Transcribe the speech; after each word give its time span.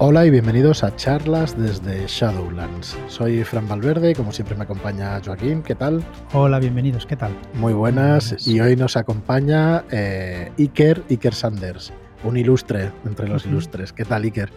Hola 0.00 0.24
y 0.24 0.30
bienvenidos 0.30 0.84
a 0.84 0.94
charlas 0.94 1.58
desde 1.58 2.06
Shadowlands. 2.06 2.96
Soy 3.08 3.42
Fran 3.42 3.66
Valverde 3.66 4.12
y 4.12 4.14
como 4.14 4.30
siempre 4.30 4.54
me 4.54 4.62
acompaña 4.62 5.20
Joaquín. 5.24 5.60
¿Qué 5.64 5.74
tal? 5.74 6.04
Hola, 6.32 6.60
bienvenidos. 6.60 7.04
¿Qué 7.04 7.16
tal? 7.16 7.32
Muy 7.54 7.72
buenas. 7.72 8.46
Y 8.46 8.60
hoy 8.60 8.76
nos 8.76 8.96
acompaña 8.96 9.82
eh, 9.90 10.52
Iker, 10.56 11.02
Iker 11.10 11.34
Sanders, 11.34 11.92
un 12.22 12.36
ilustre 12.36 12.92
entre 13.04 13.26
los 13.26 13.44
ilustres. 13.44 13.92
¿Qué 13.92 14.04
tal, 14.04 14.22
Iker? 14.22 14.52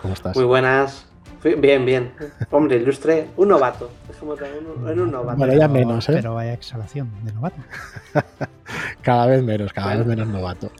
¿Cómo 0.00 0.14
estás? 0.14 0.34
Muy 0.36 0.46
buenas. 0.46 1.04
Bien, 1.44 1.84
bien. 1.84 2.14
Hombre, 2.50 2.76
ilustre, 2.76 3.28
un 3.36 3.48
novato. 3.48 3.90
Es 4.08 4.16
como 4.16 4.32
un, 4.32 5.00
un 5.00 5.10
novato. 5.10 5.36
Bueno, 5.36 5.52
ya 5.52 5.68
menos, 5.68 6.08
¿eh? 6.08 6.14
Pero 6.14 6.36
vaya 6.36 6.54
exhalación 6.54 7.10
de 7.24 7.32
novato. 7.34 7.56
cada 9.02 9.26
vez 9.26 9.42
menos, 9.42 9.70
cada 9.74 9.96
vez 9.96 10.06
menos 10.06 10.28
novato. 10.28 10.70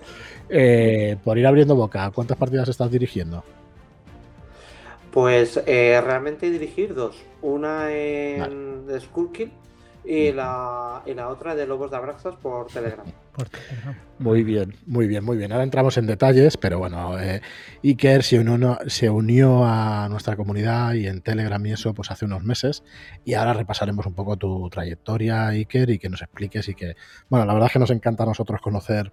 Eh, 0.48 1.18
por 1.22 1.36
ir 1.36 1.46
abriendo 1.46 1.77
boca, 1.77 2.11
¿cuántas 2.11 2.38
partidas 2.38 2.70
estás 2.70 2.90
dirigiendo? 2.90 3.45
Pues 5.12 5.61
eh, 5.66 6.00
realmente 6.02 6.50
dirigir 6.50 6.94
dos. 6.94 7.22
Una 7.43 7.93
en 7.93 8.86
vale. 8.86 9.00
Skullkill 9.00 9.52
y 10.04 10.32
la, 10.32 11.02
y 11.07 11.14
la 11.14 11.29
otra 11.29 11.54
de 11.54 11.66
Lobos 11.66 11.90
de 11.90 11.96
Abraxas 11.96 12.35
por 12.36 12.66
Telegram. 12.66 13.07
Por 13.32 13.48
Telegram. 13.48 13.94
Muy 14.18 14.43
bien, 14.43 14.75
muy 14.86 15.07
bien, 15.07 15.25
muy 15.25 15.36
bien. 15.36 15.52
Ahora 15.52 15.64
entramos 15.64 15.96
en 15.98 16.07
detalles, 16.07 16.57
pero 16.57 16.79
bueno, 16.79 17.18
eh, 17.21 17.40
Iker 17.85 18.22
se 18.22 18.38
unió, 18.38 18.79
se 18.86 19.11
unió 19.11 19.64
a 19.64 20.08
nuestra 20.08 20.35
comunidad 20.35 20.94
y 20.94 21.07
en 21.07 21.21
Telegram 21.21 21.64
y 21.66 21.72
eso 21.72 21.93
pues 21.94 22.10
hace 22.10 22.24
unos 22.24 22.43
meses 22.43 22.82
y 23.24 23.35
ahora 23.35 23.52
repasaremos 23.52 24.07
un 24.07 24.14
poco 24.14 24.36
tu 24.36 24.68
trayectoria, 24.71 25.49
Iker, 25.49 25.90
y 25.90 25.99
que 25.99 26.08
nos 26.08 26.22
expliques 26.22 26.68
y 26.68 26.74
que, 26.74 26.96
bueno, 27.29 27.44
la 27.46 27.52
verdad 27.52 27.66
es 27.66 27.72
que 27.74 27.79
nos 27.79 27.90
encanta 27.90 28.22
a 28.22 28.26
nosotros 28.26 28.60
conocer, 28.60 29.13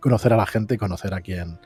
conocer 0.00 0.32
a 0.32 0.36
la 0.36 0.46
gente 0.46 0.74
y 0.74 0.78
conocer 0.78 1.12
a 1.14 1.20
quién 1.20 1.58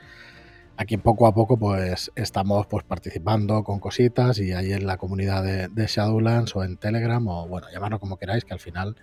aquí 0.77 0.96
poco 0.96 1.27
a 1.27 1.34
poco 1.34 1.56
pues 1.56 2.10
estamos 2.14 2.66
pues 2.66 2.84
participando 2.84 3.62
con 3.62 3.78
cositas 3.80 4.38
y 4.38 4.52
ahí 4.52 4.73
en 4.73 4.87
la 4.87 4.97
comunidad 4.97 5.42
de, 5.44 5.69
de, 5.69 5.86
Shadowlands 5.86 6.56
o 6.56 6.64
en 6.64 6.77
Telegram 6.77 7.27
o 7.28 7.47
bueno, 7.47 7.69
llamarlo 7.72 8.00
como 8.00 8.16
queráis, 8.16 8.44
que 8.44 8.55
al 8.55 8.61
final 8.61 8.97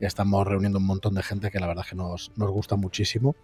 estamos 0.00 0.46
reuniendo 0.46 0.78
un 0.78 0.86
montón 0.86 1.14
de 1.14 1.22
gente 1.22 1.50
que 1.50 1.58
la 1.58 1.66
verdad 1.66 1.84
es 1.84 1.90
que 1.90 1.96
nos, 1.96 2.32
nos 2.36 2.50
gusta 2.50 2.76
muchísimo. 2.76 3.36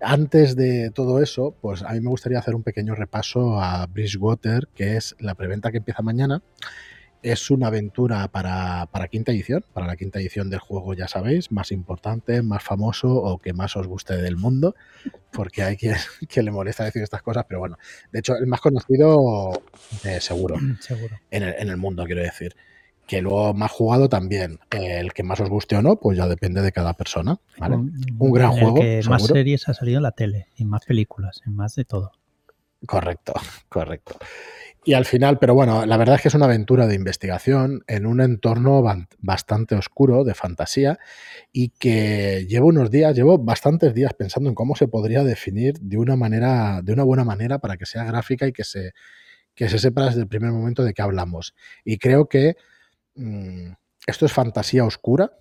Antes 0.00 0.56
de 0.56 0.90
todo 0.90 1.22
eso, 1.22 1.54
pues 1.60 1.82
a 1.82 1.92
mí 1.92 2.00
me 2.00 2.10
gustaría 2.10 2.38
hacer 2.38 2.54
un 2.54 2.62
pequeño 2.62 2.94
repaso 2.94 3.60
a 3.60 3.86
Bridgewater, 3.86 4.68
que 4.74 4.96
es 4.96 5.14
la 5.18 5.34
preventa 5.34 5.70
que 5.70 5.78
empieza 5.78 6.02
mañana 6.02 6.42
es 7.22 7.50
una 7.50 7.68
aventura 7.68 8.28
para, 8.28 8.86
para, 8.86 9.08
quinta 9.08 9.32
edición, 9.32 9.64
para 9.72 9.86
la 9.86 9.96
quinta 9.96 10.18
edición 10.18 10.50
del 10.50 10.58
juego, 10.58 10.94
ya 10.94 11.08
sabéis, 11.08 11.52
más 11.52 11.70
importante, 11.70 12.42
más 12.42 12.62
famoso 12.62 13.14
o 13.14 13.38
que 13.38 13.52
más 13.52 13.76
os 13.76 13.86
guste 13.86 14.16
del 14.16 14.36
mundo, 14.36 14.74
porque 15.32 15.62
hay 15.62 15.76
quien, 15.76 15.94
que 16.28 16.42
le 16.42 16.50
molesta 16.50 16.84
decir 16.84 17.02
estas 17.02 17.22
cosas, 17.22 17.44
pero 17.48 17.60
bueno, 17.60 17.78
de 18.10 18.18
hecho, 18.18 18.34
el 18.36 18.46
más 18.46 18.60
conocido, 18.60 19.52
eh, 20.04 20.20
seguro, 20.20 20.56
seguro. 20.80 21.16
En, 21.30 21.44
el, 21.44 21.54
en 21.58 21.68
el 21.68 21.76
mundo, 21.76 22.04
quiero 22.04 22.22
decir. 22.22 22.54
Que 23.06 23.20
luego 23.20 23.52
más 23.52 23.72
jugado 23.72 24.08
también, 24.08 24.60
el 24.70 25.12
que 25.12 25.24
más 25.24 25.40
os 25.40 25.50
guste 25.50 25.74
o 25.76 25.82
no, 25.82 25.96
pues 25.96 26.16
ya 26.16 26.28
depende 26.28 26.62
de 26.62 26.70
cada 26.70 26.94
persona. 26.94 27.36
¿vale? 27.58 27.74
Un, 27.74 27.92
un 28.16 28.32
gran 28.32 28.52
en 28.52 28.60
juego. 28.60 28.76
El 28.76 28.82
que 28.82 29.02
seguro. 29.02 29.10
más 29.10 29.26
series 29.26 29.68
ha 29.68 29.74
salido 29.74 29.98
en 29.98 30.04
la 30.04 30.12
tele, 30.12 30.46
y 30.56 30.64
más 30.64 30.84
películas, 30.86 31.42
en 31.44 31.56
más 31.56 31.74
de 31.74 31.84
todo. 31.84 32.12
Correcto, 32.86 33.34
correcto. 33.68 34.16
Y 34.84 34.94
al 34.94 35.04
final, 35.04 35.38
pero 35.38 35.54
bueno, 35.54 35.86
la 35.86 35.96
verdad 35.96 36.16
es 36.16 36.22
que 36.22 36.28
es 36.28 36.34
una 36.34 36.46
aventura 36.46 36.88
de 36.88 36.96
investigación 36.96 37.84
en 37.86 38.04
un 38.04 38.20
entorno 38.20 38.82
bastante 39.20 39.76
oscuro, 39.76 40.24
de 40.24 40.34
fantasía, 40.34 40.98
y 41.52 41.68
que 41.68 42.46
llevo 42.48 42.66
unos 42.68 42.90
días, 42.90 43.14
llevo 43.14 43.38
bastantes 43.38 43.94
días 43.94 44.12
pensando 44.14 44.48
en 44.48 44.56
cómo 44.56 44.74
se 44.74 44.88
podría 44.88 45.22
definir 45.22 45.74
de 45.80 45.98
una 45.98 46.16
manera, 46.16 46.80
de 46.82 46.92
una 46.92 47.04
buena 47.04 47.24
manera 47.24 47.60
para 47.60 47.76
que 47.76 47.86
sea 47.86 48.02
gráfica 48.04 48.46
y 48.48 48.52
que 48.52 48.64
se, 48.64 48.92
que 49.54 49.68
se 49.68 49.78
sepa 49.78 50.06
desde 50.06 50.20
el 50.22 50.28
primer 50.28 50.52
momento 50.52 50.84
de 50.84 50.94
qué 50.94 51.02
hablamos. 51.02 51.54
Y 51.84 51.98
creo 51.98 52.28
que 52.28 52.56
mmm, 53.16 53.72
esto 54.06 54.26
es 54.26 54.32
fantasía 54.32 54.84
oscura, 54.84 55.32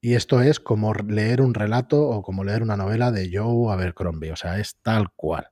y 0.00 0.14
esto 0.14 0.42
es 0.42 0.60
como 0.60 0.94
leer 0.94 1.42
un 1.42 1.54
relato 1.54 2.08
o 2.08 2.22
como 2.22 2.44
leer 2.44 2.62
una 2.62 2.76
novela 2.76 3.12
de 3.12 3.30
Joe 3.32 3.72
Abercrombie, 3.72 4.32
o 4.32 4.36
sea, 4.36 4.58
es 4.60 4.76
tal 4.82 5.10
cual. 5.16 5.48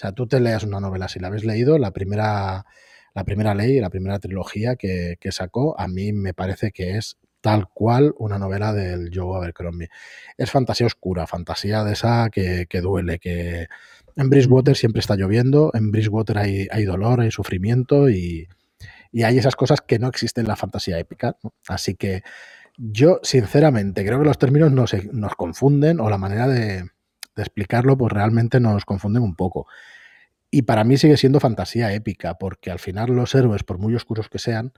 Sea, 0.00 0.12
tú 0.12 0.26
te 0.26 0.40
leas 0.40 0.64
una 0.64 0.80
novela, 0.80 1.08
si 1.08 1.20
la 1.20 1.26
habéis 1.26 1.44
leído, 1.44 1.76
la 1.76 1.90
primera, 1.90 2.64
la 3.14 3.24
primera 3.24 3.54
ley, 3.54 3.78
la 3.80 3.90
primera 3.90 4.18
trilogía 4.18 4.74
que, 4.76 5.18
sacó, 5.30 5.78
a 5.78 5.88
mí 5.88 6.14
me 6.14 6.32
parece 6.32 6.72
que 6.72 6.96
es 6.96 7.18
tal 7.42 7.68
cual 7.68 8.14
una 8.16 8.38
novela 8.38 8.72
del 8.72 9.10
Joe 9.14 9.36
Abercrombie. 9.36 9.90
Es 10.38 10.50
fantasía 10.50 10.86
oscura, 10.86 11.26
fantasía 11.26 11.84
de 11.84 11.92
esa 11.92 12.30
que, 12.30 12.66
duele, 12.80 13.18
que 13.18 13.68
en 14.16 14.30
Bridgewater 14.30 14.74
siempre 14.74 15.00
está 15.00 15.16
lloviendo, 15.16 15.70
en 15.74 15.90
Bridgewater 15.90 16.38
hay, 16.38 16.66
hay 16.70 16.84
dolor, 16.86 17.20
hay 17.20 17.30
sufrimiento 17.30 18.08
y, 18.08 18.48
hay 19.12 19.36
esas 19.36 19.54
cosas 19.54 19.82
que 19.82 19.98
no 19.98 20.08
existen 20.08 20.44
en 20.44 20.48
la 20.48 20.56
fantasía 20.56 20.98
épica. 20.98 21.36
Así 21.68 21.94
que 21.94 22.22
yo, 22.78 23.20
sinceramente, 23.22 24.02
creo 24.06 24.18
que 24.18 24.24
los 24.24 24.38
términos 24.38 24.72
nos, 24.72 24.94
nos 25.12 25.34
confunden 25.34 26.00
o 26.00 26.08
la 26.08 26.16
manera 26.16 26.48
de, 26.48 26.88
de 27.40 27.44
explicarlo, 27.44 27.96
pues 27.96 28.12
realmente 28.12 28.60
nos 28.60 28.84
confunden 28.84 29.22
un 29.22 29.34
poco. 29.34 29.66
Y 30.50 30.62
para 30.62 30.84
mí 30.84 30.96
sigue 30.96 31.16
siendo 31.16 31.40
fantasía 31.40 31.92
épica, 31.92 32.34
porque 32.34 32.70
al 32.70 32.78
final 32.80 33.10
los 33.10 33.34
héroes, 33.34 33.62
por 33.62 33.78
muy 33.78 33.94
oscuros 33.94 34.28
que 34.28 34.38
sean, 34.38 34.72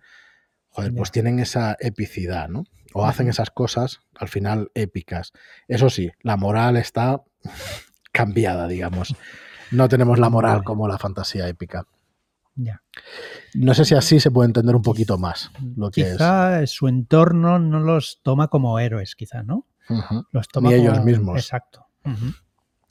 joder, 0.69 0.95
pues 0.95 1.11
tienen 1.11 1.39
esa 1.39 1.77
epicidad, 1.81 2.49
¿no? 2.49 2.65
O 2.93 3.07
hacen 3.07 3.29
esas 3.29 3.51
cosas 3.51 4.01
al 4.15 4.29
final 4.29 4.71
épicas. 4.75 5.33
Eso 5.69 5.89
sí, 5.89 6.11
la 6.21 6.37
moral 6.37 6.77
está 6.77 7.23
cambiada, 8.13 8.69
digamos. 8.69 9.17
No 9.71 9.89
tenemos 9.89 10.19
la 10.19 10.29
moral 10.29 10.63
como 10.63 10.87
la 10.89 10.99
fantasía 10.99 11.49
épica. 11.49 11.87
Ya. 12.55 12.83
No 13.55 13.73
sé 13.73 13.87
si 13.87 13.95
así 13.95 14.21
se 14.21 14.31
puede 14.31 14.49
entender 14.49 14.77
un 14.77 14.83
poquito 14.83 15.17
más 15.17 15.51
lo 15.75 15.91
que 15.91 16.05
quizá 16.05 16.63
es. 16.63 16.71
su 16.71 16.87
entorno 16.87 17.59
no 17.59 17.81
los 17.81 18.21
toma 18.23 18.49
como 18.49 18.79
héroes, 18.79 19.17
quizá, 19.17 19.43
¿no? 19.43 19.67
Uh 19.89 20.03
-huh. 20.03 20.27
Los 20.33 20.49
toma 20.49 20.69
Ni 20.69 20.77
como... 20.77 20.91
ellos 20.91 21.03
mismos. 21.03 21.39
Exacto. 21.39 21.87
Uh 22.05 22.11
-huh 22.11 22.35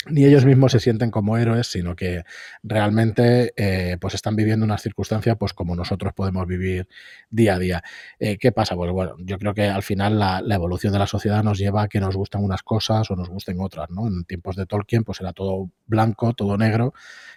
ni 0.08 0.26
ellos 0.26 0.46
mismos 0.46 0.72
se 0.72 0.80
sienten 0.80 1.12
como 1.12 1.38
héroes, 1.38 1.68
sino 1.68 1.96
que 1.96 2.24
realmente 2.64 3.54
eh, 3.56 3.98
pues 4.00 4.16
están 4.16 4.36
viviendo 4.36 4.66
unas 4.66 4.82
circunstancias 4.82 5.38
pues 5.40 5.54
como 5.54 5.76
nosotros 5.76 6.14
podemos 6.14 6.48
vivir 6.48 6.88
día 7.30 7.56
a 7.56 7.60
día. 7.60 7.84
Eh, 8.20 8.38
¿Qué 8.38 8.52
pasa? 8.52 8.76
Pues 8.76 8.92
bueno, 8.92 9.16
yo 9.20 9.38
creo 9.38 9.54
que 9.54 9.66
al 9.66 9.84
final 9.84 10.18
la, 10.18 10.42
evolución 10.56 10.92
de 10.94 11.00
la 11.00 11.08
sociedad 11.08 11.44
nos 11.44 11.60
lleva 11.60 11.84
a 11.84 11.88
que 11.88 12.00
nos 12.00 12.16
gustan 12.16 12.44
unas 12.44 12.64
cosas 12.64 13.10
o 13.12 13.16
nos 13.16 13.30
gusten 13.30 13.62
otras, 13.62 13.90
¿no? 13.92 14.08
En 14.08 14.24
tiempos 14.26 14.56
de 14.56 14.66
Tolkien 14.66 15.04
pues 15.04 15.22
era 15.22 15.34
todo 15.34 15.70
blanco, 15.86 16.34
todo 16.34 16.58
negro, 16.58 16.94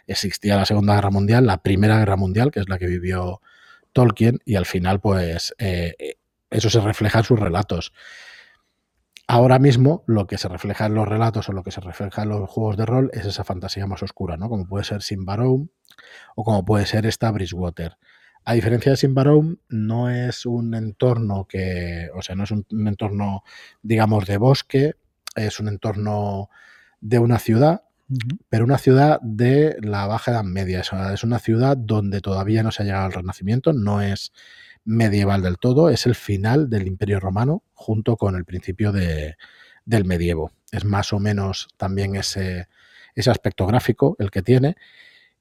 existía 0.06 0.56
la 0.56 0.64
Segunda 0.64 0.94
Guerra 0.94 1.10
Mundial, 1.10 1.46
la 1.46 1.62
Primera 1.62 1.98
Guerra 1.98 2.16
Mundial, 2.16 2.50
que 2.50 2.60
es 2.60 2.68
la 2.68 2.78
que 2.78 2.86
vivió 2.86 3.40
Tolkien, 3.92 4.40
y 4.44 4.56
al 4.56 4.66
final 4.66 5.00
pues 5.00 5.54
eh, 5.58 6.16
eso 6.50 6.70
se 6.70 6.80
refleja 6.80 7.18
en 7.18 7.24
sus 7.24 7.38
relatos. 7.38 7.92
Ahora 9.26 9.58
mismo 9.58 10.04
lo 10.06 10.26
que 10.26 10.36
se 10.36 10.48
refleja 10.48 10.86
en 10.86 10.94
los 10.94 11.08
relatos 11.08 11.48
o 11.48 11.52
lo 11.52 11.62
que 11.62 11.70
se 11.70 11.80
refleja 11.80 12.22
en 12.22 12.28
los 12.28 12.48
juegos 12.50 12.76
de 12.76 12.84
rol 12.84 13.10
es 13.14 13.24
esa 13.24 13.42
fantasía 13.42 13.86
más 13.86 14.02
oscura, 14.02 14.36
¿no? 14.36 14.48
Como 14.48 14.66
puede 14.66 14.84
ser 14.84 15.02
Simbaroum 15.02 15.68
o 16.36 16.44
como 16.44 16.64
puede 16.64 16.84
ser 16.86 17.06
esta 17.06 17.30
Bridgewater. 17.30 17.96
A 18.44 18.52
diferencia 18.52 18.92
de 18.92 18.96
Simbaroum, 18.98 19.56
no 19.70 20.10
es 20.10 20.44
un 20.44 20.74
entorno 20.74 21.46
que, 21.48 22.10
o 22.14 22.20
sea, 22.20 22.34
no 22.34 22.44
es 22.44 22.50
un, 22.50 22.66
un 22.70 22.88
entorno, 22.88 23.42
digamos, 23.82 24.26
de 24.26 24.36
bosque, 24.36 24.96
es 25.34 25.58
un 25.60 25.68
entorno 25.68 26.50
de 27.00 27.18
una 27.18 27.38
ciudad, 27.38 27.84
uh 28.10 28.14
-huh. 28.14 28.38
pero 28.50 28.66
una 28.66 28.76
ciudad 28.76 29.18
de 29.22 29.78
la 29.80 30.06
Baja 30.06 30.32
Edad 30.32 30.44
Media. 30.44 30.82
Es 31.14 31.24
una 31.24 31.38
ciudad 31.38 31.78
donde 31.78 32.20
todavía 32.20 32.62
no 32.62 32.70
se 32.70 32.82
ha 32.82 32.86
llegado 32.86 33.06
al 33.06 33.12
Renacimiento, 33.14 33.72
no 33.72 34.02
es 34.02 34.32
medieval 34.84 35.42
del 35.42 35.58
todo, 35.58 35.88
es 35.90 36.06
el 36.06 36.14
final 36.14 36.68
del 36.68 36.86
Imperio 36.86 37.20
Romano 37.20 37.62
junto 37.72 38.16
con 38.16 38.36
el 38.36 38.44
principio 38.44 38.92
de, 38.92 39.36
del 39.84 40.04
medievo. 40.04 40.52
Es 40.70 40.84
más 40.84 41.12
o 41.12 41.18
menos 41.18 41.68
también 41.76 42.16
ese, 42.16 42.68
ese 43.14 43.30
aspecto 43.30 43.66
gráfico 43.66 44.16
el 44.18 44.30
que 44.30 44.42
tiene. 44.42 44.76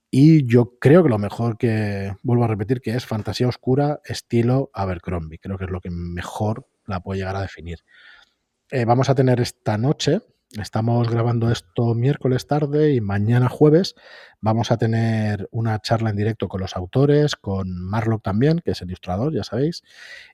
Y 0.10 0.46
yo 0.46 0.78
creo 0.80 1.04
que 1.04 1.10
lo 1.10 1.18
mejor 1.18 1.58
que, 1.58 2.16
vuelvo 2.22 2.44
a 2.44 2.48
repetir, 2.48 2.82
que 2.82 2.96
es 2.96 3.06
fantasía 3.06 3.48
oscura 3.48 4.00
estilo 4.06 4.70
Abercrombie. 4.74 5.40
Creo 5.40 5.58
que 5.58 5.66
es 5.66 5.72
lo 5.72 5.82
que 5.82 5.90
mejor 5.90 6.68
la 6.86 7.00
puede 7.00 7.20
llegar 7.20 7.36
a 7.36 7.42
definir. 7.42 7.80
Eh, 8.70 8.86
vamos 8.86 9.10
a 9.10 9.16
tener 9.16 9.40
esta 9.42 9.78
noche, 9.78 10.22
Estamos 10.62 11.10
grabando 11.10 11.50
esto 11.50 11.96
miércoles 11.96 12.46
tarde 12.46 12.94
y 12.94 13.02
mañana 13.02 13.50
jueves 13.50 13.96
vamos 14.40 14.72
a 14.72 14.78
tener 14.78 15.48
una 15.52 15.80
charla 15.80 16.12
en 16.12 16.16
directo 16.16 16.48
con 16.48 16.62
los 16.62 16.76
autores, 16.76 17.36
con 17.36 17.76
Marlock 17.76 18.22
también, 18.22 18.60
que 18.60 18.72
es 18.72 18.82
el 18.82 18.90
ilustrador, 18.90 19.34
ya 19.34 19.44
sabéis, 19.44 19.82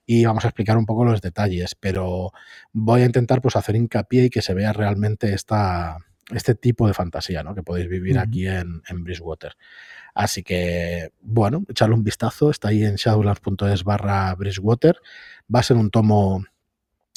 y 0.05 0.25
vamos 0.25 0.43
a 0.43 0.49
explicar 0.49 0.77
un 0.77 0.85
poco 0.85 1.05
los 1.05 1.21
detalles, 1.21 1.73
pero 1.79 2.33
voy 2.73 3.01
a 3.01 3.05
intentar 3.05 3.41
pues 3.41 3.55
hacer 3.55 3.77
hincapié 3.77 4.25
y 4.25 4.29
que 4.29 4.41
se 4.41 4.53
vea 4.53 4.73
realmente 4.73 5.33
esta, 5.33 5.99
este 6.31 6.53
tipo 6.53 6.85
de 6.85 6.93
fantasía 6.93 7.41
¿no? 7.41 7.55
que 7.55 7.63
podéis 7.63 7.87
vivir 7.87 8.17
uh 8.17 8.19
-huh. 8.19 8.23
aquí 8.23 8.45
en, 8.45 8.81
en 8.89 9.03
Bridgewater. 9.05 9.53
Así 10.13 10.43
que, 10.43 11.13
bueno, 11.21 11.63
echarle 11.69 11.95
un 11.95 12.03
vistazo, 12.03 12.49
está 12.49 12.69
ahí 12.69 12.83
en 12.83 12.95
shadowlands.es 12.95 13.85
barra 13.85 14.35
Bridgewater. 14.35 14.97
Va 15.53 15.61
a 15.61 15.63
ser 15.63 15.77
un 15.77 15.91
tomo 15.91 16.43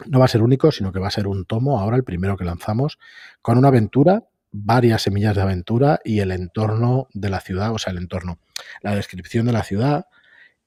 no 0.06 0.18
va 0.18 0.24
a 0.24 0.28
ser 0.28 0.42
único, 0.42 0.72
sino 0.72 0.92
que 0.92 0.98
va 0.98 1.08
a 1.08 1.12
ser 1.12 1.26
un 1.26 1.44
tomo, 1.44 1.78
ahora 1.78 1.96
el 1.96 2.04
primero 2.04 2.36
que 2.36 2.44
lanzamos, 2.44 2.98
con 3.40 3.58
una 3.58 3.68
aventura 3.68 4.24
varias 4.52 5.02
semillas 5.02 5.34
de 5.34 5.42
aventura 5.42 6.00
y 6.04 6.20
el 6.20 6.30
entorno 6.30 7.08
de 7.14 7.30
la 7.30 7.40
ciudad, 7.40 7.72
o 7.72 7.78
sea, 7.78 7.92
el 7.92 7.98
entorno, 7.98 8.38
la 8.82 8.94
descripción 8.94 9.46
de 9.46 9.52
la 9.52 9.64
ciudad, 9.64 10.06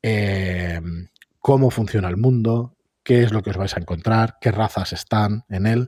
eh, 0.02 0.82
cómo 1.40 1.70
funciona 1.70 2.10
el 2.10 2.18
mundo, 2.18 2.76
qué 3.04 3.22
es 3.22 3.32
lo 3.32 3.44
que 3.44 3.52
os 3.52 3.58
vais 3.58 3.76
a 3.78 3.80
encontrar, 3.80 4.38
qué 4.42 4.52
razas 4.52 4.92
están 4.92 5.46
en 5.50 5.68
él. 5.68 5.88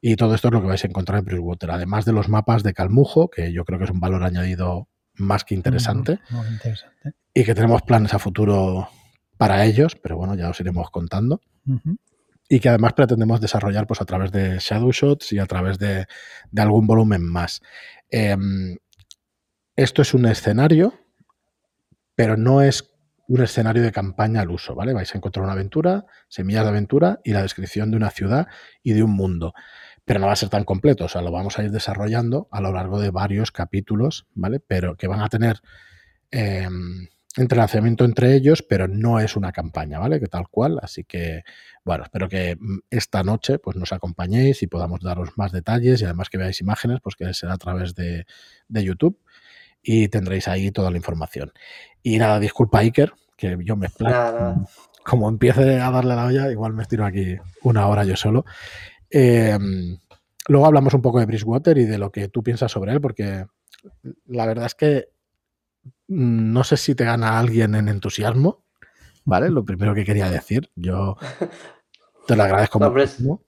Y 0.00 0.16
todo 0.16 0.34
esto 0.34 0.48
es 0.48 0.54
lo 0.54 0.60
que 0.60 0.66
vais 0.66 0.82
a 0.82 0.88
encontrar 0.88 1.20
en 1.20 1.24
Bridgewater. 1.24 1.70
Además 1.70 2.04
de 2.04 2.12
los 2.12 2.28
mapas 2.28 2.64
de 2.64 2.74
Calmujo, 2.74 3.30
que 3.30 3.52
yo 3.52 3.64
creo 3.64 3.78
que 3.78 3.84
es 3.84 3.90
un 3.90 4.00
valor 4.00 4.24
añadido 4.24 4.88
más 5.14 5.44
que 5.44 5.54
interesante. 5.54 6.18
Muy 6.30 6.48
interesante. 6.48 7.14
Y 7.32 7.44
que 7.44 7.54
tenemos 7.54 7.82
planes 7.82 8.12
a 8.14 8.18
futuro 8.18 8.88
para 9.36 9.64
ellos, 9.64 9.94
pero 9.94 10.16
bueno, 10.16 10.34
ya 10.34 10.50
os 10.50 10.58
iremos 10.58 10.90
contando. 10.90 11.40
Y 12.48 12.60
que 12.60 12.68
además 12.68 12.94
pretendemos 12.94 13.40
desarrollar 13.40 13.86
pues, 13.86 14.00
a 14.00 14.04
través 14.04 14.32
de 14.32 14.58
Shadow 14.58 14.90
Shots 14.90 15.32
y 15.32 15.38
a 15.38 15.46
través 15.46 15.78
de, 15.78 16.06
de 16.50 16.62
algún 16.62 16.86
volumen 16.86 17.22
más. 17.22 17.60
Em, 18.10 18.76
esto 19.76 20.02
es 20.02 20.14
un 20.14 20.26
escenario, 20.26 20.94
pero 22.14 22.36
no 22.36 22.62
es 22.62 22.94
un 23.28 23.42
escenario 23.42 23.82
de 23.82 23.92
campaña 23.92 24.40
al 24.40 24.50
uso, 24.50 24.74
¿vale? 24.74 24.94
Vais 24.94 25.14
a 25.14 25.18
encontrar 25.18 25.44
una 25.44 25.52
aventura, 25.52 26.06
semillas 26.28 26.64
de 26.64 26.70
aventura 26.70 27.20
y 27.22 27.32
la 27.32 27.42
descripción 27.42 27.90
de 27.90 27.98
una 27.98 28.10
ciudad 28.10 28.48
y 28.82 28.94
de 28.94 29.02
un 29.02 29.12
mundo. 29.12 29.52
Pero 30.06 30.18
no 30.18 30.26
va 30.26 30.32
a 30.32 30.36
ser 30.36 30.48
tan 30.48 30.64
completo, 30.64 31.04
o 31.04 31.08
sea, 31.08 31.20
lo 31.20 31.30
vamos 31.30 31.58
a 31.58 31.62
ir 31.62 31.70
desarrollando 31.70 32.48
a 32.50 32.62
lo 32.62 32.72
largo 32.72 32.98
de 32.98 33.10
varios 33.10 33.52
capítulos, 33.52 34.26
¿vale? 34.34 34.60
Pero 34.60 34.96
que 34.96 35.06
van 35.06 35.20
a 35.20 35.28
tener 35.28 35.60
eh, 36.30 36.66
entrelazamiento 37.36 38.04
entre 38.04 38.34
ellos, 38.34 38.62
pero 38.62 38.88
no 38.88 39.20
es 39.20 39.36
una 39.36 39.52
campaña, 39.52 39.98
¿vale? 39.98 40.18
Que 40.18 40.26
tal 40.26 40.48
cual. 40.48 40.78
Así 40.82 41.04
que, 41.04 41.42
bueno, 41.84 42.04
espero 42.04 42.28
que 42.28 42.56
mm, 42.58 42.78
esta 42.90 43.22
noche 43.22 43.58
pues, 43.58 43.76
nos 43.76 43.92
acompañéis 43.92 44.62
y 44.62 44.66
podamos 44.66 45.00
daros 45.00 45.30
más 45.36 45.52
detalles 45.52 46.00
y 46.00 46.04
además 46.04 46.30
que 46.30 46.38
veáis 46.38 46.60
imágenes, 46.60 47.00
pues 47.02 47.16
que 47.16 47.32
será 47.34 47.54
a 47.54 47.58
través 47.58 47.94
de, 47.94 48.26
de 48.68 48.84
YouTube 48.84 49.20
y 49.82 50.08
tendréis 50.08 50.48
ahí 50.48 50.70
toda 50.70 50.90
la 50.90 50.96
información. 50.96 51.52
Y 52.02 52.18
nada, 52.18 52.40
disculpa 52.40 52.80
Iker, 52.80 53.12
que 53.36 53.56
yo 53.62 53.76
me 53.76 53.88
nada. 54.00 54.56
Como 55.04 55.28
empiece 55.28 55.80
a 55.80 55.90
darle 55.90 56.14
la 56.14 56.26
olla, 56.26 56.50
igual 56.50 56.74
me 56.74 56.82
estiro 56.82 57.06
aquí 57.06 57.36
una 57.62 57.86
hora 57.86 58.04
yo 58.04 58.16
solo. 58.16 58.44
Eh, 59.10 59.56
luego 60.48 60.66
hablamos 60.66 60.92
un 60.92 61.00
poco 61.00 61.20
de 61.20 61.26
Bridgewater 61.26 61.78
y 61.78 61.86
de 61.86 61.98
lo 61.98 62.10
que 62.10 62.28
tú 62.28 62.42
piensas 62.42 62.70
sobre 62.70 62.92
él, 62.92 63.00
porque 63.00 63.46
la 64.26 64.44
verdad 64.44 64.66
es 64.66 64.74
que 64.74 65.08
no 66.08 66.64
sé 66.64 66.76
si 66.76 66.94
te 66.94 67.04
gana 67.04 67.38
alguien 67.38 67.74
en 67.74 67.88
entusiasmo, 67.88 68.64
¿vale? 69.24 69.50
Lo 69.50 69.64
primero 69.64 69.94
que 69.94 70.04
quería 70.04 70.30
decir. 70.30 70.70
Yo 70.74 71.16
te 72.26 72.36
lo 72.36 72.42
agradezco 72.42 72.80
muchísimo. 72.80 73.42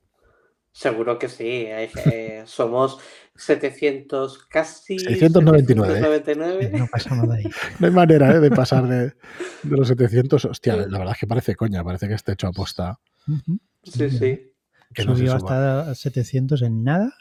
Seguro 0.72 1.18
que 1.18 1.28
sí. 1.28 1.66
hay- 1.66 1.90
eh, 1.96 2.42
somos 2.46 2.98
700, 3.34 4.38
casi 4.46 4.98
699. 4.98 5.94
799. 6.00 6.78
No 6.78 6.86
pasamos 6.86 7.28
de 7.28 7.36
ahí. 7.38 7.44
No 7.80 7.86
hay 7.88 7.92
manera 7.92 8.30
¿eh? 8.30 8.40
de 8.40 8.50
pasar 8.50 8.86
de, 8.86 9.06
de 9.06 9.76
los 9.76 9.88
700. 9.88 10.44
Hostia, 10.44 10.76
la 10.76 10.98
verdad 10.98 11.14
es 11.14 11.20
que 11.20 11.26
parece 11.26 11.56
coña, 11.56 11.82
parece 11.82 12.06
que 12.08 12.14
esté 12.14 12.32
hecho 12.32 12.46
a 12.46 12.52
posta. 12.52 13.00
Ujú. 13.26 13.58
Sí, 13.82 14.10
sí. 14.10 14.49
Que 14.92 15.04
no 15.04 15.12
se 15.14 15.18
Subió 15.20 15.38
suba. 15.38 15.80
hasta 15.80 15.94
700 15.94 16.62
en 16.62 16.82
nada, 16.82 17.14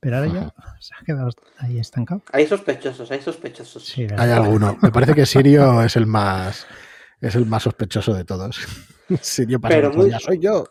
pero 0.00 0.16
ahora 0.18 0.28
ya 0.28 0.54
se 0.80 0.94
ha 0.94 1.04
quedado 1.04 1.30
ahí 1.58 1.78
estancado. 1.78 2.22
Hay 2.32 2.46
sospechosos, 2.46 3.10
hay 3.10 3.22
sospechosos. 3.22 3.84
Sí, 3.86 4.06
Hay 4.16 4.30
alguno. 4.30 4.76
Me 4.82 4.90
parece 4.90 5.14
que 5.14 5.24
Sirio 5.24 5.82
es 5.82 5.96
el 5.96 6.06
más 6.06 6.66
es 7.20 7.34
el 7.34 7.46
más 7.46 7.62
sospechoso 7.62 8.12
de 8.14 8.24
todos. 8.24 8.58
Sirio 9.22 9.60
pasa 9.60 9.74
Pero 9.76 9.92
muy- 9.92 10.10
"Ya 10.10 10.20
soy 10.20 10.38
yo. 10.40 10.64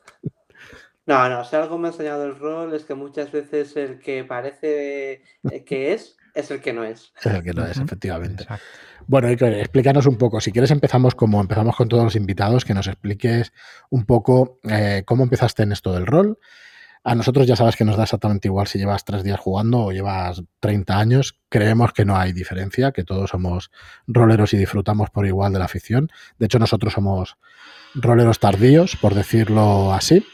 No, 1.08 1.28
no, 1.30 1.44
si 1.46 1.56
algo 1.56 1.78
me 1.78 1.88
ha 1.88 1.92
enseñado 1.92 2.26
el 2.26 2.38
rol 2.38 2.74
es 2.76 2.84
que 2.84 2.94
muchas 2.94 3.32
veces 3.32 3.76
el 3.78 3.98
que 4.00 4.24
parece 4.26 5.24
que 5.66 5.94
es, 5.94 6.18
es 6.36 6.52
el 6.52 6.60
que 6.62 6.74
no 6.74 6.84
es. 6.84 7.12
Es 7.20 7.26
el 7.28 7.42
que 7.44 7.54
no 7.54 7.66
es, 7.66 7.78
efectivamente. 7.78 8.44
Exacto. 8.44 8.66
Bueno, 9.08 9.30
explícanos 9.30 10.06
un 10.06 10.18
poco. 10.18 10.42
Si 10.42 10.52
quieres, 10.52 10.70
empezamos 10.72 11.16
como 11.16 11.40
empezamos 11.40 11.78
con 11.78 11.88
todos 11.88 12.04
los 12.04 12.16
invitados, 12.18 12.66
que 12.66 12.74
nos 12.74 12.88
expliques 12.88 13.54
un 13.90 14.06
poco 14.06 14.60
eh, 14.64 15.04
cómo 15.06 15.24
empezaste 15.24 15.64
en 15.64 15.72
esto 15.72 15.94
del 15.94 16.06
rol. 16.06 16.38
A 17.06 17.16
nosotros 17.16 17.48
ya 17.48 17.56
sabes 17.56 17.78
que 17.78 17.86
nos 17.86 17.96
da 17.96 18.04
exactamente 18.04 18.50
igual 18.50 18.68
si 18.68 18.80
llevas 18.80 19.06
tres 19.06 19.24
días 19.24 19.40
jugando 19.40 19.80
o 19.80 19.92
llevas 19.94 20.44
30 20.60 21.00
años. 21.00 21.40
Creemos 21.48 21.94
que 21.94 22.04
no 22.04 22.18
hay 22.18 22.34
diferencia, 22.34 22.92
que 22.92 23.06
todos 23.06 23.30
somos 23.30 23.72
roleros 24.08 24.54
y 24.54 24.58
disfrutamos 24.58 25.10
por 25.10 25.26
igual 25.26 25.54
de 25.54 25.60
la 25.60 25.66
afición. 25.66 26.10
De 26.38 26.48
hecho, 26.48 26.60
nosotros 26.60 26.92
somos 26.92 27.38
roleros 27.96 28.40
tardíos, 28.40 28.98
por 28.98 29.16
decirlo 29.16 29.94
así. 29.94 30.26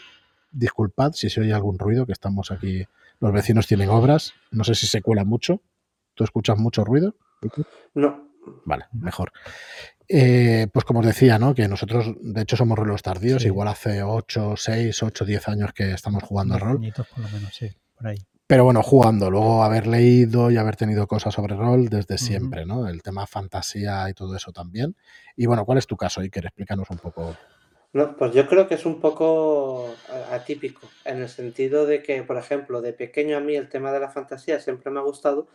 Disculpad 0.52 1.12
si 1.12 1.30
se 1.30 1.42
oye 1.42 1.54
algún 1.54 1.78
ruido, 1.78 2.08
que 2.08 2.12
estamos 2.12 2.50
aquí. 2.50 2.88
Los 3.20 3.32
vecinos 3.32 3.68
tienen 3.68 3.90
obras. 3.90 4.34
No 4.50 4.64
sé 4.64 4.74
si 4.74 4.88
se 4.88 5.04
cuela 5.04 5.24
mucho. 5.26 5.62
¿Tú 6.16 6.24
escuchas 6.24 6.58
mucho 6.58 6.84
ruido? 6.84 7.16
No, 7.94 8.33
Vale, 8.66 8.86
mejor. 8.94 9.32
Eh, 10.08 10.68
pues 10.72 10.86
como 10.86 11.00
os 11.00 11.06
decía, 11.06 11.40
¿no? 11.40 11.56
Que 11.56 11.68
nosotros, 11.68 12.14
de 12.22 12.42
hecho, 12.42 12.58
somos 12.58 12.78
roleros 12.78 13.02
tardíos. 13.02 13.42
Sí. 13.42 13.48
Igual 13.48 13.68
hace 13.68 14.04
8, 14.04 14.56
6, 14.58 15.04
8, 15.04 15.26
10 15.26 15.48
años 15.48 15.74
que 15.74 15.92
estamos 15.92 16.24
jugando 16.24 16.56
al 16.56 16.60
rol. 16.60 16.78
añitos 16.78 17.08
por 17.08 17.20
lo 17.20 17.30
menos, 17.30 17.54
sí, 17.54 17.70
por 17.96 18.08
ahí. 18.08 18.18
Pero 18.46 18.66
bueno, 18.66 18.84
jugando, 18.84 19.32
luego 19.32 19.64
haber 19.64 19.88
leído 19.88 20.52
y 20.52 20.58
haber 20.58 20.76
tenido 20.76 21.08
cosas 21.08 21.34
sobre 21.34 21.56
rol 21.56 21.88
desde 21.88 22.18
siempre, 22.18 22.66
¿no? 22.66 22.88
El 22.88 23.02
tema 23.02 23.26
fantasía 23.26 24.08
y 24.10 24.14
todo 24.14 24.36
eso 24.36 24.52
también. 24.52 24.96
Y 25.36 25.46
bueno, 25.46 25.66
¿cuál 25.66 25.78
es 25.78 25.88
tu 25.88 25.96
caso, 25.96 26.22
Iker? 26.22 26.46
Explícanos 26.46 26.90
un 26.90 26.98
poco. 26.98 27.36
No, 27.94 28.16
pues 28.18 28.34
yo 28.34 28.48
creo 28.48 28.68
que 28.68 28.76
es 28.76 28.86
un 28.86 29.00
poco 29.00 29.88
a- 30.10 30.36
atípico, 30.36 30.90
en 31.06 31.22
el 31.22 31.30
sentido 31.30 31.86
de 31.86 32.02
que, 32.02 32.24
por 32.24 32.38
ejemplo, 32.38 32.82
de 32.82 32.94
pequeño 32.94 33.38
a 33.38 33.40
mí 33.40 33.56
el 33.56 33.70
tema 33.70 33.92
de 33.92 34.00
la 34.00 34.10
fantasía 34.10 34.60
siempre 34.60 34.92
me 34.92 35.00
ha 35.00 35.04
gustado, 35.04 35.48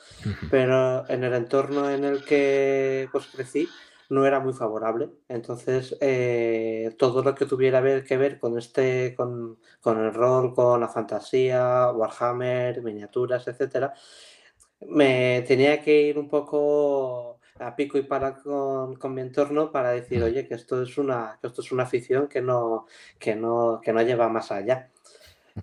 pero 0.50 1.08
en 1.08 1.25
el 1.25 1.35
entorno 1.35 1.90
en 1.90 2.05
el 2.05 2.25
que 2.25 3.08
pues 3.12 3.26
crecí 3.26 3.69
no 4.11 4.25
era 4.25 4.40
muy 4.40 4.52
favorable. 4.55 5.11
Entonces, 5.29 5.96
eh, 6.00 6.94
todo 6.99 7.23
lo 7.23 7.35
que 7.35 7.44
tuviera 7.44 7.82
que 8.05 8.17
ver 8.17 8.38
con 8.38 8.56
este, 8.56 9.14
con, 9.17 9.58
con 9.81 9.99
el 9.99 10.14
rol, 10.14 10.55
con 10.55 10.81
la 10.81 10.88
fantasía, 10.88 11.90
Warhammer, 11.93 12.82
miniaturas, 12.82 13.46
etcétera, 13.49 13.93
me 14.81 15.43
tenía 15.46 15.82
que 15.82 16.02
ir 16.02 16.19
un 16.19 16.29
poco 16.29 17.38
a 17.61 17.75
pico 17.77 17.99
y 17.99 18.03
para 18.03 18.35
con, 18.37 18.97
con 18.97 19.15
mi 19.15 19.21
entorno 19.21 19.71
para 19.73 19.91
decir, 19.91 20.23
oye, 20.23 20.47
que 20.47 20.55
esto 20.55 20.83
es 20.83 20.97
una, 20.99 21.39
que 21.41 21.47
esto 21.49 21.61
es 21.63 21.73
una 21.73 21.85
afición 21.85 22.29
que 22.29 22.41
no, 22.41 22.87
que 23.19 23.35
no, 23.35 23.81
que 23.83 23.93
no 23.93 24.03
lleva 24.03 24.29
más 24.29 24.51
allá. 24.53 24.91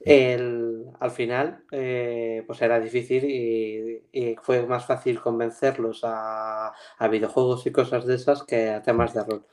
El, 0.02 0.88
al 1.00 1.12
final, 1.12 1.64
eh, 1.72 2.44
pues 2.46 2.62
era 2.62 2.80
difícil 2.82 3.24
y, 3.24 4.04
y 4.12 4.36
fue 4.42 4.66
más 4.66 4.86
fácil 4.86 5.22
convencerlos 5.22 6.02
a, 6.04 6.74
a 6.98 7.08
videojuegos 7.08 7.66
y 7.66 7.72
cosas 7.72 8.06
de 8.06 8.16
esas 8.16 8.44
que 8.44 8.70
a 8.72 8.82
temas 8.82 9.14
de 9.14 9.24
rol. 9.24 9.46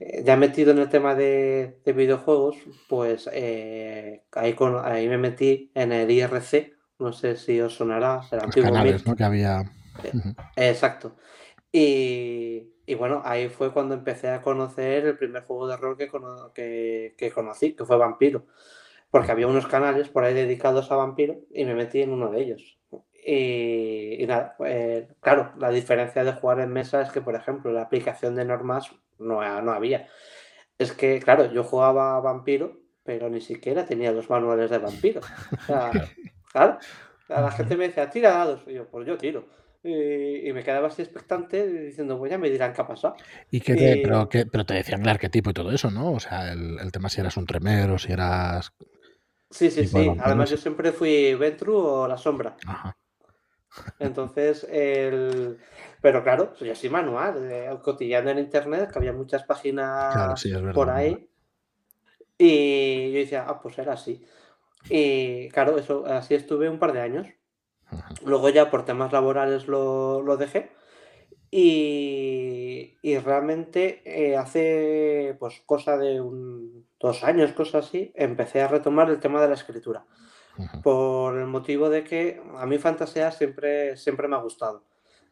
Eh, 0.00 0.22
Ya 0.24 0.36
metido 0.36 0.72
en 0.72 0.78
el 0.80 0.88
tema 0.88 1.14
de, 1.14 1.78
de 1.84 1.92
videojuegos, 1.92 2.56
pues 2.88 3.30
eh, 3.32 4.24
ahí, 4.32 4.54
con- 4.54 4.84
ahí 4.84 5.08
me 5.08 5.18
metí 5.18 5.70
en 5.74 5.92
el 5.92 6.10
IRC, 6.10 6.74
no 6.98 7.12
sé 7.12 7.36
si 7.36 7.60
os 7.60 7.74
sonará, 7.74 8.20
el 8.32 8.38
Los 8.38 8.44
antiguo 8.46 8.68
canales, 8.72 8.94
MIRC. 8.94 9.06
¿no? 9.06 9.16
Que 9.16 9.24
había. 9.24 9.60
Eh. 10.02 10.12
Exacto. 10.70 11.16
Y, 11.72 12.74
y 12.86 12.94
bueno, 12.94 13.22
ahí 13.24 13.48
fue 13.48 13.72
cuando 13.72 13.94
empecé 13.94 14.28
a 14.30 14.42
conocer 14.42 15.06
el 15.06 15.16
primer 15.18 15.44
juego 15.44 15.68
de 15.68 15.76
rol 15.76 15.96
que, 15.96 16.08
cono- 16.08 16.52
que, 16.54 17.14
que 17.18 17.30
conocí, 17.32 17.74
que 17.74 17.84
fue 17.86 17.96
Vampiro. 17.96 18.46
Porque 19.10 19.32
había 19.32 19.46
unos 19.46 19.66
canales 19.66 20.08
por 20.08 20.24
ahí 20.24 20.34
dedicados 20.34 20.90
a 20.90 20.96
Vampiro 20.96 21.36
y 21.52 21.64
me 21.64 21.74
metí 21.74 22.02
en 22.02 22.12
uno 22.12 22.30
de 22.30 22.42
ellos. 22.42 22.78
Y, 23.26 24.22
y 24.22 24.26
nada, 24.26 24.54
pues, 24.58 25.06
claro, 25.20 25.52
la 25.58 25.70
diferencia 25.70 26.24
de 26.24 26.32
jugar 26.34 26.60
en 26.60 26.72
mesa 26.72 27.02
es 27.02 27.10
que, 27.12 27.20
por 27.22 27.34
ejemplo, 27.36 27.72
la 27.72 27.82
aplicación 27.82 28.34
de 28.34 28.44
normas 28.44 28.90
no, 29.18 29.62
no 29.62 29.72
había. 29.72 30.08
Es 30.78 30.92
que, 30.92 31.20
claro, 31.20 31.52
yo 31.52 31.64
jugaba 31.64 32.16
a 32.16 32.20
Vampiro, 32.20 32.80
pero 33.04 33.28
ni 33.30 33.40
siquiera 33.40 33.86
tenía 33.86 34.12
los 34.12 34.30
manuales 34.30 34.70
de 34.70 34.78
Vampiro. 34.78 35.22
O 35.62 35.64
sea, 35.66 36.08
claro, 36.52 36.78
la 37.28 37.50
gente 37.52 37.76
me 37.76 37.88
decía, 37.88 38.10
tira 38.10 38.30
dados. 38.32 38.64
Y 38.66 38.74
yo, 38.74 38.88
pues 38.90 39.06
yo 39.06 39.16
tiro. 39.18 39.46
Y, 39.84 40.48
y 40.48 40.52
me 40.52 40.62
quedaba 40.62 40.88
así 40.88 41.02
expectante 41.02 41.66
diciendo, 41.66 42.16
pues 42.18 42.30
ya 42.30 42.38
me 42.38 42.50
dirán 42.50 42.72
qué 42.72 42.82
ha 42.82 42.86
pasado. 42.86 43.16
¿Y 43.50 43.60
qué 43.60 43.74
te, 43.76 43.96
Y- 43.96 44.02
pero, 44.02 44.28
qué- 44.28 44.46
pero 44.46 44.64
te 44.64 44.74
decían 44.74 45.02
el 45.02 45.08
arquetipo 45.08 45.50
y 45.50 45.54
todo 45.54 45.72
eso, 45.72 45.90
¿no? 45.90 46.12
O 46.12 46.20
sea, 46.20 46.52
el, 46.52 46.78
el 46.78 46.92
tema 46.92 47.08
si 47.08 47.20
eras 47.20 47.36
un 47.36 47.46
tremero, 47.46 47.98
si 47.98 48.12
eras. 48.12 48.72
Sí, 49.50 49.70
sí, 49.70 49.86
sí. 49.86 50.16
Además, 50.18 50.50
yo 50.50 50.56
siempre 50.56 50.92
fui 50.92 51.34
Ventru 51.34 51.76
o 51.76 52.08
la 52.08 52.16
sombra. 52.16 52.56
Ajá. 52.66 52.96
Entonces, 53.98 54.66
el... 54.70 55.58
pero 56.00 56.22
claro, 56.22 56.54
soy 56.56 56.70
así 56.70 56.88
manual, 56.90 57.50
eh, 57.50 57.70
cotillando 57.82 58.30
en 58.30 58.38
internet, 58.38 58.90
que 58.92 58.98
había 58.98 59.12
muchas 59.12 59.44
páginas 59.44 60.12
Claro, 60.14 60.36
sí, 60.36 60.48
es 60.50 60.54
verdad. 60.62 60.74
por 60.74 60.90
ahí. 60.90 61.28
Y 62.38 63.12
yo 63.12 63.18
decía, 63.18 63.44
ah, 63.48 63.60
pues 63.60 63.78
era 63.78 63.92
así. 63.94 64.24
Y 64.90 65.48
claro, 65.50 65.78
eso, 65.78 66.06
así 66.06 66.34
estuve 66.34 66.68
un 66.70 66.78
par 66.78 66.92
de 66.92 67.00
años. 67.00 67.28
Luego 68.24 68.48
ya 68.48 68.70
por 68.70 68.84
temas 68.84 69.12
laborales 69.12 69.68
lo, 69.68 70.22
lo 70.22 70.36
dejé. 70.36 70.70
Y, 71.50 72.96
y 73.02 73.18
realmente 73.18 74.00
eh, 74.06 74.36
hace 74.38 75.36
pues 75.38 75.60
cosa 75.66 75.98
de 75.98 76.18
un, 76.20 76.86
dos 76.98 77.24
años, 77.24 77.52
cosas 77.52 77.86
así, 77.86 78.10
empecé 78.14 78.62
a 78.62 78.68
retomar 78.68 79.10
el 79.10 79.20
tema 79.20 79.42
de 79.42 79.48
la 79.48 79.54
escritura. 79.54 80.06
por 80.82 81.38
el 81.38 81.46
motivo 81.46 81.90
de 81.90 82.04
que 82.04 82.42
a 82.56 82.66
mí 82.66 82.78
fantasía 82.78 83.30
siempre, 83.32 83.96
siempre 83.96 84.28
me 84.28 84.36
ha 84.36 84.40
gustado. 84.40 84.84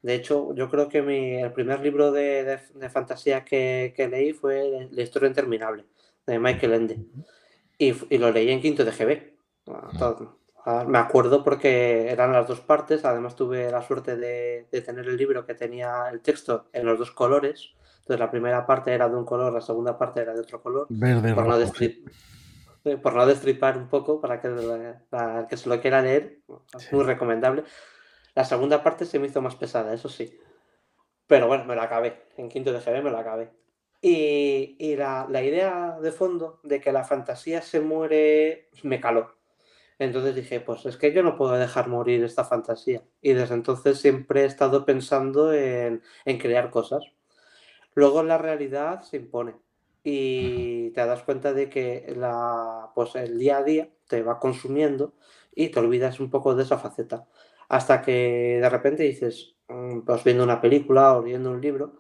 De 0.03 0.15
hecho, 0.15 0.55
yo 0.55 0.69
creo 0.71 0.89
que 0.89 1.03
mi, 1.03 1.37
el 1.37 1.53
primer 1.53 1.81
libro 1.81 2.11
de, 2.11 2.59
fantasía 2.91 3.45
que, 3.45 3.95
leí 4.11 4.33
fue 4.33 4.89
La 4.91 5.03
historia 5.03 5.29
interminable, 5.29 5.85
de 6.27 6.39
Michael 6.39 6.73
Ende. 6.73 6.99
Y, 7.79 7.95
y 8.15 8.19
lo 8.19 8.31
leí 8.31 8.51
en 8.51 8.61
quinto 8.61 8.85
de 8.85 8.93
GB. 8.93 9.33
Ah, 10.65 10.85
me 10.87 10.99
acuerdo 10.99 11.43
porque 11.43 12.11
eran 12.11 12.33
las 12.33 12.47
dos 12.47 12.61
partes, 12.61 13.05
además 13.05 13.35
tuve 13.35 13.71
la 13.71 13.83
suerte 13.83 14.17
de, 14.17 14.67
tener 14.85 15.07
el 15.09 15.17
libro 15.17 15.47
que 15.47 15.55
tenía 15.55 16.09
el 16.13 16.21
texto 16.21 16.69
en 16.73 16.85
los 16.85 16.99
dos 16.99 17.11
colores. 17.13 17.71
Entonces 18.01 18.21
la 18.21 18.31
primera 18.31 18.67
parte 18.67 18.93
era 18.93 19.09
de 19.09 19.17
un 19.17 19.25
color, 19.25 19.53
la 19.53 19.61
segunda 19.61 19.97
parte 19.97 20.21
era 20.21 20.35
de 20.35 20.41
otro 20.41 20.61
color. 20.61 20.87
Verde, 20.91 21.35
por, 21.35 21.47
no 21.47 21.57
eh, 21.59 22.97
por 22.97 23.15
no 23.15 23.27
destripar 23.27 23.79
un 23.79 23.89
poco, 23.89 24.21
para 24.21 24.41
que, 24.41 24.49
para 25.09 25.47
que 25.47 25.57
se 25.57 25.69
lo 25.69 25.81
quiera 25.81 26.03
leer, 26.03 26.41
muy 26.93 27.05
recomendable. 27.05 27.65
La 28.35 28.45
segunda 28.45 28.83
parte 28.83 29.07
se 29.07 29.19
me 29.19 29.29
hizo 29.29 29.41
más 29.41 29.55
pesada, 29.55 29.95
eso 29.95 30.09
sí. 30.09 30.39
Pero 31.27 31.47
bueno, 31.47 31.65
me 31.65 31.77
la 31.77 31.85
acabé. 31.85 32.25
En 32.37 32.49
quinto 32.49 32.73
de 32.73 32.81
GB 32.81 33.03
me 33.03 33.11
la 33.11 33.21
acabé. 33.21 33.51
Y, 34.03 34.77
y 34.79 34.97
la, 34.97 35.27
la 35.29 35.43
idea 35.43 35.99
de 36.01 36.13
fondo 36.13 36.61
de 36.65 36.81
que 36.81 36.93
la 36.93 37.05
fantasía 37.05 37.63
se 37.63 37.81
muere 37.81 38.71
me 38.83 39.01
caló 39.01 39.40
entonces 40.01 40.35
dije, 40.35 40.61
pues 40.61 40.87
es 40.87 40.97
que 40.97 41.13
yo 41.13 41.23
no 41.23 41.37
puedo 41.37 41.53
dejar 41.53 41.89
morir 41.89 42.25
esta 42.25 42.45
fantasía. 42.45 43.03
Y 43.21 43.35
desde 43.35 43.55
entonces 43.55 43.99
siempre 44.01 44.43
he 44.43 44.45
estado 44.47 44.87
pensando 44.87 45.53
en, 45.53 46.03
crear 46.39 46.71
cosas. 46.71 47.05
Luego 47.95 48.23
la 48.23 48.39
realidad 48.39 49.03
se 49.03 49.19
impone 49.19 49.57
y 50.03 50.91
te 50.93 51.05
das 51.05 51.23
cuenta 51.23 51.53
de 51.53 51.69
que 51.69 52.15
la, 52.17 52.91
pues 52.95 53.15
el 53.17 53.39
día 53.39 53.59
a 53.59 53.63
día 53.63 53.91
te 54.09 54.23
va 54.23 54.41
consumiendo 54.41 55.15
y 55.55 55.69
te 55.69 55.81
olvidas 55.81 56.19
un 56.19 56.31
poco 56.31 56.55
de 56.55 56.63
esa 56.63 56.79
faceta. 56.79 57.27
Hasta 57.69 58.01
que 58.01 58.59
de 58.61 58.71
repente 58.71 59.03
dices, 59.03 59.57
mm, 59.69 60.01
pues 60.01 60.25
viendo 60.25 60.45
una 60.45 60.63
película 60.63 61.17
o 61.19 61.23
viendo 61.23 61.51
un 61.51 61.61
libro, 61.61 61.99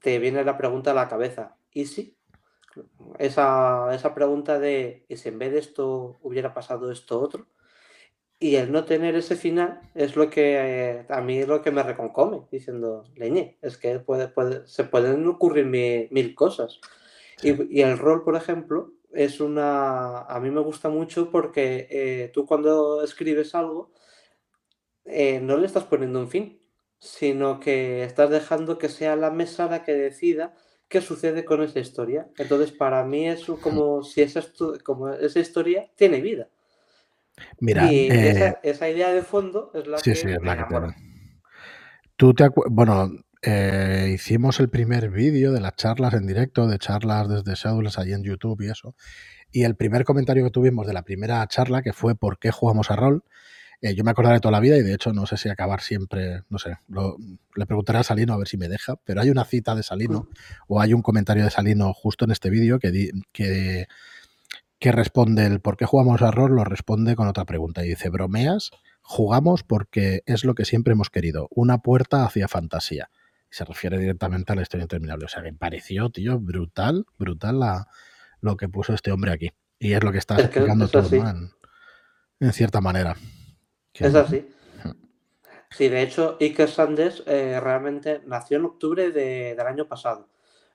te 0.00 0.18
viene 0.18 0.44
la 0.44 0.56
pregunta 0.58 0.90
a 0.90 0.94
la 0.94 1.08
cabeza, 1.08 1.56
¿y 1.72 1.86
si? 1.86 2.16
Esa, 3.18 3.94
esa 3.94 4.14
pregunta 4.14 4.58
de, 4.58 5.04
¿y 5.08 5.16
si 5.16 5.28
en 5.28 5.38
vez 5.38 5.52
de 5.52 5.58
esto 5.58 6.18
hubiera 6.22 6.54
pasado 6.54 6.90
esto 6.90 7.20
otro? 7.20 7.46
Y 8.42 8.56
el 8.56 8.72
no 8.72 8.84
tener 8.86 9.16
ese 9.16 9.36
final 9.36 9.82
es 9.94 10.16
lo 10.16 10.30
que 10.30 10.56
eh, 10.56 11.06
a 11.10 11.20
mí 11.20 11.38
es 11.38 11.48
lo 11.48 11.60
que 11.60 11.70
me 11.70 11.82
reconcome, 11.82 12.46
diciendo, 12.50 13.04
leñe, 13.14 13.58
es 13.60 13.76
que 13.76 13.98
puede, 14.00 14.28
puede, 14.28 14.66
se 14.66 14.84
pueden 14.84 15.26
ocurrir 15.26 15.66
mil, 15.66 16.34
cosas. 16.34 16.80
Y, 17.42 17.82
el 17.82 17.98
rol, 17.98 18.24
por 18.24 18.36
ejemplo, 18.36 18.94
es 19.12 19.40
una. 19.40 20.22
A 20.22 20.40
mí 20.40 20.50
me 20.50 20.60
gusta 20.60 20.88
mucho 20.88 21.30
porque 21.30 21.86
eh, 21.90 22.30
tú 22.32 22.46
cuando 22.46 23.02
escribes 23.04 23.54
algo, 23.54 23.92
eh, 25.04 25.40
no 25.40 25.58
le 25.58 25.66
estás 25.66 25.84
poniendo 25.84 26.20
un 26.20 26.28
fin, 26.28 26.62
sino 26.98 27.60
que 27.60 28.04
estás 28.04 28.30
dejando 28.30 28.78
que 28.78 28.88
sea 28.88 29.16
la 29.16 29.30
mesa 29.30 29.66
la 29.66 29.84
que 29.84 29.92
decida 29.92 30.54
qué 30.90 31.00
sucede 31.00 31.44
con 31.44 31.62
esa 31.62 31.78
historia. 31.78 32.28
Entonces, 32.36 32.72
para 32.72 33.04
mí 33.04 33.28
es 33.28 33.46
como 33.62 34.02
si 34.02 34.20
esa, 34.20 34.42
como 34.84 35.08
esa 35.08 35.38
historia 35.38 35.88
tiene 35.94 36.20
vida. 36.20 36.48
Mira, 37.60 37.90
y 37.90 38.10
eh, 38.10 38.56
esa, 38.62 38.90
idea 38.90 39.10
de 39.14 39.22
fondo 39.22 39.70
es 39.72 39.86
la 39.86 39.96
que, 39.98 40.14
sí, 40.14 40.28
es 40.28 40.42
la 40.42 40.68
que 40.68 40.76
Tú 42.16 42.34
te 42.34 42.50
bueno, 42.70 43.10
eh, 43.40 44.10
hicimos 44.12 44.60
el 44.60 44.68
primer 44.68 45.10
vídeo 45.10 45.52
de 45.52 45.60
las 45.60 45.76
charlas 45.76 46.12
en 46.12 46.26
directo, 46.26 46.66
de 46.66 46.78
charlas 46.78 47.28
desde 47.28 47.54
Shadowless 47.54 47.98
ahí 47.98 48.12
en 48.12 48.24
YouTube 48.24 48.60
y 48.60 48.70
eso. 48.70 48.94
Y 49.52 49.62
el 49.62 49.76
primer 49.76 50.04
comentario 50.04 50.44
que 50.44 50.50
tuvimos 50.50 50.86
de 50.86 50.92
la 50.92 51.02
primera 51.02 51.46
charla, 51.46 51.82
que 51.82 51.92
fue 51.92 52.14
¿por 52.14 52.38
qué 52.38 52.50
jugamos 52.50 52.90
a 52.90 52.96
rol? 52.96 53.24
Eh, 53.82 53.94
yo 53.94 54.04
me 54.04 54.10
acordaré 54.10 54.40
toda 54.40 54.52
la 54.52 54.60
vida 54.60 54.76
y 54.76 54.82
de 54.82 54.92
hecho 54.92 55.12
no 55.12 55.24
sé 55.26 55.38
si 55.38 55.48
acabar 55.48 55.80
siempre, 55.80 56.42
no 56.50 56.58
sé, 56.58 56.76
le 57.54 57.66
preguntaré 57.66 57.98
a 57.98 58.02
Salino 58.02 58.34
a 58.34 58.36
ver 58.36 58.46
si 58.46 58.58
me 58.58 58.68
deja, 58.68 58.96
pero 59.04 59.22
hay 59.22 59.30
una 59.30 59.44
cita 59.44 59.74
de 59.74 59.82
Salino 59.82 60.28
o 60.68 60.80
hay 60.80 60.92
un 60.92 61.00
comentario 61.00 61.44
de 61.44 61.50
Salino 61.50 61.94
justo 61.94 62.26
en 62.26 62.30
este 62.30 62.50
vídeo 62.50 62.78
que, 62.78 63.10
que, 63.32 63.88
que 64.78 64.92
responde 64.92 65.46
el 65.46 65.60
por 65.60 65.78
qué 65.78 65.86
jugamos 65.86 66.20
a 66.20 66.30
rol, 66.30 66.56
lo 66.56 66.64
responde 66.64 67.16
con 67.16 67.26
otra 67.26 67.46
pregunta 67.46 67.84
y 67.84 67.88
dice, 67.88 68.10
bromeas, 68.10 68.70
jugamos 69.00 69.62
porque 69.62 70.22
es 70.26 70.44
lo 70.44 70.54
que 70.54 70.66
siempre 70.66 70.92
hemos 70.92 71.08
querido, 71.08 71.48
una 71.50 71.78
puerta 71.78 72.24
hacia 72.24 72.48
fantasía. 72.48 73.10
Y 73.50 73.54
se 73.54 73.64
refiere 73.64 73.98
directamente 73.98 74.52
a 74.52 74.56
la 74.56 74.62
historia 74.62 74.84
interminable. 74.84 75.24
O 75.24 75.28
sea, 75.28 75.42
me 75.42 75.52
pareció, 75.52 76.10
tío, 76.10 76.38
brutal, 76.38 77.04
brutal 77.18 77.58
la, 77.58 77.88
lo 78.40 78.56
que 78.56 78.68
puso 78.68 78.94
este 78.94 79.10
hombre 79.10 79.32
aquí. 79.32 79.50
Y 79.78 79.94
es 79.94 80.04
lo 80.04 80.12
que 80.12 80.18
está 80.18 80.38
explicando 80.38 80.86
todo, 80.86 81.10
en 82.38 82.52
cierta 82.52 82.80
manera. 82.80 83.16
Es 84.00 84.14
así. 84.14 84.46
Sí, 85.70 85.88
de 85.88 86.02
hecho, 86.02 86.36
Iker 86.40 86.68
Sanders 86.68 87.22
eh, 87.26 87.60
realmente 87.60 88.22
nació 88.26 88.56
en 88.58 88.64
octubre 88.64 89.12
del 89.12 89.60
año 89.60 89.86
pasado. 89.86 90.28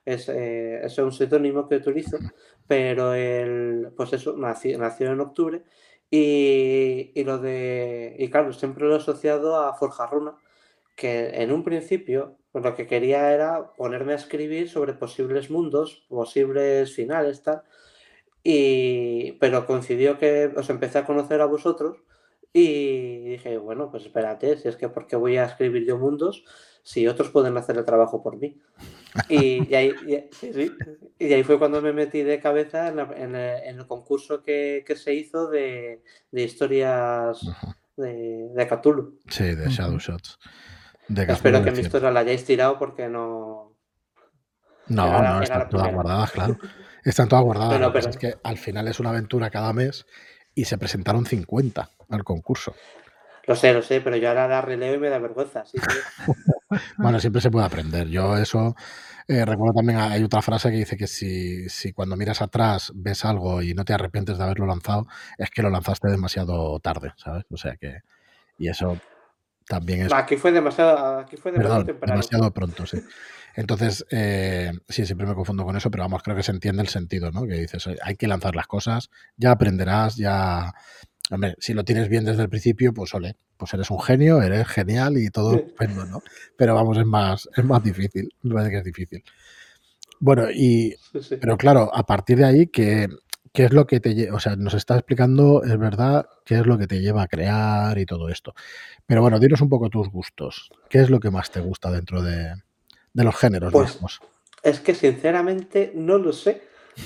Es, 0.04 0.28
eh, 0.28 0.80
es 0.84 0.96
un 0.98 1.12
seudónimo 1.12 1.68
que 1.68 1.76
utilizo, 1.76 2.18
pero 2.66 3.12
él, 3.12 3.92
pues 3.96 4.12
eso, 4.12 4.36
nació, 4.36 4.78
nació 4.78 5.12
en 5.12 5.20
octubre 5.20 5.64
y, 6.10 7.12
y, 7.14 7.24
lo 7.24 7.38
de. 7.38 8.14
Y 8.18 8.30
claro, 8.30 8.52
siempre 8.52 8.86
lo 8.86 8.94
he 8.94 8.98
asociado 8.98 9.56
a 9.60 9.74
Forja 9.74 10.06
Runa, 10.06 10.36
que 10.96 11.42
en 11.42 11.52
un 11.52 11.64
principio 11.64 12.38
lo 12.54 12.74
que 12.74 12.86
quería 12.86 13.32
era 13.32 13.74
ponerme 13.74 14.12
a 14.12 14.16
escribir 14.16 14.70
sobre 14.70 14.94
posibles 14.94 15.50
mundos, 15.50 16.06
posibles 16.08 16.94
finales, 16.94 17.42
tal. 17.42 17.62
Y, 18.42 19.32
pero 19.40 19.66
coincidió 19.66 20.18
que 20.18 20.52
os 20.56 20.70
empecé 20.70 20.98
a 20.98 21.04
conocer 21.06 21.40
a 21.40 21.46
vosotros 21.46 21.98
y 22.58 23.18
dije, 23.32 23.58
bueno, 23.58 23.90
pues 23.90 24.04
espérate, 24.04 24.56
si 24.56 24.68
es 24.68 24.76
que 24.76 24.88
porque 24.88 25.14
voy 25.14 25.36
a 25.36 25.44
escribir 25.44 25.84
yo 25.84 25.98
mundos, 25.98 26.42
si 26.82 27.06
otros 27.06 27.28
pueden 27.28 27.54
hacer 27.58 27.76
el 27.76 27.84
trabajo 27.84 28.22
por 28.22 28.38
mí. 28.38 28.58
Y, 29.28 29.74
ahí, 29.74 29.92
y, 31.18 31.32
ahí, 31.34 31.42
fue 31.42 31.58
cuando 31.58 31.82
me 31.82 31.92
metí 31.92 32.22
de 32.22 32.40
cabeza 32.40 32.88
en, 32.88 33.34
el, 33.34 33.86
concurso 33.86 34.42
que, 34.42 34.82
se 34.96 35.12
hizo 35.12 35.48
de, 35.48 36.02
historias 36.32 37.46
de, 37.94 38.48
de, 38.54 38.66
Cthulhu. 38.66 39.20
Sí, 39.28 39.54
de 39.54 39.68
Shadow 39.68 39.98
Shots. 39.98 40.38
Espero 41.28 41.62
que 41.62 41.72
mi 41.72 41.80
historia 41.80 42.10
la 42.10 42.20
hayáis 42.20 42.46
tirado 42.46 42.78
porque 42.78 43.06
no. 43.06 43.74
No, 44.88 45.22
no, 45.22 45.42
están 45.42 45.68
todas 45.68 45.92
guardadas, 45.92 46.30
claro. 46.30 46.56
Están 47.04 47.28
todas 47.28 47.44
guardadas. 47.44 47.90
pero... 47.92 48.08
Es 48.08 48.16
que 48.16 48.34
al 48.42 48.56
final 48.56 48.88
es 48.88 48.98
una 48.98 49.10
aventura 49.10 49.50
cada 49.50 49.74
mes 49.74 50.06
y 50.54 50.64
se 50.64 50.78
presentaron 50.78 51.26
50 51.26 51.90
al 52.10 52.24
concurso. 52.24 52.74
Lo 53.46 53.54
sé, 53.54 53.72
lo 53.72 53.82
sé, 53.82 54.00
pero 54.00 54.16
yo 54.16 54.28
ahora 54.28 54.48
la 54.48 54.60
releo 54.60 54.94
y 54.94 54.98
me 54.98 55.08
da 55.08 55.18
vergüenza. 55.18 55.62
bueno, 56.98 57.20
siempre 57.20 57.40
se 57.40 57.50
puede 57.50 57.66
aprender. 57.66 58.08
Yo 58.08 58.36
eso 58.36 58.74
eh, 59.28 59.44
recuerdo 59.44 59.74
también, 59.74 59.98
hay 59.98 60.22
otra 60.22 60.40
frase 60.40 60.70
que 60.70 60.76
dice 60.76 60.96
que 60.96 61.08
si, 61.08 61.68
si, 61.68 61.92
cuando 61.92 62.16
miras 62.16 62.42
atrás 62.42 62.92
ves 62.94 63.24
algo 63.24 63.60
y 63.60 63.74
no 63.74 63.84
te 63.84 63.92
arrepientes 63.92 64.38
de 64.38 64.44
haberlo 64.44 64.66
lanzado, 64.66 65.06
es 65.36 65.50
que 65.50 65.62
lo 65.62 65.70
lanzaste 65.70 66.08
demasiado 66.08 66.78
tarde, 66.78 67.12
¿sabes? 67.16 67.44
O 67.50 67.56
sea 67.56 67.76
que... 67.76 68.00
Y 68.58 68.68
eso 68.68 68.98
también 69.68 70.02
es... 70.02 70.12
Aquí 70.12 70.36
fue 70.36 70.52
demasiado, 70.52 71.18
aquí 71.18 71.36
fue 71.36 71.50
demasiado 71.50 71.84
Demasiado 71.84 72.54
pronto, 72.54 72.86
sí. 72.86 73.02
Entonces, 73.56 74.06
eh, 74.10 74.70
sí, 74.88 75.06
siempre 75.06 75.26
me 75.26 75.34
confundo 75.34 75.64
con 75.64 75.76
eso, 75.76 75.90
pero 75.90 76.04
vamos, 76.04 76.22
creo 76.22 76.36
que 76.36 76.44
se 76.44 76.52
entiende 76.52 76.82
el 76.82 76.88
sentido, 76.88 77.32
¿no? 77.32 77.46
Que 77.46 77.54
dices, 77.54 77.88
hay 78.02 78.14
que 78.14 78.28
lanzar 78.28 78.54
las 78.54 78.68
cosas, 78.68 79.10
ya 79.36 79.50
aprenderás, 79.50 80.16
ya... 80.16 80.72
Hombre, 81.30 81.56
si 81.58 81.74
lo 81.74 81.84
tienes 81.84 82.08
bien 82.08 82.24
desde 82.24 82.42
el 82.42 82.48
principio, 82.48 82.94
pues 82.94 83.12
ole, 83.14 83.36
pues 83.56 83.74
eres 83.74 83.90
un 83.90 84.00
genio, 84.00 84.42
eres 84.42 84.68
genial 84.68 85.18
y 85.18 85.28
todo 85.30 85.56
estupendo, 85.56 86.04
¿no? 86.06 86.22
Pero 86.56 86.74
vamos, 86.74 86.98
es 86.98 87.06
más, 87.06 87.48
es 87.56 87.64
más 87.64 87.82
difícil, 87.82 88.32
me 88.42 88.54
parece 88.54 88.70
que 88.70 88.78
es 88.78 88.84
difícil. 88.84 89.24
Bueno, 90.20 90.46
y 90.50 90.94
pero 91.40 91.56
claro, 91.56 91.90
a 91.92 92.06
partir 92.06 92.38
de 92.38 92.44
ahí, 92.44 92.66
¿qué, 92.68 93.08
¿qué 93.52 93.64
es 93.64 93.72
lo 93.72 93.86
que 93.86 94.00
te 94.00 94.14
lleva? 94.14 94.36
O 94.36 94.40
sea, 94.40 94.54
nos 94.54 94.74
está 94.74 94.94
explicando, 94.94 95.64
es 95.64 95.76
verdad, 95.78 96.26
qué 96.44 96.58
es 96.58 96.66
lo 96.66 96.78
que 96.78 96.86
te 96.86 97.00
lleva 97.00 97.22
a 97.22 97.28
crear 97.28 97.98
y 97.98 98.06
todo 98.06 98.28
esto. 98.28 98.54
Pero 99.06 99.20
bueno, 99.20 99.40
dinos 99.40 99.60
un 99.60 99.68
poco 99.68 99.90
tus 99.90 100.08
gustos. 100.08 100.70
¿Qué 100.88 101.00
es 101.00 101.10
lo 101.10 101.18
que 101.20 101.30
más 101.30 101.50
te 101.50 101.60
gusta 101.60 101.90
dentro 101.90 102.22
de, 102.22 102.54
de 103.12 103.24
los 103.24 103.34
géneros 103.34 103.72
pues, 103.72 103.98
Es 104.62 104.80
que 104.80 104.94
sinceramente 104.94 105.92
no 105.94 106.18
lo 106.18 106.32
sé. 106.32 106.62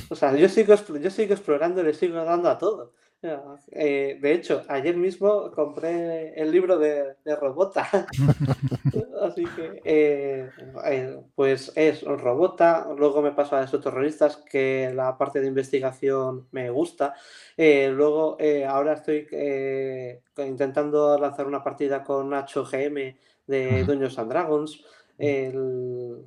O 0.09 0.15
sea, 0.15 0.37
yo 0.37 0.49
sigo, 0.49 0.75
yo 1.01 1.11
sigo 1.11 1.33
explorando 1.33 1.81
y 1.81 1.85
le 1.85 1.95
sigo 1.95 2.23
dando 2.25 2.51
a 2.51 2.59
todo. 2.59 2.93
Eh, 3.73 4.19
de 4.21 4.33
hecho, 4.33 4.63
ayer 4.69 4.97
mismo 4.97 5.51
compré 5.53 6.33
el 6.41 6.51
libro 6.51 6.79
de, 6.79 7.15
Robota. 7.39 7.89
Así 9.23 9.45
que, 9.45 9.83
eh, 9.85 10.51
eh, 10.85 11.21
pues 11.35 11.73
es 11.75 12.03
Robota. 12.03 12.89
Luego 12.97 13.23
me 13.23 13.33
paso 13.33 13.57
a 13.57 13.65
esos 13.65 13.83
terroristas, 13.83 14.39
que 14.39 14.91
la 14.95 15.17
parte 15.19 15.41
de 15.41 15.49
investigación 15.49 16.49
me 16.53 16.71
gusta. 16.71 17.15
luego, 17.57 18.39
ahora 18.67 18.95
estoy 18.95 19.29
intentando 20.39 21.19
lanzar 21.19 21.47
una 21.47 21.63
partida 21.63 22.03
con 22.03 22.31
Nacho 22.31 22.65
GM 22.65 23.19
de 23.47 23.85
Dungeons 23.85 24.19
and 24.19 24.31
Dragons. 24.31 24.85
El, 25.19 26.25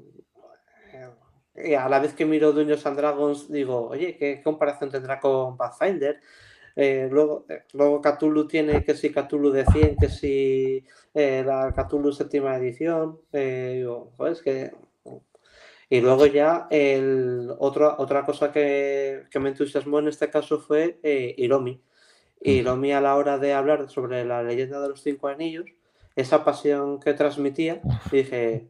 a 1.77 1.89
la 1.89 1.99
vez 1.99 2.13
que 2.13 2.25
miro 2.25 2.53
Dungeons 2.53 2.85
and 2.85 2.97
Dragons, 2.97 3.51
digo, 3.51 3.89
oye, 3.89 4.15
¿qué 4.17 4.41
comparación 4.43 4.91
tendrá 4.91 5.19
con 5.19 5.57
Pathfinder? 5.57 6.19
Eh, 6.75 7.07
luego, 7.11 7.45
eh, 7.49 7.63
luego 7.73 8.01
Cthulhu 8.01 8.47
tiene 8.47 8.83
que 8.83 8.95
si 8.95 9.11
Cthulhu 9.11 9.51
de 9.51 9.65
100, 9.65 9.97
que 9.97 10.09
si 10.09 10.83
eh, 11.13 11.43
la 11.45 11.71
Cthulhu 11.71 12.11
séptima 12.11 12.55
edición. 12.57 13.19
digo, 13.31 14.13
es 14.29 14.41
que... 14.41 14.71
Y 15.89 16.01
luego 16.01 16.25
ya 16.25 16.67
el 16.71 17.53
otro, 17.59 17.95
otra 17.99 18.25
cosa 18.25 18.51
que, 18.51 19.25
que 19.29 19.39
me 19.39 19.49
entusiasmó 19.49 19.99
en 19.99 20.07
este 20.07 20.29
caso 20.29 20.59
fue 20.59 20.99
Iromi. 21.37 21.79
Iromi 22.41 22.93
a 22.93 23.01
la 23.01 23.15
hora 23.15 23.37
de 23.37 23.53
hablar 23.53 23.89
sobre 23.89 24.25
la 24.25 24.41
leyenda 24.41 24.81
de 24.81 24.89
los 24.89 25.03
cinco 25.03 25.27
anillos, 25.27 25.65
esa 26.15 26.43
pasión 26.43 26.99
que 26.99 27.13
transmitía, 27.13 27.79
dije, 28.11 28.69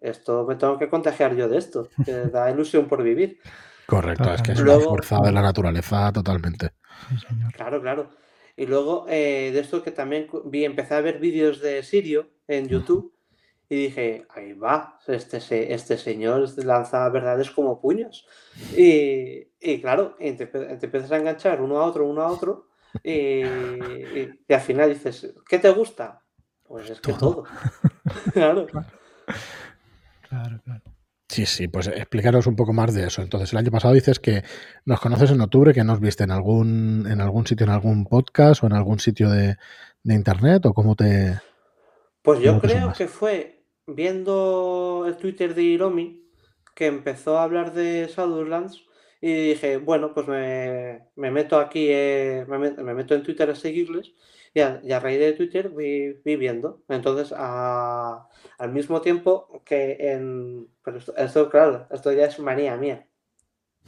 esto 0.00 0.44
me 0.46 0.54
tengo 0.54 0.78
que 0.78 0.88
contagiar 0.88 1.34
yo 1.34 1.48
de 1.48 1.58
esto, 1.58 1.88
que 2.04 2.12
da 2.12 2.50
ilusión 2.50 2.86
por 2.86 3.02
vivir. 3.02 3.40
Correcto, 3.86 4.32
es 4.32 4.42
que 4.42 4.52
es 4.52 4.60
una 4.60 4.78
fuerza 4.78 5.18
de 5.24 5.32
la 5.32 5.42
naturaleza 5.42 6.12
totalmente. 6.12 6.70
Claro, 7.54 7.80
claro. 7.80 8.10
Y 8.56 8.66
luego 8.66 9.06
eh, 9.08 9.50
de 9.52 9.60
esto 9.60 9.82
que 9.82 9.90
también 9.90 10.28
vi, 10.44 10.64
empecé 10.64 10.94
a 10.94 11.00
ver 11.00 11.18
vídeos 11.18 11.60
de 11.60 11.82
Sirio 11.82 12.28
en 12.46 12.68
YouTube 12.68 13.14
y 13.68 13.76
dije, 13.76 14.26
ahí 14.30 14.52
va, 14.52 14.98
este, 15.06 15.72
este 15.72 15.96
señor 15.96 16.46
lanza 16.64 17.08
verdades 17.08 17.50
como 17.50 17.80
puños. 17.80 18.26
Y, 18.76 19.46
claro, 19.80 20.16
te, 20.18 20.34
te, 20.46 20.86
empiezas 20.86 21.12
a 21.12 21.18
enganchar 21.18 21.62
uno 21.62 21.78
a 21.78 21.86
otro, 21.86 22.06
uno 22.06 22.22
a 22.22 22.32
otro, 22.32 22.68
y, 23.04 23.44
y 23.44 24.52
al 24.52 24.60
final 24.60 24.88
dices, 24.88 25.32
¿qué 25.48 25.60
te 25.60 25.70
gusta? 25.70 26.20
Pues 26.64 26.90
es 26.90 27.00
que 27.00 27.12
todo. 27.12 27.44
claro. 28.32 28.66
Claro, 30.28 30.60
claro. 30.64 30.82
Sí, 31.30 31.46
sí, 31.46 31.68
pues 31.68 31.86
explícanos 31.86 32.48
un 32.48 32.56
poco 32.56 32.72
más 32.72 32.92
de 32.92 33.06
eso. 33.06 33.22
Entonces, 33.22 33.52
el 33.52 33.58
año 33.60 33.70
pasado 33.70 33.94
dices 33.94 34.18
que 34.18 34.42
nos 34.84 34.98
conoces 34.98 35.30
en 35.30 35.40
octubre, 35.40 35.72
que 35.72 35.84
nos 35.84 36.00
viste 36.00 36.24
en 36.24 36.32
algún, 36.32 37.06
en 37.08 37.20
algún 37.20 37.46
sitio, 37.46 37.66
en 37.66 37.70
algún 37.70 38.04
podcast 38.04 38.64
o 38.64 38.66
en 38.66 38.72
algún 38.72 38.98
sitio 38.98 39.30
de, 39.30 39.56
internet, 40.02 40.66
o 40.66 40.74
cómo 40.74 40.96
te. 40.96 41.38
Pues 42.22 42.40
yo 42.40 42.60
creo 42.60 42.92
que 42.92 43.06
fue 43.06 43.62
viendo 43.86 45.04
el 45.06 45.16
Twitter 45.18 45.54
de 45.54 45.62
Iromi 45.62 46.28
que 46.74 46.86
empezó 46.86 47.38
a 47.38 47.44
hablar 47.44 47.74
de 47.74 48.10
Shadowlands 48.12 48.82
y 49.20 49.50
dije, 49.50 49.76
bueno, 49.76 50.12
pues 50.12 50.26
me, 50.26 51.30
meto 51.30 51.60
aquí, 51.60 51.86
eh, 51.90 52.44
me, 52.48 52.58
meto 52.92 53.14
en 53.14 53.22
Twitter 53.22 53.48
a 53.50 53.54
seguirles 53.54 54.14
y 54.52 54.60
a, 54.60 55.00
raíz 55.00 55.20
de 55.20 55.32
Twitter 55.32 55.70
vi, 55.70 56.36
viendo. 56.36 56.82
Entonces, 56.88 57.32
al 57.36 58.72
mismo 58.72 59.00
tiempo 59.00 59.62
que 59.64 59.96
en... 60.12 60.68
Pero 60.82 60.98
esto, 61.16 61.50
claro, 61.50 61.86
esto 61.90 62.12
ya 62.12 62.26
es 62.26 62.38
manía 62.38 62.76
mía. 62.76 63.06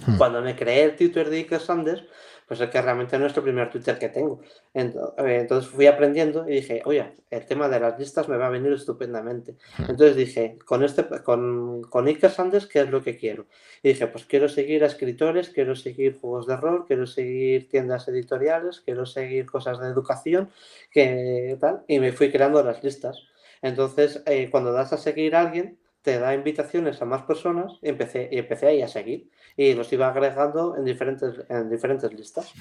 Hmm. 0.07 0.16
Cuando 0.19 0.40
me 0.40 0.57
creé 0.57 0.85
el 0.85 0.97
Twitter 0.97 1.28
de 1.28 1.38
Iker 1.38 1.61
Sanders, 1.61 2.04
pues 2.53 2.61
es 2.61 2.69
que 2.69 2.83
realmente 2.83 3.17
es 3.17 3.21
nuestro 3.21 3.43
primer 3.43 3.71
Twitter 3.71 3.99
que 3.99 4.11
tengo. 4.11 4.43
Eh, 4.75 4.93
entonces 5.17 5.71
fui 5.71 5.87
aprendiendo 5.87 6.47
y 6.47 6.57
dije, 6.57 6.83
oye, 6.85 7.15
el 7.31 7.47
tema 7.47 7.67
de 7.67 7.81
las 7.81 7.99
listas 7.99 8.29
me 8.29 8.37
va 8.37 8.49
a 8.49 8.51
venir 8.51 8.71
estupendamente. 8.75 9.57
Entonces 9.79 10.17
dije, 10.17 10.59
con 10.67 10.85
este, 10.85 11.03
con, 11.25 11.81
con 11.85 12.07
Iker 12.09 12.31
Sanders, 12.31 12.67
¿qué 12.67 12.81
es 12.81 12.91
lo 12.91 13.03
que 13.03 13.17
quiero? 13.17 13.47
Y 13.83 13.89
dije, 13.89 14.07
pues 14.07 14.27
quiero 14.27 14.51
seguir 14.51 14.85
a 14.85 14.89
escritores, 14.89 15.49
quiero 15.49 15.75
seguir 15.75 16.19
juegos 16.21 16.47
de 16.47 16.59
rol, 16.59 16.85
quiero 16.87 17.07
seguir 17.07 17.71
tiendas 17.71 18.07
editoriales, 18.09 18.83
quiero 18.83 19.07
seguir 19.07 19.47
cosas 19.47 19.81
de 19.81 19.87
educación, 19.87 20.51
que 20.91 21.57
tal, 21.59 21.85
y 21.89 22.01
me 22.01 22.13
fui 22.13 22.31
creando 22.31 22.63
las 22.63 22.85
listas. 22.85 23.17
Entonces, 23.63 24.23
eh, 24.27 24.51
cuando 24.51 24.75
das 24.75 24.93
a 24.93 24.99
seguir 24.99 25.37
a 25.37 25.41
alguien, 25.41 25.79
te 26.03 26.19
da 26.19 26.35
invitaciones 26.35 27.01
a 27.01 27.05
más 27.05 27.23
personas 27.23 27.79
y 27.81 27.89
empecé, 27.89 28.29
y 28.31 28.39
empecé 28.39 28.67
ahí 28.67 28.83
a 28.83 28.89
seguir. 28.89 29.31
Y 29.57 29.75
los 29.75 29.93
iba 29.93 30.09
agregando 30.09 30.77
en 30.77 30.85
diferentes, 30.85 31.35
en 31.49 31.71
diferentes 31.71 32.13
listas. 32.13 32.53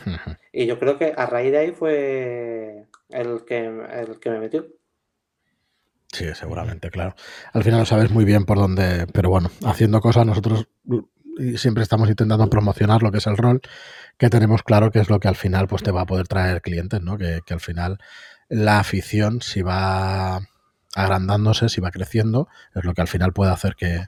Y 0.54 0.66
yo 0.66 0.78
creo 0.78 0.98
que 0.98 1.14
a 1.16 1.26
raíz 1.26 1.52
de 1.52 1.58
ahí 1.58 1.72
fue 1.72 2.86
el 3.10 3.44
que, 3.46 3.66
el 3.66 4.20
que 4.20 4.30
me 4.30 4.40
metió. 4.40 4.68
Sí, 6.12 6.26
seguramente, 6.36 6.90
claro. 6.92 7.16
Al 7.54 7.64
final 7.64 7.80
lo 7.80 7.86
sabes 7.86 8.12
muy 8.12 8.26
bien 8.26 8.46
por 8.46 8.58
dónde, 8.58 9.08
pero 9.14 9.30
bueno, 9.30 9.50
haciendo 9.66 10.02
cosas 10.02 10.26
nosotros 10.26 10.68
siempre 11.56 11.84
estamos 11.84 12.10
intentando 12.10 12.50
promocionar 12.50 13.01
lo 13.01 13.12
que 13.12 13.20
es 13.20 13.27
el 13.27 13.38
rol, 13.38 13.62
que 14.18 14.30
tenemos 14.30 14.62
claro 14.64 14.92
que 14.92 15.00
es 15.00 15.10
lo 15.10 15.20
que 15.20 15.30
al 15.30 15.38
final 15.38 15.68
pues 15.68 15.82
te 15.82 15.92
va 15.92 16.01
a 16.01 16.06
poder 16.06 16.27
traer 16.27 16.62
clientes, 16.62 17.01
¿no? 17.01 17.18
Que, 17.18 17.40
que 17.46 17.54
al 17.54 17.62
final 17.62 17.98
la 18.50 18.80
afición, 18.80 19.42
si 19.42 19.62
va 19.62 20.42
agrandándose, 20.96 21.70
si 21.70 21.82
va 21.82 21.92
creciendo, 21.92 22.48
es 22.75 22.84
lo 22.84 22.94
que 22.94 23.01
al 23.01 23.08
final 23.08 23.34
puede 23.34 23.51
hacer 23.51 23.75
que, 23.75 24.08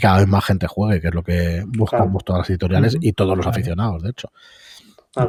cada 0.00 0.18
vez 0.18 0.28
más 0.28 0.44
gente 0.44 0.66
juegue, 0.66 1.00
que 1.00 1.08
es 1.08 1.14
lo 1.14 1.22
que 1.22 1.64
buscamos 1.66 2.24
todas 2.24 2.40
las 2.40 2.50
editoriales 2.50 2.96
y 3.00 3.12
todos 3.12 3.36
los 3.36 3.46
aficionados, 3.46 4.02
de 4.02 4.10
hecho. 4.10 4.30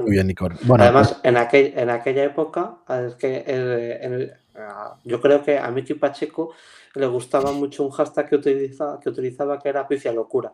Muy 0.02 0.12
bien, 0.12 0.28
Nico. 0.28 0.50
Bueno, 0.64 0.84
Además, 0.84 1.10
pues 1.10 1.20
en, 1.24 1.38
aquel, 1.38 1.74
en 1.76 1.90
aquella 1.90 2.24
época, 2.24 2.78
es 2.90 3.16
que 3.16 4.32
ah, 4.58 4.96
yo 5.04 5.22
creo 5.22 5.44
que 5.44 5.60
a 5.60 5.70
Miki 5.70 5.94
Pacheco 5.94 6.54
le 6.96 7.06
gustaba 7.08 7.52
mucho 7.52 7.84
un 7.84 7.92
hashtag 7.92 8.30
que 8.30 8.36
utilizaba, 8.38 9.00
que 9.00 9.10
utilizaba 9.10 9.60
que 9.60 9.70
era 9.70 9.88
pifia 9.88 10.12
locura. 10.12 10.52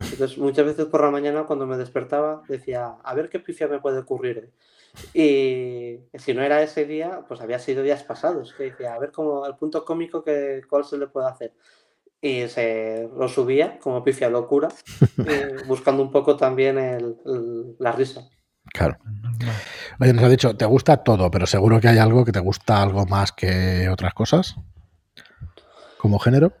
Entonces, 0.00 0.38
muchas 0.38 0.66
veces 0.66 0.86
por 0.86 1.02
la 1.02 1.10
mañana 1.10 1.44
cuando 1.44 1.66
me 1.66 1.76
despertaba 1.76 2.42
decía, 2.48 2.96
a 3.02 3.14
ver 3.14 3.28
qué 3.28 3.40
pifia 3.40 3.68
me 3.68 3.80
puede 3.80 3.98
ocurrir. 4.00 4.52
Y 5.12 5.98
si 6.14 6.34
no 6.34 6.42
era 6.42 6.62
ese 6.62 6.84
día, 6.84 7.24
pues 7.26 7.40
había 7.40 7.58
sido 7.58 7.82
días 7.82 8.02
pasados. 8.02 8.54
Que 8.54 8.64
decía, 8.64 8.94
a 8.94 8.98
ver 8.98 9.12
cómo 9.12 9.46
el 9.46 9.56
punto 9.56 9.84
cómico 9.84 10.22
que 10.22 10.62
cuál 10.68 10.84
se 10.84 10.98
le 10.98 11.08
puede 11.08 11.28
hacer. 11.28 11.52
Y 12.20 12.48
se 12.48 13.08
lo 13.16 13.28
subía 13.28 13.78
como 13.78 14.02
pifia 14.02 14.30
locura, 14.30 14.68
eh, 15.26 15.56
buscando 15.66 16.02
un 16.02 16.10
poco 16.10 16.36
también 16.36 16.78
el, 16.78 17.16
la 17.78 17.92
risa. 17.92 18.22
Claro. 18.72 18.96
Oye, 20.00 20.12
nos 20.12 20.24
ha 20.24 20.28
dicho, 20.28 20.56
te 20.56 20.64
gusta 20.64 20.96
todo, 20.98 21.30
pero 21.30 21.46
seguro 21.46 21.80
que 21.80 21.88
hay 21.88 21.98
algo 21.98 22.24
que 22.24 22.32
te 22.32 22.40
gusta 22.40 22.82
algo 22.82 23.04
más 23.04 23.32
que 23.32 23.88
otras 23.90 24.14
cosas. 24.14 24.56
¿Como 25.98 26.18
género? 26.18 26.52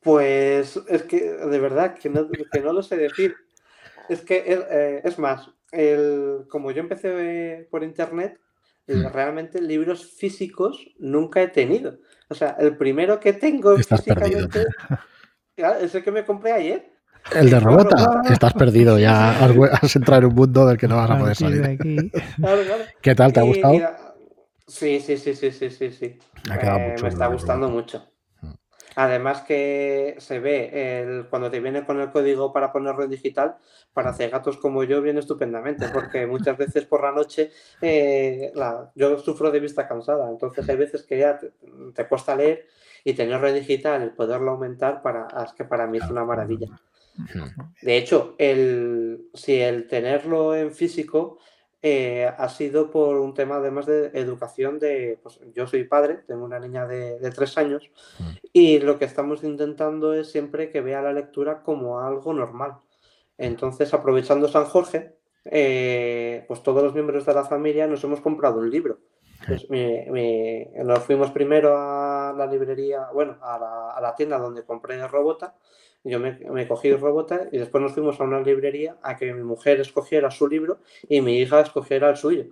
Pues 0.00 0.80
es 0.88 1.02
que 1.02 1.20
de 1.20 1.58
verdad 1.58 1.94
que 1.94 2.08
no, 2.08 2.28
que 2.28 2.60
no 2.60 2.72
lo 2.72 2.82
sé 2.82 2.96
decir. 2.96 3.36
Es 4.08 4.22
que 4.22 4.42
eh, 4.46 5.02
es 5.04 5.18
más, 5.18 5.50
el, 5.72 6.46
como 6.48 6.70
yo 6.70 6.80
empecé 6.80 7.68
por 7.70 7.84
internet, 7.84 8.40
mm. 8.86 9.06
realmente 9.12 9.60
libros 9.60 10.04
físicos 10.04 10.84
nunca 10.98 11.42
he 11.42 11.48
tenido. 11.48 11.98
O 12.28 12.34
sea, 12.34 12.56
el 12.58 12.76
primero 12.76 13.20
que 13.20 13.34
tengo 13.34 13.76
Estás 13.76 14.02
físicamente 14.02 14.64
es 15.56 15.94
el 15.94 16.02
que 16.02 16.10
me 16.10 16.24
compré 16.24 16.52
ayer. 16.52 16.90
El 17.34 17.50
de 17.50 17.60
Robota, 17.60 18.22
estás 18.30 18.54
perdido, 18.54 18.98
ya 18.98 19.44
has, 19.44 19.94
entrado 19.94 20.22
en 20.22 20.28
un 20.28 20.34
mundo 20.34 20.66
del 20.66 20.78
que 20.78 20.88
no 20.88 20.96
vas 20.96 21.10
a 21.10 21.18
poder 21.18 21.36
salir. 21.36 21.78
¿Qué 23.02 23.14
tal? 23.14 23.32
¿Te 23.32 23.40
ha 23.40 23.42
gustado? 23.42 23.74
sí, 24.66 25.00
sí, 25.00 25.18
sí, 25.18 25.34
sí, 25.34 25.50
sí, 25.50 25.70
sí, 25.70 25.90
sí. 25.92 26.18
me 26.48 27.08
está 27.08 27.26
gustando 27.26 27.68
mucho. 27.68 28.09
Además 28.96 29.42
que 29.42 30.16
se 30.18 30.40
ve 30.40 31.00
el, 31.00 31.26
cuando 31.28 31.50
te 31.50 31.60
viene 31.60 31.84
con 31.84 32.00
el 32.00 32.10
código 32.10 32.52
para 32.52 32.72
ponerlo 32.72 33.04
en 33.04 33.10
digital, 33.10 33.56
para 33.92 34.10
hacer 34.10 34.30
gatos 34.30 34.56
como 34.56 34.84
yo 34.84 35.00
viene 35.00 35.20
estupendamente, 35.20 35.88
porque 35.88 36.26
muchas 36.26 36.56
veces 36.56 36.84
por 36.86 37.02
la 37.02 37.12
noche 37.12 37.50
eh, 37.80 38.52
yo 38.94 39.18
sufro 39.18 39.50
de 39.50 39.60
vista 39.60 39.86
cansada, 39.86 40.30
entonces 40.30 40.68
hay 40.68 40.76
veces 40.76 41.02
que 41.04 41.18
ya 41.18 41.38
te, 41.94 42.06
cuesta 42.06 42.34
leer 42.34 42.66
y 43.04 43.14
tenerlo 43.14 43.48
en 43.48 43.54
digital 43.54 44.04
y 44.06 44.16
poderlo 44.16 44.52
aumentar, 44.52 45.02
para, 45.02 45.28
es 45.44 45.52
que 45.52 45.64
para 45.64 45.86
mí 45.86 45.98
es 45.98 46.10
una 46.10 46.24
maravilla. 46.24 46.68
De 47.82 47.96
hecho, 47.96 48.34
el, 48.38 49.28
si 49.34 49.60
el 49.60 49.86
tenerlo 49.86 50.54
en 50.54 50.72
físico 50.72 51.38
eh, 51.82 52.30
ha 52.36 52.48
sido 52.50 52.90
por 52.90 53.16
un 53.16 53.32
tema 53.32 53.56
además 53.56 53.86
de 53.86 54.10
educación 54.12 54.78
de, 54.78 55.18
pues, 55.22 55.40
yo 55.54 55.66
soy 55.66 55.84
padre, 55.84 56.18
tengo 56.26 56.44
una 56.44 56.58
niña 56.58 56.86
de, 56.86 57.18
tres 57.30 57.56
años 57.56 57.90
mm. 58.18 58.30
y 58.52 58.80
lo 58.80 58.98
que 58.98 59.06
estamos 59.06 59.42
intentando 59.44 60.12
es 60.12 60.30
siempre 60.30 60.70
que 60.70 60.82
vea 60.82 61.00
la 61.00 61.12
lectura 61.12 61.62
como 61.62 62.00
algo 62.00 62.34
normal. 62.34 62.74
Entonces, 63.38 63.94
aprovechando 63.94 64.46
San 64.48 64.66
Jorge, 64.66 65.16
eh, 65.46 66.44
pues 66.46 66.62
todos 66.62 66.82
los 66.82 66.92
miembros 66.92 67.24
de 67.24 67.32
la 67.32 67.44
familia 67.44 67.86
nos 67.86 68.04
hemos 68.04 68.20
comprado 68.20 68.60
un 68.60 68.70
libro. 68.70 68.98
Pues 69.46 69.66
nos 69.70 70.98
fuimos 70.98 71.30
primero 71.30 71.74
a 71.74 72.34
la 72.36 72.46
librería, 72.46 73.08
bueno, 73.14 73.38
a 73.40 73.58
la, 73.58 73.90
a 73.92 74.00
la 74.02 74.14
tienda 74.14 74.36
donde 74.36 74.64
compré 74.64 75.08
Robota 75.08 75.56
yo 76.04 76.18
me, 76.18 76.66
cogí 76.66 76.88
el 76.88 77.00
robot 77.00 77.48
y 77.52 77.58
después 77.58 77.82
nos 77.82 77.92
fuimos 77.92 78.20
a 78.20 78.24
una 78.24 78.40
librería 78.40 78.96
a 79.02 79.16
que 79.16 79.32
mi 79.32 79.42
mujer 79.42 79.80
escogiera 79.80 80.30
su 80.30 80.48
libro 80.48 80.80
y 81.08 81.20
mi 81.20 81.38
hija 81.38 81.60
escogiera 81.60 82.08
el 82.08 82.16
suyo. 82.16 82.46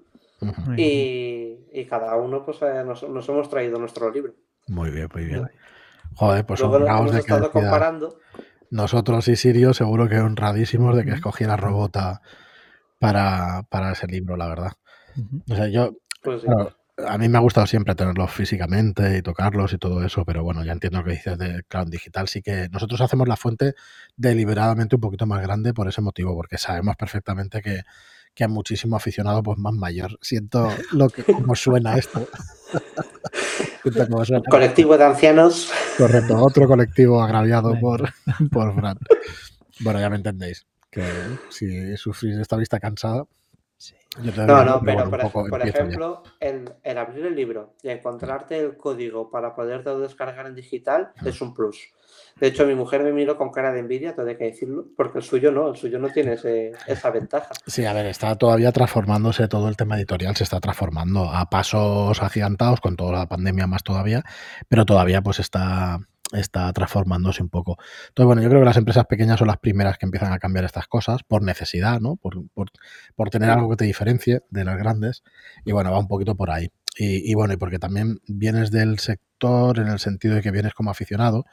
y, 0.77 1.85
cada 1.89 2.17
uno 2.17 2.45
pues 2.45 2.61
eh, 2.63 2.85
nos, 2.85 3.03
hemos 3.03 3.49
traído 3.49 3.79
nuestro 3.79 4.11
libro. 4.11 4.35
Muy 4.67 4.91
bien, 4.91 5.09
muy 5.15 5.25
bien. 5.25 5.49
Joder, 6.15 6.45
pues 6.45 6.61
hemos 6.61 7.15
estado 7.15 7.51
comparando. 7.51 8.19
Nosotros 8.71 9.27
y 9.29 9.37
Sirio 9.37 9.73
seguro 9.73 10.09
que 10.09 10.19
honradísimos 10.19 10.95
de 10.95 11.05
que 11.05 11.13
escogiera 11.13 11.57
Robota 11.57 12.21
para, 12.99 13.63
para 13.71 13.93
ese 13.93 14.07
libro, 14.07 14.37
la 14.37 14.49
verdad. 14.49 14.73
O 15.51 15.55
sea, 15.55 15.69
yo, 15.69 15.97
pues 16.23 16.45
a 17.07 17.19
mí 17.19 17.29
me 17.29 17.39
ha 17.39 17.41
gustado 17.41 17.67
siempre 17.67 17.95
tenerlos 17.95 18.31
físicamente 18.31 19.19
y 19.19 19.23
tocarlos 19.23 19.73
y 19.73 19.79
todo 19.79 20.05
eso, 20.05 20.25
pero 20.25 20.43
bueno, 20.43 20.65
ya 20.65 20.73
entiendo 20.73 20.99
lo 20.99 21.05
que 21.05 21.13
dices 21.13 21.39
de 21.39 21.63
cloud 21.69 21.89
digital. 21.89 22.29
Sí 22.29 22.43
que 22.43 22.69
nosotros 22.71 23.01
hacemos 23.01 23.29
la 23.29 23.37
fuente 23.37 23.75
deliberadamente 24.17 24.97
un 24.97 25.01
poquito 25.01 25.27
más 25.27 25.41
grande 25.43 25.75
por 25.75 25.89
ese 25.89 26.01
motivo, 26.01 26.35
porque 26.35 26.59
sabemos 26.59 26.97
perfectamente 26.97 27.63
que, 27.63 27.83
que 28.35 28.45
a 28.45 28.49
muchísimo 28.49 28.97
aficionado 28.97 29.43
pues 29.43 29.59
más 29.59 29.75
mayor. 29.75 30.19
Siento 30.23 30.71
lo 30.93 31.09
que 31.09 31.23
como 31.25 31.55
suena 31.55 31.97
esto. 31.97 32.29
Suena. 34.25 34.43
Colectivo 34.51 34.99
de 34.99 35.05
ancianos. 35.05 35.71
Correcto, 35.97 36.37
otro 36.43 36.67
colectivo 36.67 37.23
agraviado 37.23 37.79
por, 37.81 38.13
por 38.51 38.75
Fran. 38.75 38.99
Bueno, 39.81 40.01
ya 40.01 40.11
me 40.11 40.17
entendéis. 40.17 40.67
Que 40.91 41.05
si 41.51 41.97
sufrís 41.97 42.37
esta 42.39 42.57
vista 42.57 42.81
cansada, 42.81 43.25
Sí. 43.79 43.95
No, 44.47 44.65
no, 44.65 44.81
pero 44.83 45.09
por, 45.11 45.21
poco 45.21 45.49
ejemplo, 45.69 46.23
el, 46.41 46.69
el 46.83 46.99
abrir 46.99 47.27
el 47.27 47.37
libro 47.37 47.75
y 47.83 47.91
encontrarte 47.91 48.59
el 48.59 48.77
código 48.77 49.31
para 49.31 49.55
poderlo 49.55 50.01
descargar 50.01 50.47
en 50.47 50.57
digital 50.57 51.13
es 51.25 51.41
un 51.41 51.55
plus. 51.55 51.79
De 52.41 52.49
hecho, 52.49 52.67
mi 52.67 52.75
mujer 52.75 53.03
me 53.05 53.13
miró 53.13 53.37
con 53.37 53.51
cara 53.53 53.73
de 53.73 53.79
envidia, 53.81 54.15
tengo 54.17 54.29
que 54.37 54.45
decirlo, 54.45 54.87
porque 54.97 55.19
el 55.19 55.25
suyo 55.25 55.53
no, 55.53 55.69
el 55.69 55.77
suyo 55.77 55.99
no 56.01 56.09
tiene 56.09 56.33
ese- 56.33 56.73
esa 56.89 57.11
ventaja. 57.11 57.51
Sí, 57.67 57.85
a 57.85 57.93
ver, 57.93 58.07
está 58.07 58.35
todavía 58.37 58.73
transformándose 58.73 59.47
todo 59.47 59.69
el 59.69 59.77
tema 59.77 59.97
editorial, 59.97 60.35
se 60.35 60.43
está 60.45 60.59
transformando 60.59 61.31
a 61.31 61.49
pasos 61.51 62.21
agigantados 62.21 62.81
con 62.81 62.97
toda 62.97 63.13
la 63.13 63.27
pandemia 63.29 63.67
más 63.69 63.85
todavía, 63.85 64.25
pero 64.69 64.85
todavía 64.87 65.23
pues 65.23 65.39
está, 65.39 66.01
está 66.33 66.73
transformándose 66.73 67.43
un 67.43 67.49
poco. 67.49 67.79
Entonces, 68.09 68.27
bueno, 68.27 68.43
yo 68.43 68.49
creo 68.49 68.61
que 68.61 68.67
las 68.67 68.77
empresas 68.77 69.07
pequeñas 69.07 69.39
son 69.39 69.49
las 69.49 69.59
primeras 69.59 69.99
que 69.99 70.07
empiezan 70.07 70.33
a 70.33 70.39
cambiar 70.39 70.65
estas 70.65 70.87
cosas 70.87 71.23
por 71.23 71.43
necesidad, 71.43 72.01
¿no? 72.01 72.17
Por, 72.17 72.49
por- 72.51 72.71
por 73.15 73.31
tener 73.31 73.51
algo 73.51 73.71
que 73.71 73.77
te 73.77 73.85
diferencie 73.85 74.43
de 74.51 74.65
las 74.65 74.77
grandes. 74.79 75.23
Y 75.65 75.73
bueno, 75.73 75.91
va 75.91 75.99
un 75.99 76.09
poquito 76.09 76.35
por 76.35 76.51
ahí. 76.51 76.71
Y, 76.97 77.31
y 77.31 77.35
bueno, 77.35 77.55
y 77.55 77.57
porque 77.57 77.79
también 77.79 78.21
vienes 78.27 78.71
del 78.71 78.99
sector 78.99 79.79
en 79.79 79.89
el 79.89 79.99
sentido 80.01 80.35
de 80.35 80.43
que 80.43 80.51
vienes 80.51 80.75
como 80.75 80.91
aficionado 80.91 81.45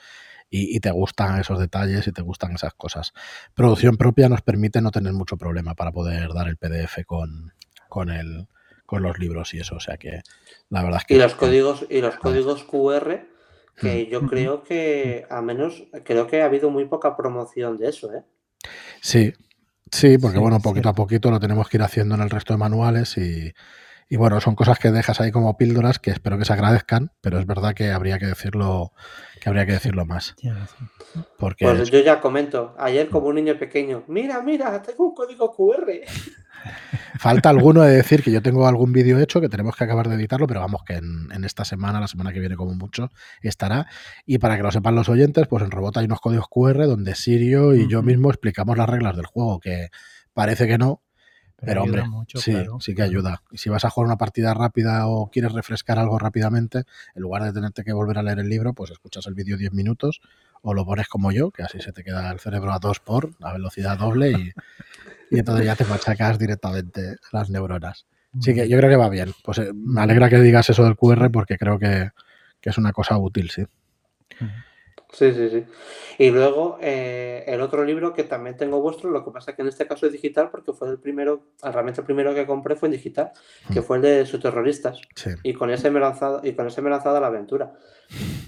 y, 0.49 0.75
y 0.75 0.79
te 0.79 0.91
gustan 0.91 1.39
esos 1.39 1.59
detalles 1.59 2.07
y 2.07 2.11
te 2.11 2.21
gustan 2.21 2.53
esas 2.53 2.73
cosas. 2.73 3.13
Producción 3.53 3.97
propia 3.97 4.27
nos 4.29 4.41
permite 4.41 4.81
no 4.81 4.91
tener 4.91 5.13
mucho 5.13 5.38
problema 5.38 5.75
para 5.75 5.91
poder 5.91 6.33
dar 6.33 6.47
el 6.47 6.57
PDF 6.57 7.05
con, 7.05 7.53
con, 7.89 8.09
el, 8.09 8.47
con 8.85 9.03
los 9.03 9.19
libros 9.19 9.53
y 9.53 9.59
eso. 9.59 9.75
O 9.75 9.79
sea 9.79 9.97
que 9.97 10.21
la 10.69 10.83
verdad 10.83 10.99
es 11.01 11.05
que... 11.05 11.15
Y 11.15 11.19
los 11.19 11.35
códigos, 11.35 11.85
y 11.89 12.01
los 12.01 12.15
códigos 12.17 12.63
QR, 12.63 13.27
que 13.75 14.05
Mm. 14.07 14.11
yo 14.11 14.19
Ujú. 14.19 14.27
creo 14.29 14.63
que, 14.63 15.25
a 15.29 15.41
menos, 15.41 15.88
creo 16.03 16.27
que 16.27 16.41
ha 16.41 16.45
habido 16.45 16.69
muy 16.69 16.85
poca 16.85 17.15
promoción 17.17 17.77
de 17.77 17.89
eso, 17.89 18.13
¿eh? 18.13 18.23
Sí, 19.01 19.33
sí, 19.91 20.17
porque 20.17 20.38
Sí, 20.38 20.41
bueno, 20.41 20.59
poquito 20.61 20.89
a 20.89 20.95
poquito 20.95 21.31
lo 21.31 21.39
tenemos 21.39 21.69
que 21.69 21.77
ir 21.77 21.83
haciendo 21.83 22.15
en 22.15 22.21
el 22.21 22.29
resto 22.29 22.53
de 22.53 22.59
manuales 22.59 23.17
y, 23.17 23.53
y 24.08 24.18
bueno, 24.18 24.39
son 24.39 24.56
cosas 24.56 24.78
que 24.78 24.91
dejas 24.91 25.20
ahí 25.20 25.32
como 25.32 25.58
píldoras 25.58 25.98
que 25.98 26.12
espero 26.12 26.38
que 26.38 26.46
se 26.46 26.54
agradezcan, 26.54 27.12
pero 27.22 27.39
es 27.39 27.46
verdad 27.46 27.74
que 27.74 27.91
habría 27.91 28.20
que 28.20 28.28
decirlo, 28.28 28.91
que 29.41 29.50
habría 29.50 29.65
que 29.65 29.74
decirlo 29.74 30.06
más. 30.06 30.36
Porque 31.39 31.65
Pues 31.65 31.89
yo 31.89 32.00
ya 32.00 32.22
comento, 32.22 32.76
ayer 32.78 33.10
como 33.10 33.28
un 33.28 33.36
niño 33.36 33.58
pequeño, 33.58 34.04
mira, 34.08 34.41
mira, 34.41 34.82
tengo 34.82 35.06
un 35.06 35.15
código 35.15 35.52
QR. 35.52 35.86
falta 37.20 37.50
alguno 37.50 37.82
de 37.82 37.96
decir 37.96 38.22
que 38.22 38.32
yo 38.32 38.41
tengo 38.41 38.68
algún 38.68 38.91
vídeo 38.94 39.20
hecho 39.20 39.41
que 39.41 39.50
tenemos 39.50 39.76
que 39.76 39.84
acabar 39.84 40.08
de 40.08 40.15
editarlo, 40.15 40.46
pero 40.46 40.60
vamos, 40.60 40.84
que 40.84 40.96
en, 40.96 41.32
en 41.32 41.44
esta 41.44 41.65
semana, 41.65 42.00
la 42.00 42.08
semana 42.08 42.32
que 42.32 42.39
viene 42.39 42.56
como 42.56 42.76
mucho, 42.76 43.10
estará. 43.41 43.88
Y 44.26 44.38
para 44.38 44.58
que 44.58 44.63
lo 44.63 44.72
sepan 44.72 44.96
los 44.96 45.10
oyentes, 45.10 45.48
pues 45.48 45.63
en 45.63 45.72
Robot 45.72 45.98
hay 45.98 46.06
unos 46.06 46.22
códigos 46.22 46.48
QR 46.48 46.86
donde 46.86 47.15
Sirio 47.15 47.74
y 47.74 47.88
yo 47.89 48.04
mismo 48.04 48.30
explicamos 48.30 48.78
las 48.78 48.89
reglas 48.89 49.15
del 49.15 49.26
juego, 49.26 49.60
que 49.60 49.89
parece 50.34 50.68
que 50.68 50.78
no, 50.78 51.02
Pero, 51.58 51.84
hombre, 51.84 52.04
mucho, 52.08 52.38
sí, 52.38 52.52
claro, 52.52 52.80
sí 52.80 52.94
que 52.94 53.02
ayuda. 53.02 53.41
Y 53.52 53.58
si 53.58 53.70
vas 53.70 53.86
a 53.86 53.89
jugar 53.89 54.08
una 54.08 54.18
partida 54.18 54.54
rápida 54.54 55.08
o 55.08 55.30
quieres 55.32 55.54
refrescar 55.54 55.98
algo 55.98 56.20
rápidamente, 56.20 56.84
en 57.15 57.22
lugar 57.22 57.44
de 57.44 57.54
tenerte 57.54 57.84
que 57.84 57.94
volver 57.94 58.18
a 58.18 58.24
leer 58.24 58.39
el 58.39 58.50
libro, 58.50 58.74
pues 58.74 58.91
escuchas 58.91 59.26
el 59.28 59.34
vídeo 59.34 59.58
10 59.58 59.74
minutos 59.74 60.22
o 60.62 60.74
lo 60.74 60.86
pones 60.86 61.08
como 61.08 61.32
yo, 61.32 61.52
que 61.52 61.63
así 61.63 61.80
se 61.80 61.91
te 61.91 62.04
queda 62.04 62.32
el 62.32 62.39
cerebro 62.39 62.74
a 62.74 62.80
dos 62.80 63.00
por, 63.00 63.32
a 63.41 63.54
velocidad 63.54 63.98
doble 63.98 64.32
y, 64.32 64.52
y 65.32 65.39
entonces 65.39 65.65
ya 65.65 65.76
te 65.76 65.86
machacas 65.86 66.38
directamente 66.38 67.18
las 67.32 67.50
neuronas. 67.50 68.06
Sí 68.41 68.54
que 68.54 68.68
yo 68.68 68.78
creo 68.78 68.89
que 68.89 68.96
va 68.98 69.10
bien. 69.10 69.32
Pues 69.44 69.60
eh, 69.60 69.72
me 69.74 70.02
alegra 70.02 70.30
que 70.30 70.39
digas 70.39 70.70
eso 70.70 70.84
del 70.84 70.98
QR 70.98 71.32
porque 71.32 71.58
creo 71.58 71.80
que, 71.80 72.10
que 72.60 72.70
es 72.70 72.78
una 72.78 72.91
cosa 72.91 73.18
útil, 73.18 73.50
sí. 73.50 73.65
Sí, 75.17 75.32
sí, 75.34 75.49
sí. 75.49 75.63
Y 76.17 76.30
luego 76.30 76.78
eh, 76.82 77.43
el 77.47 77.62
otro 77.62 77.86
libro 77.86 78.12
que 78.13 78.23
también 78.23 78.58
tengo 78.58 78.82
vuestro, 78.82 79.10
lo 79.12 79.23
que 79.23 79.32
pasa 79.32 79.51
es 79.51 79.56
que 79.56 79.62
en 79.62 79.69
este 79.69 79.88
caso 79.88 80.06
es 80.06 80.12
digital 80.12 80.49
porque 80.51 80.73
fue 80.73 80.89
el 80.89 80.99
primero, 80.99 81.43
realmente 81.63 82.01
el 82.01 82.06
primero 82.06 82.34
que 82.36 82.45
compré 82.45 82.75
fue 82.75 82.88
en 82.89 82.93
digital, 82.93 83.32
que 83.71 83.80
Mm. 83.80 83.84
fue 83.84 83.95
el 83.97 84.01
de 84.04 84.25
Subterroristas. 84.25 84.99
Sí. 85.15 85.30
Y 85.43 85.54
con 85.54 85.69
ese 85.71 85.89
me 85.89 85.99
he 85.99 86.01
lanzado, 86.01 86.41
y 86.43 86.51
con 86.54 86.67
ese 86.67 86.82
me 86.82 86.89
he 86.89 86.91
lanzado 86.91 87.15
a 87.15 87.21
la 87.21 87.28
aventura. 87.28 87.73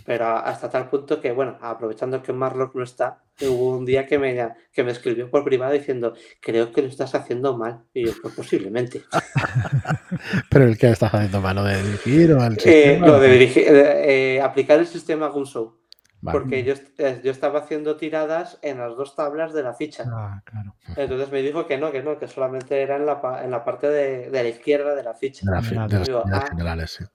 Pero 0.06 0.26
hasta 0.28 0.70
tal 0.70 0.90
punto 0.90 1.20
que, 1.22 1.32
bueno, 1.32 1.58
aprovechando 1.62 2.22
que 2.22 2.32
Marlock 2.34 2.76
no 2.76 2.84
está, 2.84 3.24
hubo 3.42 3.78
un 3.78 3.86
día 3.86 4.06
que 4.06 4.20
me, 4.20 4.50
que 4.74 4.84
me 4.84 4.92
escribió 4.92 5.30
por 5.30 5.44
privado 5.46 5.72
diciendo, 5.74 6.14
creo 6.42 6.72
que 6.72 6.82
lo 6.82 6.90
estás 6.90 7.16
haciendo 7.16 7.58
mal. 7.58 7.84
Y 7.94 8.06
yo, 8.06 8.12
pues 8.22 8.34
posiblemente. 8.36 9.04
Pero 10.50 10.66
el 10.66 10.78
que 10.78 10.90
estás 10.92 11.14
haciendo 11.14 11.42
malo 11.42 11.64
de 11.64 11.82
dirigir 11.82 12.32
o 12.34 12.44
el 12.44 12.54
Eh, 12.54 12.60
sistema, 12.60 13.08
lo 13.08 13.20
de 13.20 13.30
dirigir, 13.30 13.64
eh, 13.70 14.42
aplicar 14.42 14.80
el 14.80 14.88
sistema 14.88 15.28
Gunshow. 15.28 15.76
Vale. 16.20 16.40
Porque 16.40 16.64
yo, 16.64 16.74
eh, 16.98 17.22
yo 17.24 17.32
estaba 17.32 17.60
haciendo 17.60 17.96
tiradas 17.96 18.58
en 18.64 18.80
las 18.80 18.96
dos 18.98 19.16
tablas 19.16 19.54
de 19.54 19.62
la 19.64 19.74
ficha. 19.74 20.04
Ah, 20.08 20.42
claro. 20.44 20.76
Entonces 20.96 21.32
me 21.32 21.42
dijo 21.42 21.68
que 21.68 21.78
no, 21.78 21.92
que 21.92 22.02
no, 22.02 22.18
que 22.18 22.28
solamente 22.28 22.82
era 22.82 22.96
en 22.96 23.06
la, 23.06 23.22
pa- 23.22 23.44
en 23.44 23.52
la 23.52 23.64
parte 23.64 23.88
de, 23.88 24.30
de 24.32 24.44
la 24.44 24.50
izquierda 24.50 24.96
de 24.96 25.04
la 25.04 25.14
ficha. 25.14 25.46
De, 25.46 25.52
la 25.52 25.62
fi- 25.62 25.76
de 25.76 26.00
las 26.00 26.08
Digo, 26.08 26.24
ah, 26.34 26.46
generales, 26.50 26.92
sí. 26.92 27.06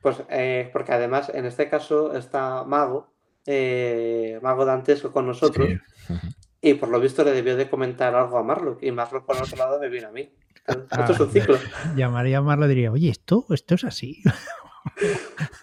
Pues 0.00 0.22
eh, 0.30 0.70
porque 0.72 0.92
además 0.92 1.30
en 1.34 1.44
este 1.46 1.68
caso 1.68 2.16
está 2.16 2.64
Mago, 2.64 3.12
eh, 3.46 4.38
Mago 4.42 4.64
dantesco 4.64 5.12
con 5.12 5.26
nosotros, 5.26 5.68
Sí. 5.68 6.14
Y 6.64 6.74
por 6.74 6.88
lo 6.90 7.00
visto 7.00 7.24
le 7.24 7.32
debió 7.32 7.56
de 7.56 7.68
comentar 7.68 8.14
algo 8.14 8.38
a 8.38 8.42
Marlock, 8.44 8.82
y 8.82 8.92
Marlock 8.92 9.26
por 9.26 9.36
otro 9.36 9.56
lado 9.56 9.78
me 9.80 9.88
vino 9.88 10.08
a 10.08 10.12
mí. 10.12 10.32
Esto 10.66 10.86
Ah, 10.90 11.08
es 11.10 11.20
un 11.20 11.30
ciclo. 11.30 11.58
Llamaría 11.96 12.38
a 12.38 12.40
Marlo 12.42 12.66
y 12.66 12.68
diría, 12.68 12.92
oye, 12.92 13.10
esto, 13.10 13.44
esto 13.50 13.74
es 13.74 13.84
así. 13.84 14.22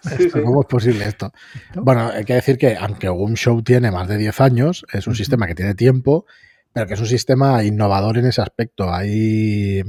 Sí, 0.02 0.30
sí. 0.30 0.40
¿Cómo 0.42 0.62
es 0.62 0.66
posible 0.66 1.04
esto? 1.04 1.32
Bueno, 1.74 2.10
hay 2.10 2.24
que 2.24 2.34
decir 2.34 2.58
que 2.58 2.76
aunque 2.76 3.10
un 3.10 3.34
show 3.34 3.62
tiene 3.62 3.90
más 3.90 4.08
de 4.08 4.16
10 4.16 4.40
años, 4.40 4.84
es 4.92 5.06
un 5.06 5.14
sistema 5.14 5.46
que 5.46 5.54
tiene 5.54 5.74
tiempo, 5.74 6.26
pero 6.72 6.86
que 6.86 6.94
es 6.94 7.00
un 7.00 7.06
sistema 7.06 7.62
innovador 7.64 8.18
en 8.18 8.26
ese 8.26 8.40
aspecto. 8.40 8.92
Hay, 8.92 9.82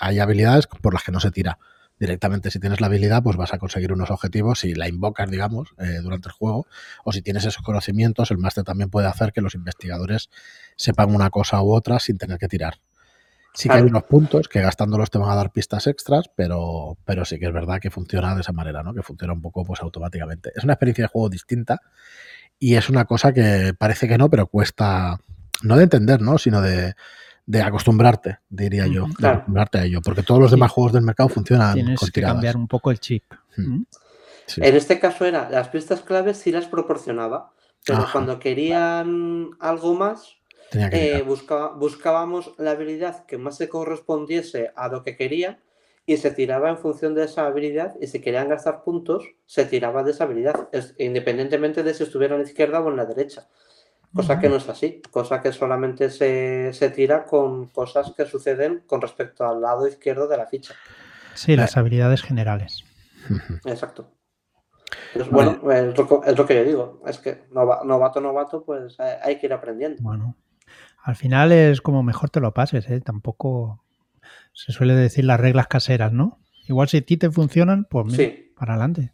hay 0.00 0.18
habilidades 0.18 0.66
por 0.66 0.94
las 0.94 1.02
que 1.02 1.12
no 1.12 1.20
se 1.20 1.30
tira. 1.30 1.58
Directamente, 1.98 2.52
si 2.52 2.60
tienes 2.60 2.80
la 2.80 2.86
habilidad, 2.86 3.24
pues 3.24 3.36
vas 3.36 3.52
a 3.52 3.58
conseguir 3.58 3.92
unos 3.92 4.10
objetivos 4.10 4.60
si 4.60 4.74
la 4.74 4.88
invocas, 4.88 5.28
digamos, 5.30 5.70
eh, 5.78 5.98
durante 6.00 6.28
el 6.28 6.32
juego. 6.32 6.66
O 7.04 7.12
si 7.12 7.22
tienes 7.22 7.44
esos 7.44 7.62
conocimientos, 7.62 8.30
el 8.30 8.38
máster 8.38 8.62
también 8.62 8.88
puede 8.88 9.08
hacer 9.08 9.32
que 9.32 9.40
los 9.40 9.54
investigadores 9.56 10.30
sepan 10.76 11.12
una 11.12 11.30
cosa 11.30 11.60
u 11.60 11.72
otra 11.72 11.98
sin 11.98 12.16
tener 12.16 12.38
que 12.38 12.46
tirar. 12.46 12.74
Sí 13.58 13.68
que 13.68 13.74
hay 13.74 13.80
Claro. 13.82 13.90
unos 13.90 14.04
puntos 14.04 14.46
que 14.48 14.60
gastándolos 14.60 15.10
te 15.10 15.18
van 15.18 15.30
a 15.30 15.34
dar 15.34 15.50
pistas 15.50 15.88
extras, 15.88 16.30
pero, 16.36 16.96
pero 17.04 17.24
sí 17.24 17.40
que 17.40 17.46
es 17.46 17.52
verdad 17.52 17.80
que 17.80 17.90
funciona 17.90 18.32
de 18.36 18.42
esa 18.42 18.52
manera, 18.52 18.84
¿no? 18.84 18.94
Que 18.94 19.02
funciona 19.02 19.32
un 19.32 19.42
poco 19.42 19.64
pues 19.64 19.80
automáticamente. 19.82 20.52
Es 20.54 20.62
una 20.62 20.74
experiencia 20.74 21.02
de 21.04 21.08
juego 21.08 21.28
distinta 21.28 21.80
y 22.60 22.76
es 22.76 22.88
una 22.88 23.04
cosa 23.04 23.32
que 23.32 23.74
parece 23.76 24.06
que 24.06 24.16
no, 24.16 24.30
pero 24.30 24.46
cuesta, 24.46 25.18
no 25.64 25.76
de 25.76 25.82
entender, 25.82 26.20
¿no? 26.22 26.38
Sino 26.38 26.60
de, 26.60 26.94
de 27.46 27.62
acostumbrarte, 27.62 28.38
diría 28.48 28.86
yo, 28.86 29.02
Ujú. 29.02 29.08
de 29.10 29.16
Claro. 29.16 29.34
acostumbrarte 29.38 29.78
a 29.78 29.84
ello, 29.86 30.02
porque 30.04 30.22
todos 30.22 30.40
los 30.40 30.50
Sí. 30.50 30.54
demás 30.56 30.70
juegos 30.70 30.92
del 30.92 31.02
mercado 31.02 31.28
funcionan 31.28 31.74
Tienes 31.74 31.98
con 31.98 32.06
que 32.06 32.12
tiradas. 32.12 32.34
cambiar 32.36 32.56
un 32.56 32.68
poco 32.68 32.92
el 32.92 33.00
chip. 33.00 33.24
Mm. 33.56 33.82
Sí. 34.46 34.60
En 34.62 34.76
este 34.76 35.00
caso 35.00 35.24
era, 35.24 35.50
las 35.50 35.66
pistas 35.68 36.00
claves 36.02 36.36
sí 36.38 36.52
las 36.52 36.66
proporcionaba, 36.66 37.50
pero 37.84 37.98
Ajá. 37.98 38.12
cuando 38.12 38.38
querían 38.38 39.50
algo 39.58 39.94
más, 39.94 40.22
que 40.22 40.37
eh, 40.72 41.22
buscaba- 41.26 41.72
buscábamos 41.74 42.52
la 42.58 42.72
habilidad 42.72 43.24
que 43.26 43.38
más 43.38 43.56
se 43.56 43.68
correspondiese 43.68 44.72
a 44.76 44.88
lo 44.88 45.02
que 45.02 45.16
querían 45.16 45.58
y 46.06 46.16
se 46.16 46.30
tiraba 46.30 46.70
en 46.70 46.78
función 46.78 47.14
de 47.14 47.24
esa 47.24 47.46
habilidad 47.46 47.94
y 48.00 48.06
si 48.06 48.20
querían 48.20 48.48
gastar 48.48 48.82
puntos, 48.82 49.24
se 49.46 49.64
tiraba 49.66 50.02
de 50.02 50.10
esa 50.12 50.24
habilidad, 50.24 50.68
es- 50.72 50.94
independientemente 50.98 51.82
de 51.82 51.92
si 51.94 52.02
estuviera 52.04 52.34
en 52.34 52.42
la 52.42 52.48
izquierda 52.48 52.80
o 52.80 52.88
en 52.88 52.96
la 52.96 53.04
derecha. 53.06 53.46
Cosa 54.14 54.38
que 54.38 54.48
no 54.48 54.56
es 54.56 54.66
así, 54.70 55.02
cosa 55.10 55.42
que 55.42 55.52
solamente 55.52 56.08
se, 56.08 56.72
se 56.72 56.88
tira 56.88 57.24
con 57.26 57.66
cosas 57.68 58.14
que 58.16 58.24
suceden 58.24 58.82
con 58.86 59.02
respecto 59.02 59.46
al 59.46 59.60
lado 59.60 59.86
izquierdo 59.86 60.26
de 60.26 60.38
la 60.38 60.46
ficha. 60.46 60.74
Sí, 61.34 61.56
las 61.56 61.76
habilidades 61.76 62.22
generales. 62.22 62.84
Exacto. 63.66 64.10
Pues 65.12 65.30
Vale. 65.30 65.58
bueno, 65.62 65.90
es 65.90 65.98
lo, 65.98 66.24
es 66.24 66.38
lo 66.38 66.46
que 66.46 66.54
yo 66.54 66.64
digo, 66.64 67.02
es 67.06 67.18
que 67.18 67.44
nova- 67.50 67.82
novato, 67.84 68.20
novato, 68.22 68.64
pues 68.64 68.98
hay, 68.98 69.16
hay 69.22 69.38
que 69.38 69.44
ir 69.46 69.52
aprendiendo. 69.52 70.02
Bueno, 70.02 70.34
al 71.08 71.16
final 71.16 71.52
es 71.52 71.80
como 71.80 72.02
mejor 72.02 72.28
te 72.28 72.38
lo 72.40 72.52
pases, 72.52 72.88
¿eh? 72.90 73.00
Tampoco 73.00 73.82
se 74.52 74.72
suele 74.72 74.94
decir 74.94 75.24
las 75.24 75.40
reglas 75.40 75.66
caseras, 75.66 76.12
¿no? 76.12 76.38
Igual 76.68 76.88
si 76.88 76.98
a 76.98 77.00
ti 77.00 77.16
te 77.16 77.30
funcionan, 77.30 77.86
pues 77.88 78.04
mira, 78.06 78.16
Sí. 78.24 78.52
para 78.56 78.74
adelante. 78.74 79.12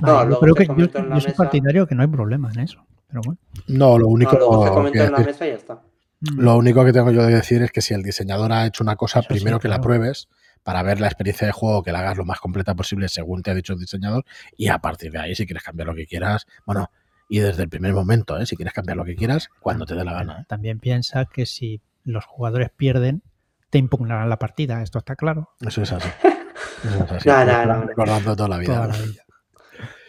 No, 0.00 0.20
yo 0.22 0.24
luego 0.26 0.40
creo 0.40 0.54
que 0.54 0.64
yo, 0.66 0.68
comenta 0.74 0.98
en 1.00 1.08
la 1.10 1.14
yo 1.16 1.20
soy 1.20 1.30
mesa- 1.32 1.42
partidario 1.42 1.86
que 1.86 1.94
no 1.94 2.00
hay 2.02 2.08
problema 2.08 2.50
en 2.52 2.60
eso. 2.60 2.86
Pero 3.08 3.20
bueno. 3.26 3.38
No, 3.68 3.98
lo 3.98 4.08
único, 4.08 4.32
No, 4.38 4.90
que, 4.90 4.98
en 5.00 5.12
la 5.12 5.18
mesa 5.18 5.46
y 5.46 5.50
ya 5.50 5.56
está. 5.56 5.74
Mm. 6.20 6.40
lo 6.40 6.56
único 6.56 6.82
que 6.84 6.92
tengo 6.94 7.10
yo 7.10 7.26
de 7.26 7.34
decir 7.34 7.60
es 7.62 7.70
que 7.72 7.82
si 7.82 7.92
el 7.92 8.02
diseñador 8.02 8.50
ha 8.52 8.64
hecho 8.66 8.82
una 8.82 8.96
cosa, 8.96 9.18
Eso 9.20 9.28
sí, 9.28 9.34
primero 9.34 9.60
que 9.60 9.68
la 9.68 9.82
pruebes 9.82 10.28
para 10.62 10.82
ver 10.82 10.98
la 11.00 11.08
experiencia 11.08 11.46
de 11.46 11.52
juego, 11.52 11.82
que 11.82 11.92
la 11.92 11.98
hagas 11.98 12.16
lo 12.16 12.24
más 12.24 12.38
completa 12.40 12.74
posible 12.74 13.08
según 13.10 13.42
te 13.42 13.50
ha 13.50 13.54
dicho 13.54 13.74
el 13.74 13.80
diseñador 13.80 14.24
y 14.56 14.68
a 14.68 14.78
partir 14.78 15.12
de 15.12 15.18
ahí 15.18 15.34
si 15.34 15.44
quieres 15.44 15.62
cambiar 15.64 15.88
lo 15.88 15.94
que 15.94 16.06
quieras, 16.06 16.46
bueno, 16.64 16.90
y 17.34 17.40
desde 17.40 17.62
el 17.62 17.70
primer 17.70 17.94
momento, 17.94 18.38
¿eh? 18.38 18.44
si 18.44 18.56
quieres 18.56 18.74
cambiar 18.74 18.98
lo 18.98 19.06
que 19.06 19.16
quieras, 19.16 19.48
cuando 19.58 19.86
te 19.86 19.94
dé 19.94 20.04
la 20.04 20.12
gana. 20.12 20.40
¿eh? 20.42 20.44
También 20.48 20.78
piensa 20.78 21.24
que 21.24 21.46
si 21.46 21.80
los 22.04 22.26
jugadores 22.26 22.68
pierden, 22.76 23.22
te 23.70 23.78
impugnarán 23.78 24.28
la 24.28 24.38
partida, 24.38 24.82
esto 24.82 24.98
está 24.98 25.16
claro. 25.16 25.48
Eso 25.60 25.80
es 25.80 25.92
así. 25.92 26.08
Eso 26.84 27.04
es 27.06 27.12
así. 27.12 27.28
No, 27.30 27.44
no, 27.46 27.64
no. 27.64 27.82
Recordando 27.86 28.36
toda 28.36 28.48
la 28.50 28.58
vida. 28.58 28.74
Toda 28.74 28.86
¿no? 28.88 28.92
la 28.92 28.98
vida. 28.98 29.22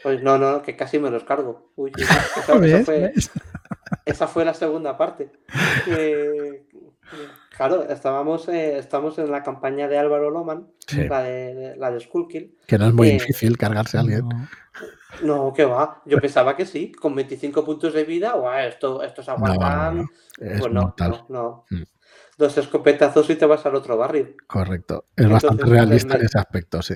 Pues 0.04 0.22
no, 0.22 0.38
no, 0.38 0.62
que 0.64 0.76
casi 0.76 1.00
me 1.00 1.10
los 1.10 1.24
cargo. 1.24 1.72
Uy, 1.78 1.94
esa, 1.98 2.84
fue, 2.84 3.00
¿Ves? 3.16 3.32
esa 4.04 4.28
fue 4.28 4.44
la 4.44 4.54
segunda 4.54 4.98
parte. 4.98 5.32
Eh, 5.88 6.66
claro, 7.56 7.88
estábamos, 7.88 8.50
eh, 8.50 8.78
estamos 8.80 9.18
en 9.18 9.32
la 9.32 9.44
campaña 9.44 9.88
de 9.88 9.98
Álvaro 9.98 10.30
Loman, 10.30 10.68
Sí. 10.88 11.08
la 11.08 11.24
de, 11.24 11.76
la 11.78 11.90
de 11.90 12.02
Skullkill. 12.02 12.58
Que 12.68 12.78
no 12.78 12.88
es 12.88 12.94
muy 12.94 13.08
Eh, 13.08 13.14
difícil 13.14 13.58
cargarse 13.58 13.96
a 13.96 14.02
alguien. 14.02 14.28
No. 14.28 14.46
No, 15.22 15.54
que 15.54 15.66
va. 15.66 16.02
Yo 16.06 16.20
pensaba 16.20 16.56
que 16.58 16.66
sí, 16.66 16.92
con 16.92 17.14
25 17.16 17.64
puntos 17.64 17.94
de 17.94 18.04
vida, 18.04 18.34
guau, 18.34 18.58
esto, 18.68 19.04
estos 19.04 19.30
aguantan. 19.30 19.98
no, 19.98 20.04
no. 20.04 20.10
Es 20.40 20.60
Pues 20.60 20.72
no, 20.74 20.82
mortal. 20.82 21.10
no, 21.12 21.26
no. 21.30 21.66
Mm. 21.70 21.84
Dos 22.38 22.58
escopetazos 22.58 23.30
y 23.30 23.36
te 23.36 23.46
vas 23.46 23.66
al 23.66 23.76
otro 23.76 23.96
barrio. 23.98 24.34
Correcto. 24.48 25.06
Es 25.16 25.26
Entonces, 25.26 25.50
bastante 25.50 25.72
realista 25.72 26.14
me- 26.16 26.20
en 26.22 26.26
ese 26.26 26.40
aspecto, 26.40 26.82
sí. 26.82 26.96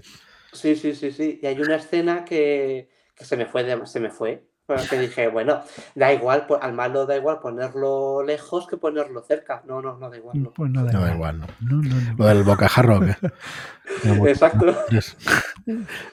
Sí, 0.51 0.75
sí, 0.75 0.95
sí, 0.95 1.11
sí. 1.11 1.39
Y 1.41 1.45
hay 1.45 1.61
una 1.61 1.75
escena 1.75 2.25
que, 2.25 2.89
que 3.15 3.23
se 3.25 3.37
me 3.37 3.45
fue, 3.45 3.63
de- 3.63 3.85
se 3.85 3.99
me 3.99 4.09
fue. 4.09 4.47
Que 4.89 4.99
dije, 4.99 5.29
bueno, 5.29 5.61
da 5.95 6.11
igual, 6.11 6.45
al 6.59 6.73
malo 6.73 7.05
da 7.05 7.15
igual 7.15 7.39
ponerlo 7.39 8.21
lejos 8.21 8.67
que 8.67 8.75
ponerlo 8.75 9.21
cerca. 9.23 9.63
No, 9.65 9.81
no, 9.81 9.95
no 9.97 10.09
da 10.09 10.17
igual. 10.17 10.43
no. 10.43 10.51
Pues 10.51 10.69
no 10.71 10.83
da 10.83 10.91
No 10.91 10.99
da 11.01 11.13
igual. 11.13 11.35
igual, 11.37 11.39
¿no? 11.39 11.47
No, 11.77 11.81
no, 11.83 12.01
no. 12.01 12.15
Lo 12.17 12.25
del 12.25 12.43
bocajarro, 12.43 12.99
Exacto. 14.27 14.65
Es, 14.91 15.15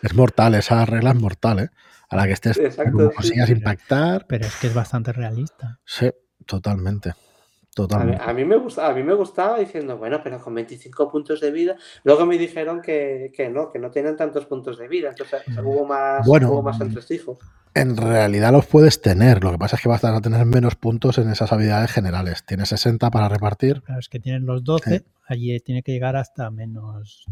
es 0.02 0.14
mortal, 0.14 0.54
esa 0.54 0.84
regla 0.84 1.10
es 1.10 1.16
mortal, 1.20 1.58
¿eh? 1.60 1.70
A 2.10 2.16
la 2.16 2.26
que 2.26 2.32
estés, 2.32 2.58
Exacto, 2.58 3.10
sí. 3.10 3.16
consigas 3.16 3.50
impactar, 3.50 4.26
Pero 4.28 4.46
es 4.46 4.54
que 4.56 4.66
es 4.68 4.74
bastante 4.74 5.12
realista. 5.12 5.78
sí, 5.84 6.10
totalmente. 6.46 7.10
A 7.10 7.14
mí, 7.14 7.86
Totalmente. 7.88 8.22
a 8.22 8.32
mí 8.32 8.44
me 8.44 8.56
gusta, 8.56 8.86
a 8.86 8.94
mí 8.94 9.02
me 9.02 9.14
gustaba 9.14 9.58
diciendo, 9.58 9.98
bueno, 9.98 10.20
pero 10.22 10.40
con 10.40 10.54
25 10.54 11.10
puntos 11.10 11.40
de 11.40 11.50
vida. 11.50 11.74
Luego 12.04 12.24
me 12.24 12.38
dijeron 12.38 12.80
que, 12.80 13.32
que 13.34 13.48
no, 13.50 13.72
que 13.72 13.80
no 13.80 13.90
tienen 13.90 14.16
tantos 14.16 14.46
puntos 14.46 14.78
de 14.78 14.86
vida. 14.86 15.08
Entonces 15.08 15.42
hubo 15.60 15.84
más, 15.84 16.24
Bueno. 16.24 16.52
hubo 16.52 16.62
más 16.62 16.80
entresijos. 16.80 17.38
En 17.74 17.96
realidad 17.96 18.52
los 18.52 18.66
puedes 18.66 19.02
tener, 19.02 19.42
lo 19.42 19.50
que 19.50 19.58
pasa 19.58 19.74
es 19.74 19.82
que 19.82 19.88
vas 19.88 20.04
a 20.04 20.20
tener 20.20 20.46
menos 20.46 20.76
puntos 20.76 21.18
en 21.18 21.28
esas 21.28 21.50
habilidades 21.52 21.90
generales. 21.90 22.44
Tienes 22.46 22.68
60 22.68 23.10
para 23.10 23.28
repartir. 23.28 23.82
Claro, 23.82 23.98
es 23.98 24.08
que 24.08 24.20
tienen 24.20 24.46
los 24.46 24.62
12, 24.62 24.98
Sí. 25.00 25.04
allí 25.26 25.58
tiene 25.58 25.82
que 25.82 25.90
llegar 25.90 26.14
hasta 26.14 26.48
menos. 26.52 27.26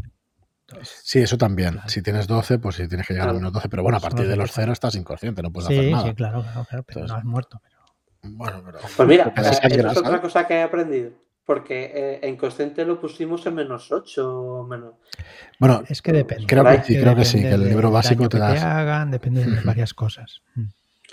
Sí, 0.83 1.19
eso 1.19 1.37
también. 1.37 1.73
Claro. 1.73 1.89
Si 1.89 2.01
tienes 2.01 2.27
12, 2.27 2.57
pues 2.59 2.75
sí 2.77 2.87
tienes 2.87 3.05
que 3.07 3.13
llegar 3.13 3.29
a 3.29 3.33
menos 3.33 3.51
12. 3.53 3.69
Pero 3.69 3.83
bueno, 3.83 3.97
a 3.97 4.01
partir 4.01 4.27
de 4.27 4.35
los 4.35 4.49
doce. 4.49 4.61
0 4.61 4.73
estás 4.73 4.95
inconsciente, 4.95 5.41
no 5.43 5.51
puedes 5.51 5.69
hacer 5.69 5.91
nada. 5.91 6.07
sí, 6.07 6.15
claro, 6.15 6.41
claro, 6.41 6.65
claro, 6.69 6.83
pero 6.87 6.99
Entonces- 7.01 7.11
no 7.11 7.17
has 7.17 7.25
muerto. 7.25 7.61
Pero... 7.63 8.35
Bueno, 8.35 8.61
pero... 8.65 8.79
Pues 8.95 9.07
mira, 9.09 9.33
grasa- 9.35 9.67
es 9.67 9.97
otra 9.97 10.21
cosa 10.21 10.47
que 10.47 10.53
he 10.55 10.61
aprendido. 10.63 11.11
Porque 11.45 11.91
eh, 11.93 12.19
en 12.23 12.37
consciente 12.37 12.85
lo 12.85 13.01
pusimos 13.01 13.45
en 13.45 13.55
menos 13.55 13.91
8. 13.91 14.65
Menos... 14.69 14.93
Bueno, 15.59 15.83
Es 15.89 16.01
que 16.01 16.13
depende. 16.13 16.45
Creo 16.47 16.63
que 16.63 16.75
Es 16.75 16.85
sí, 16.85 16.97
creo 16.99 17.15
que 17.17 17.25
sí, 17.25 17.41
que 17.41 17.49
el 17.51 17.65
libro 17.65 17.91
básico 17.91 18.29
te 18.29 18.37
que 18.37 18.41
das- 18.43 18.63
hagan, 18.63 19.11
depende 19.11 19.43
de 19.45 19.59
varias 19.61 19.93
cosas. 19.93 20.41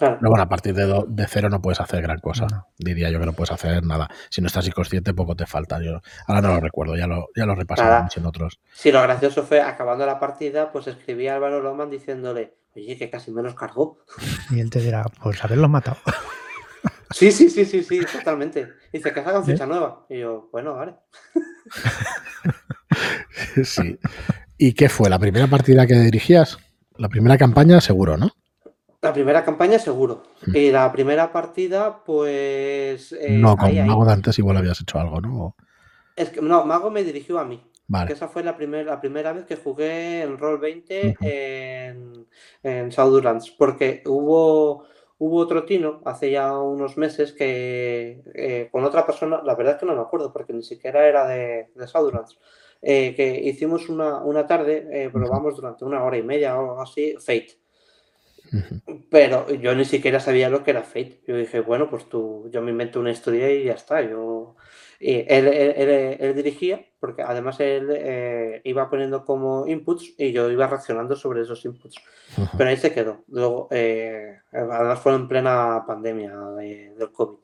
Claro. 0.00 0.16
pero 0.18 0.30
bueno, 0.30 0.42
a 0.42 0.48
partir 0.48 0.74
de, 0.74 0.86
do- 0.86 1.04
de 1.08 1.26
cero 1.28 1.48
no 1.50 1.60
puedes 1.62 1.78
hacer 1.80 2.02
gran 2.02 2.18
cosa. 2.18 2.46
No. 2.50 2.66
Diría 2.78 3.10
yo 3.10 3.20
que 3.20 3.26
no 3.26 3.32
puedes 3.34 3.52
hacer 3.52 3.84
nada. 3.84 4.08
Si 4.30 4.40
no 4.40 4.46
estás 4.48 4.66
inconsciente, 4.66 5.12
poco 5.14 5.36
te 5.36 5.46
falta. 5.46 5.80
Yo 5.80 6.00
ahora 6.26 6.40
no 6.40 6.54
lo 6.54 6.60
recuerdo, 6.60 6.96
ya 6.96 7.06
lo, 7.06 7.28
ya 7.36 7.44
lo 7.46 7.54
repasamos 7.54 8.16
en 8.16 8.26
otros. 8.26 8.58
Sí, 8.72 8.90
lo 8.90 9.02
gracioso 9.02 9.44
fue, 9.44 9.60
acabando 9.60 10.06
la 10.06 10.18
partida, 10.18 10.72
pues 10.72 10.86
escribí 10.86 11.28
a 11.28 11.34
Álvaro 11.36 11.60
Loman 11.60 11.90
diciéndole, 11.90 12.56
oye, 12.74 12.96
que 12.96 13.10
casi 13.10 13.30
me 13.30 13.42
los 13.42 13.54
cargó. 13.54 13.98
Y 14.50 14.60
él 14.60 14.70
te 14.70 14.80
dirá, 14.80 15.04
pues 15.22 15.44
haberlos 15.44 15.70
matado. 15.70 15.98
Sí, 17.12 17.32
sí, 17.32 17.50
sí, 17.50 17.64
sí, 17.64 17.82
sí, 17.82 18.00
totalmente. 18.10 18.68
Dice 18.92 19.12
que 19.12 19.18
hagan 19.18 19.42
¿Eh? 19.42 19.46
ficha 19.46 19.66
nueva. 19.66 20.06
Y 20.08 20.20
yo, 20.20 20.48
bueno, 20.52 20.76
vale. 20.76 20.94
Sí. 23.64 23.98
¿Y 24.58 24.72
qué 24.74 24.88
fue? 24.88 25.08
¿La 25.10 25.18
primera 25.18 25.46
partida 25.46 25.86
que 25.86 25.94
dirigías? 25.98 26.58
La 26.96 27.08
primera 27.08 27.38
campaña, 27.38 27.80
seguro, 27.80 28.16
¿no? 28.16 28.30
La 29.02 29.12
primera 29.12 29.44
campaña 29.44 29.78
seguro. 29.78 30.22
Mm. 30.46 30.56
Y 30.56 30.70
la 30.70 30.92
primera 30.92 31.32
partida, 31.32 32.02
pues... 32.04 33.12
eh, 33.12 33.38
no, 33.38 33.56
con 33.56 33.66
ahí, 33.68 33.78
ahí. 33.78 33.88
Mago 33.88 34.04
de 34.04 34.12
antes 34.12 34.38
igual 34.38 34.56
habías 34.58 34.80
hecho 34.80 34.98
algo, 34.98 35.20
¿no? 35.20 35.56
Es 36.16 36.30
que, 36.30 36.42
no, 36.42 36.64
Mago 36.66 36.90
me 36.90 37.02
dirigió 37.02 37.38
a 37.38 37.44
mí. 37.44 37.56
Que 37.56 37.66
Vale. 37.88 38.12
esa 38.12 38.28
fue 38.28 38.44
la, 38.44 38.56
primer- 38.56 38.86
la 38.86 39.00
primera 39.00 39.32
vez 39.32 39.46
que 39.46 39.56
jugué 39.56 40.22
en 40.22 40.38
Roll 40.38 40.58
20 40.58 41.08
Ujú. 41.08 41.24
en, 41.26 42.26
en 42.62 42.88
Shadowlands, 42.90 43.50
porque 43.52 44.02
hubo, 44.06 44.84
hubo 45.18 45.36
otro 45.38 45.64
tino 45.64 46.00
hace 46.04 46.30
ya 46.30 46.56
unos 46.56 46.96
meses 46.96 47.32
que 47.32 48.22
eh, 48.34 48.68
con 48.70 48.84
otra 48.84 49.04
persona, 49.04 49.40
la 49.44 49.54
verdad 49.56 49.74
es 49.74 49.80
que 49.80 49.86
no 49.86 49.94
me 49.96 50.02
acuerdo 50.02 50.32
porque 50.32 50.52
ni 50.52 50.62
siquiera 50.62 51.08
era 51.08 51.26
de, 51.26 51.70
de 51.74 51.86
Shadowlands, 51.86 52.38
eh, 52.82 53.14
que 53.16 53.40
hicimos 53.40 53.88
una, 53.88 54.18
una 54.22 54.46
tarde, 54.46 54.86
eh, 54.92 55.10
probamos 55.10 55.56
durante 55.56 55.84
una 55.84 56.04
hora 56.04 56.16
y 56.16 56.22
media 56.22 56.56
o 56.56 56.60
algo 56.70 56.82
así, 56.82 57.14
Fate. 57.18 57.58
Pero 59.10 59.50
yo 59.54 59.74
ni 59.74 59.84
siquiera 59.84 60.20
sabía 60.20 60.48
lo 60.50 60.62
que 60.64 60.70
era 60.72 60.82
Fate. 60.82 61.20
Yo 61.26 61.36
dije, 61.36 61.60
bueno, 61.60 61.88
pues 61.90 62.08
tú, 62.08 62.48
yo 62.52 62.62
me 62.62 62.70
invento 62.70 63.00
una 63.00 63.10
historia 63.10 63.50
y 63.52 63.64
ya 63.64 63.72
está. 63.74 64.02
Yo, 64.02 64.56
y 64.98 65.14
él, 65.28 65.48
él- 65.48 65.74
él- 65.76 66.16
él 66.20 66.34
dirigía, 66.34 66.84
porque 66.98 67.22
además 67.22 67.58
él 67.60 67.88
eh, 67.92 68.60
iba 68.64 68.90
poniendo 68.90 69.24
como 69.24 69.66
inputs 69.66 70.14
y 70.18 70.32
yo 70.32 70.50
iba 70.50 70.66
reaccionando 70.66 71.16
sobre 71.16 71.42
esos 71.42 71.64
inputs. 71.64 71.96
Pero 72.56 72.70
ahí 72.70 72.76
se 72.76 72.92
quedó. 72.92 73.24
Luego, 73.28 73.68
eh, 73.70 74.38
además 74.52 75.00
fue 75.00 75.14
en 75.14 75.28
plena 75.28 75.84
pandemia 75.86 76.36
de- 76.58 76.92
del 76.98 77.12
COVID. 77.12 77.38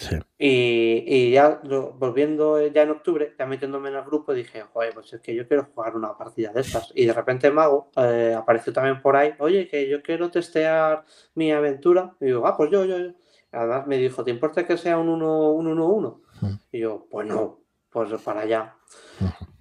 Sí. 0.00 0.16
Y, 0.38 1.04
y 1.06 1.30
ya 1.32 1.60
lo- 1.64 1.92
volviendo 1.92 2.58
ya 2.68 2.82
en 2.84 2.90
octubre, 2.90 3.34
ya 3.38 3.44
metiéndome 3.44 3.90
en 3.90 3.96
el 3.96 4.02
grupo, 4.04 4.32
dije, 4.32 4.62
joder, 4.62 4.94
pues 4.94 5.12
es 5.12 5.20
que 5.20 5.34
yo 5.34 5.46
quiero 5.46 5.68
jugar 5.74 5.94
una 5.94 6.16
partida 6.16 6.52
de 6.54 6.62
estas. 6.62 6.90
Y 6.94 7.04
de 7.04 7.12
repente 7.12 7.50
Mago 7.50 7.90
eh, 7.96 8.34
apareció 8.34 8.72
también 8.72 9.02
por 9.02 9.14
ahí, 9.14 9.34
oye, 9.38 9.68
que 9.68 9.86
yo 9.90 10.02
quiero 10.02 10.30
testear 10.30 11.04
mi 11.34 11.52
aventura. 11.52 12.14
Y 12.18 12.26
digo, 12.26 12.46
ah, 12.46 12.56
pues 12.56 12.70
yo, 12.70 12.86
yo, 12.86 12.98
yo. 12.98 13.12
Además 13.52 13.86
me 13.86 13.98
dijo, 13.98 14.24
¿te 14.24 14.30
importa 14.30 14.66
que 14.66 14.78
sea 14.78 14.96
un 14.96 15.08
1-1-1? 15.08 15.52
Uno, 15.58 15.70
uno, 15.72 15.86
uno? 15.88 16.20
Mm. 16.40 16.54
Y 16.72 16.78
yo, 16.78 17.06
pues 17.10 17.26
no, 17.26 17.60
pues 17.90 18.10
para 18.22 18.40
allá. 18.40 18.76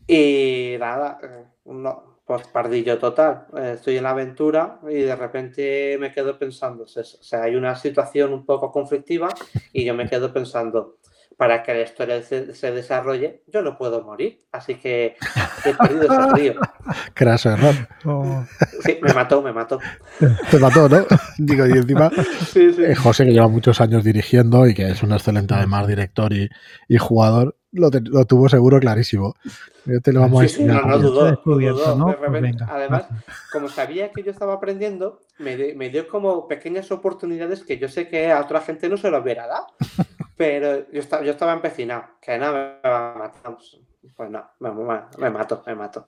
Y 0.08 0.76
nada, 0.80 1.20
eh, 1.22 1.46
no, 1.66 2.19
pues 2.30 2.48
pardillo 2.50 3.00
total. 3.00 3.48
Eh, 3.58 3.72
Estoy 3.74 3.98
en 3.98 4.04
la 4.04 4.12
aventura 4.12 4.80
y 4.88 5.02
de 5.02 5.16
repente 5.16 5.98
me 6.00 6.12
quedo 6.12 6.38
pensando, 6.38 6.84
o 6.84 6.88
sea, 6.88 7.42
hay 7.42 7.56
una 7.56 7.76
situación 7.76 8.34
un 8.34 8.46
poco 8.46 8.72
conflictiva 8.72 9.30
y 9.74 9.84
yo 9.84 9.96
me 9.96 10.08
quedo 10.08 10.32
pensando, 10.32 10.98
para 11.38 11.64
que 11.64 11.74
la 11.74 11.82
historia 11.82 12.22
se, 12.22 12.54
se 12.54 12.72
desarrolle, 12.72 13.42
yo 13.48 13.64
no 13.64 13.78
puedo 13.80 14.04
morir. 14.04 14.42
Así 14.52 14.76
que 14.76 15.16
he 15.66 15.74
perdido 15.74 16.04
ese 16.04 16.34
río. 16.36 16.54
Craso 17.16 17.50
error. 17.50 17.74
O- 18.06 18.44
Sí, 18.86 19.00
me 19.02 19.12
mató, 19.14 19.42
me 19.42 19.52
mató. 19.52 19.80
Te 20.52 20.60
mató, 20.60 20.88
¿no? 20.88 21.06
Digo, 21.40 21.66
y 21.66 21.72
encima, 21.72 22.12
Sí, 22.52 22.74
sí. 22.74 22.84
eh, 22.84 22.94
José, 22.94 23.26
que 23.26 23.32
lleva 23.32 23.48
muchos 23.48 23.82
años 23.82 24.04
dirigiendo 24.04 24.68
y 24.68 24.76
que 24.76 24.90
es 24.90 25.02
un 25.02 25.14
excelente 25.14 25.56
además 25.56 25.88
director 25.88 26.32
y, 26.32 26.48
y 26.88 26.98
jugador, 27.00 27.56
lo, 27.72 27.92
te- 27.92 28.02
lo 28.02 28.26
tuvo 28.26 28.50
seguro 28.50 28.80
clarísimo. 28.80 29.36
Te 30.04 30.14
lo 30.14 30.22
vamos 30.22 30.44
a 30.44 30.48
Sí, 30.48 30.56
sí, 30.56 30.62
enseñar. 30.64 30.86
no, 30.86 30.92
no 30.92 30.98
dudó, 31.00 31.42
dudó. 31.46 31.96
¿no? 31.96 32.06
De 32.08 32.14
Pues 32.16 32.56
además, 32.68 33.06
como 33.52 33.70
sabía 33.70 34.12
que 34.12 34.24
yo 34.24 34.32
estaba 34.32 34.54
aprendiendo, 34.54 35.20
me, 35.40 35.56
di- 35.56 35.74
me 35.76 35.90
dio 35.90 36.08
como 36.08 36.48
pequeñas 36.48 36.92
oportunidades 36.92 37.64
que 37.64 37.78
yo 37.78 37.88
sé 37.88 38.08
que 38.08 38.32
a 38.32 38.42
otra 38.42 38.62
gente 38.62 38.90
no 38.90 38.98
se 38.98 39.10
lo 39.10 39.20
hubiera 39.20 39.48
dado. 39.48 39.68
Pero 40.38 40.90
yo 40.92 41.00
estaba, 41.00 41.24
yo 41.24 41.32
estaba 41.32 41.54
empecinado, 41.54 42.06
que 42.22 42.38
nada, 42.38 42.80
me 42.84 42.90
va 42.90 43.14
a 43.14 43.18
matar. 43.18 43.56
Pues, 43.56 43.78
pues 44.16 44.30
no, 44.30 44.44
me, 44.60 44.72
me- 44.72 45.02
me 45.18 45.30
mato, 45.30 45.64
me 45.66 45.76
mato. 45.76 46.08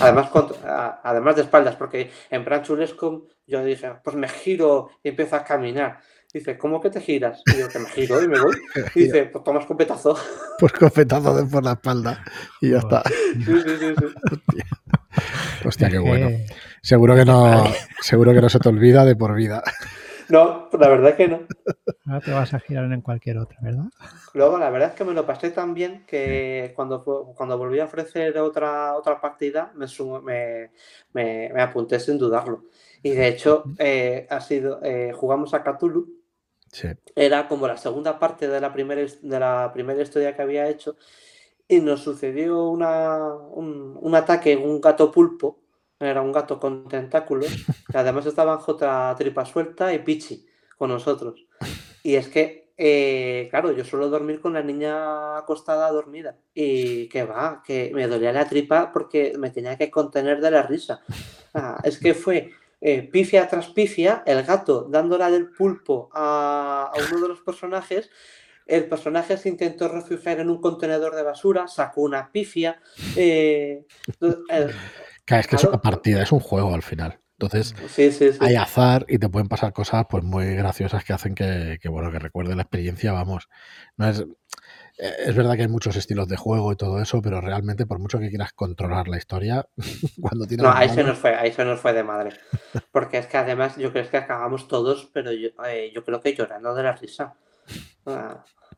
Además, 0.00 0.28
con- 0.30 0.48
a- 0.66 1.00
además 1.02 1.36
de 1.36 1.42
espaldas, 1.42 1.76
porque 1.76 2.10
en 2.30 2.44
plan 2.44 2.62
chulesco 2.62 3.26
yo 3.46 3.62
dije, 3.64 3.92
pues 4.02 4.16
me 4.16 4.28
giro 4.28 4.90
y 5.02 5.10
empiezo 5.10 5.36
a 5.36 5.44
caminar. 5.44 6.00
Dice, 6.32 6.56
¿cómo 6.56 6.80
que 6.80 6.88
te 6.90 7.00
giras? 7.00 7.42
Y 7.46 7.58
yo, 7.58 7.68
que 7.68 7.78
me 7.78 7.88
giro 7.90 8.22
y 8.22 8.28
me 8.28 8.40
voy. 8.40 8.54
Y 8.94 9.04
dice, 9.04 9.24
pues 9.32 9.44
tomas 9.44 9.62
escopetazo. 9.64 10.16
Pues 10.58 10.72
cofetazo 10.74 11.34
de 11.34 11.44
por 11.50 11.64
la 11.64 11.72
espalda 11.72 12.22
y 12.60 12.70
ya 12.70 12.78
está. 12.78 13.02
Sí, 13.04 13.44
sí, 13.44 13.76
sí, 13.80 13.94
sí. 13.96 14.04
Hostia, 15.64 15.88
qué 15.90 15.96
Es 15.96 16.02
bueno. 16.02 16.28
que- 16.28 16.46
Seguro 16.82 17.16
que 17.16 17.24
no, 17.24 17.64
seguro 18.00 18.32
que 18.32 18.40
no 18.40 18.48
se 18.48 18.58
te 18.60 18.68
olvida 18.68 19.04
de 19.04 19.16
por 19.16 19.34
vida. 19.34 19.62
No, 20.28 20.68
la 20.78 20.88
verdad 20.88 21.16
que 21.16 21.26
no. 21.28 21.40
Ahora 22.06 22.20
te 22.20 22.30
vas 22.32 22.54
a 22.54 22.60
girar 22.60 22.84
en 22.92 23.00
cualquier 23.00 23.38
otra, 23.38 23.58
¿verdad? 23.60 23.84
Luego, 24.34 24.56
la 24.58 24.70
verdad 24.70 24.90
es 24.90 24.94
que 24.94 25.04
me 25.04 25.14
lo 25.14 25.26
pasé 25.26 25.50
tan 25.50 25.74
bien 25.74 26.04
que 26.06 26.72
cuando, 26.76 27.02
cuando 27.36 27.58
volví 27.58 27.80
a 27.80 27.84
ofrecer 27.84 28.38
otra, 28.38 28.94
otra 28.94 29.20
partida, 29.20 29.72
me, 29.74 29.86
sumo- 29.86 30.22
me, 30.22 30.70
me- 31.12 31.50
me 31.52 31.60
apunté 31.62 31.98
sin 32.00 32.18
dudarlo. 32.18 32.64
Y 33.02 33.10
de 33.10 33.26
hecho, 33.28 33.64
eh, 33.78 34.26
ha 34.30 34.40
sido, 34.40 34.80
eh, 34.82 35.12
jugamos 35.12 35.54
a 35.54 35.62
Cthulhu, 35.64 36.21
Sí. 36.72 36.88
era 37.14 37.48
como 37.48 37.68
la 37.68 37.76
segunda 37.76 38.18
parte 38.18 38.48
de 38.48 38.60
la 38.60 38.72
primera, 38.72 39.02
de 39.02 39.38
la 39.38 39.70
primera 39.72 40.02
historia 40.02 40.34
que 40.34 40.42
había 40.42 40.68
hecho, 40.68 40.96
y 41.68 41.80
nos 41.80 42.02
sucedió 42.02 42.68
una, 42.68 43.34
un, 43.34 43.98
un 44.00 44.14
ataque, 44.14 44.56
un 44.56 44.80
gato 44.80 45.10
pulpo, 45.12 45.60
era 46.00 46.22
un 46.22 46.32
gato 46.32 46.58
con 46.58 46.88
tentáculos, 46.88 47.50
que 47.90 47.98
además 47.98 48.26
estaban 48.26 48.58
J 48.58 49.14
tripa 49.16 49.44
suelta 49.44 49.92
y 49.94 50.00
Pichi 50.00 50.46
con 50.76 50.90
nosotros. 50.90 51.46
Y 52.02 52.16
es 52.16 52.28
que 52.28 52.62
eh, 52.76 53.46
claro, 53.50 53.70
yo 53.70 53.84
suelo 53.84 54.08
dormir 54.08 54.40
con 54.40 54.54
la 54.54 54.62
niña 54.62 55.38
acostada 55.38 55.90
dormida. 55.90 56.36
Y 56.52 57.08
que 57.08 57.24
va, 57.24 57.62
que 57.64 57.92
me 57.94 58.08
dolía 58.08 58.32
la 58.32 58.48
tripa 58.48 58.90
porque 58.92 59.34
me 59.38 59.50
tenía 59.50 59.76
que 59.76 59.90
contener 59.90 60.40
de 60.40 60.50
la 60.50 60.62
risa. 60.62 61.00
Ah, 61.54 61.80
es 61.84 61.98
que 61.98 62.14
fue 62.14 62.50
eh, 62.84 63.08
pifia 63.08 63.46
tras 63.46 63.68
pifia, 63.68 64.24
el 64.26 64.42
gato 64.42 64.88
dándola 64.90 65.30
del 65.30 65.50
pulpo 65.50 66.10
a, 66.12 66.90
uno 67.10 67.22
de 67.22 67.28
los 67.28 67.40
personajes. 67.40 68.10
El 68.66 68.88
personaje 68.88 69.36
se 69.36 69.48
intentó 69.48 69.86
refugiar 69.86 70.40
en 70.40 70.50
un 70.50 70.60
contenedor 70.60 71.14
de 71.14 71.22
basura, 71.22 71.68
sacó 71.68 72.02
una 72.02 72.32
pifia. 72.32 72.80
Eh, 73.16 73.86
es 74.18 75.46
que 75.46 75.56
es 75.56 75.64
una 75.64 75.80
partida, 75.80 76.22
es 76.22 76.32
un 76.32 76.40
juego 76.40 76.74
al 76.74 76.82
final. 76.82 77.20
Entonces, 77.38 77.74
hay 78.40 78.54
azar 78.54 79.04
y 79.08 79.18
te 79.18 79.28
pueden 79.28 79.48
pasar 79.48 79.72
cosas 79.72 80.06
pues 80.08 80.22
muy 80.22 80.54
graciosas 80.54 81.04
que 81.04 81.12
hacen 81.12 81.34
que, 81.34 81.78
bueno, 81.88 82.10
que 82.12 82.20
recuerde 82.20 82.54
la 82.54 82.62
experiencia, 82.62 83.12
vamos. 83.12 83.48
No 83.96 84.08
es, 84.08 84.24
es 84.98 85.34
verdad 85.34 85.56
que 85.56 85.62
hay 85.62 85.68
muchos 85.68 85.96
estilos 85.96 86.28
de 86.28 86.36
juego 86.36 86.72
y 86.72 86.76
todo 86.76 87.00
eso, 87.00 87.20
pero 87.22 87.40
realmente 87.40 87.86
por 87.86 87.98
mucho 87.98 88.18
que 88.18 88.28
quieras 88.28 88.52
controlar 88.52 89.08
la 89.08 89.16
historia, 89.16 89.66
cuando 90.20 90.46
tienes... 90.46 90.64
No, 90.64 90.72
ahí 90.72 90.88
se 90.88 91.02
nos 91.02 91.18
fue, 91.18 91.34
ahí 91.34 91.52
se 91.52 91.64
nos 91.64 91.80
fue 91.80 91.92
de 91.92 92.04
madre. 92.04 92.30
Porque 92.90 93.18
es 93.18 93.26
que 93.26 93.38
además 93.38 93.76
yo 93.76 93.92
creo 93.92 94.08
que 94.08 94.16
acabamos 94.16 94.68
todos, 94.68 95.10
pero 95.12 95.32
yo, 95.32 95.48
eh, 95.66 95.90
yo 95.94 96.04
creo 96.04 96.20
que 96.20 96.34
llorando 96.34 96.74
de 96.74 96.82
la 96.82 96.92
risa. 96.92 97.34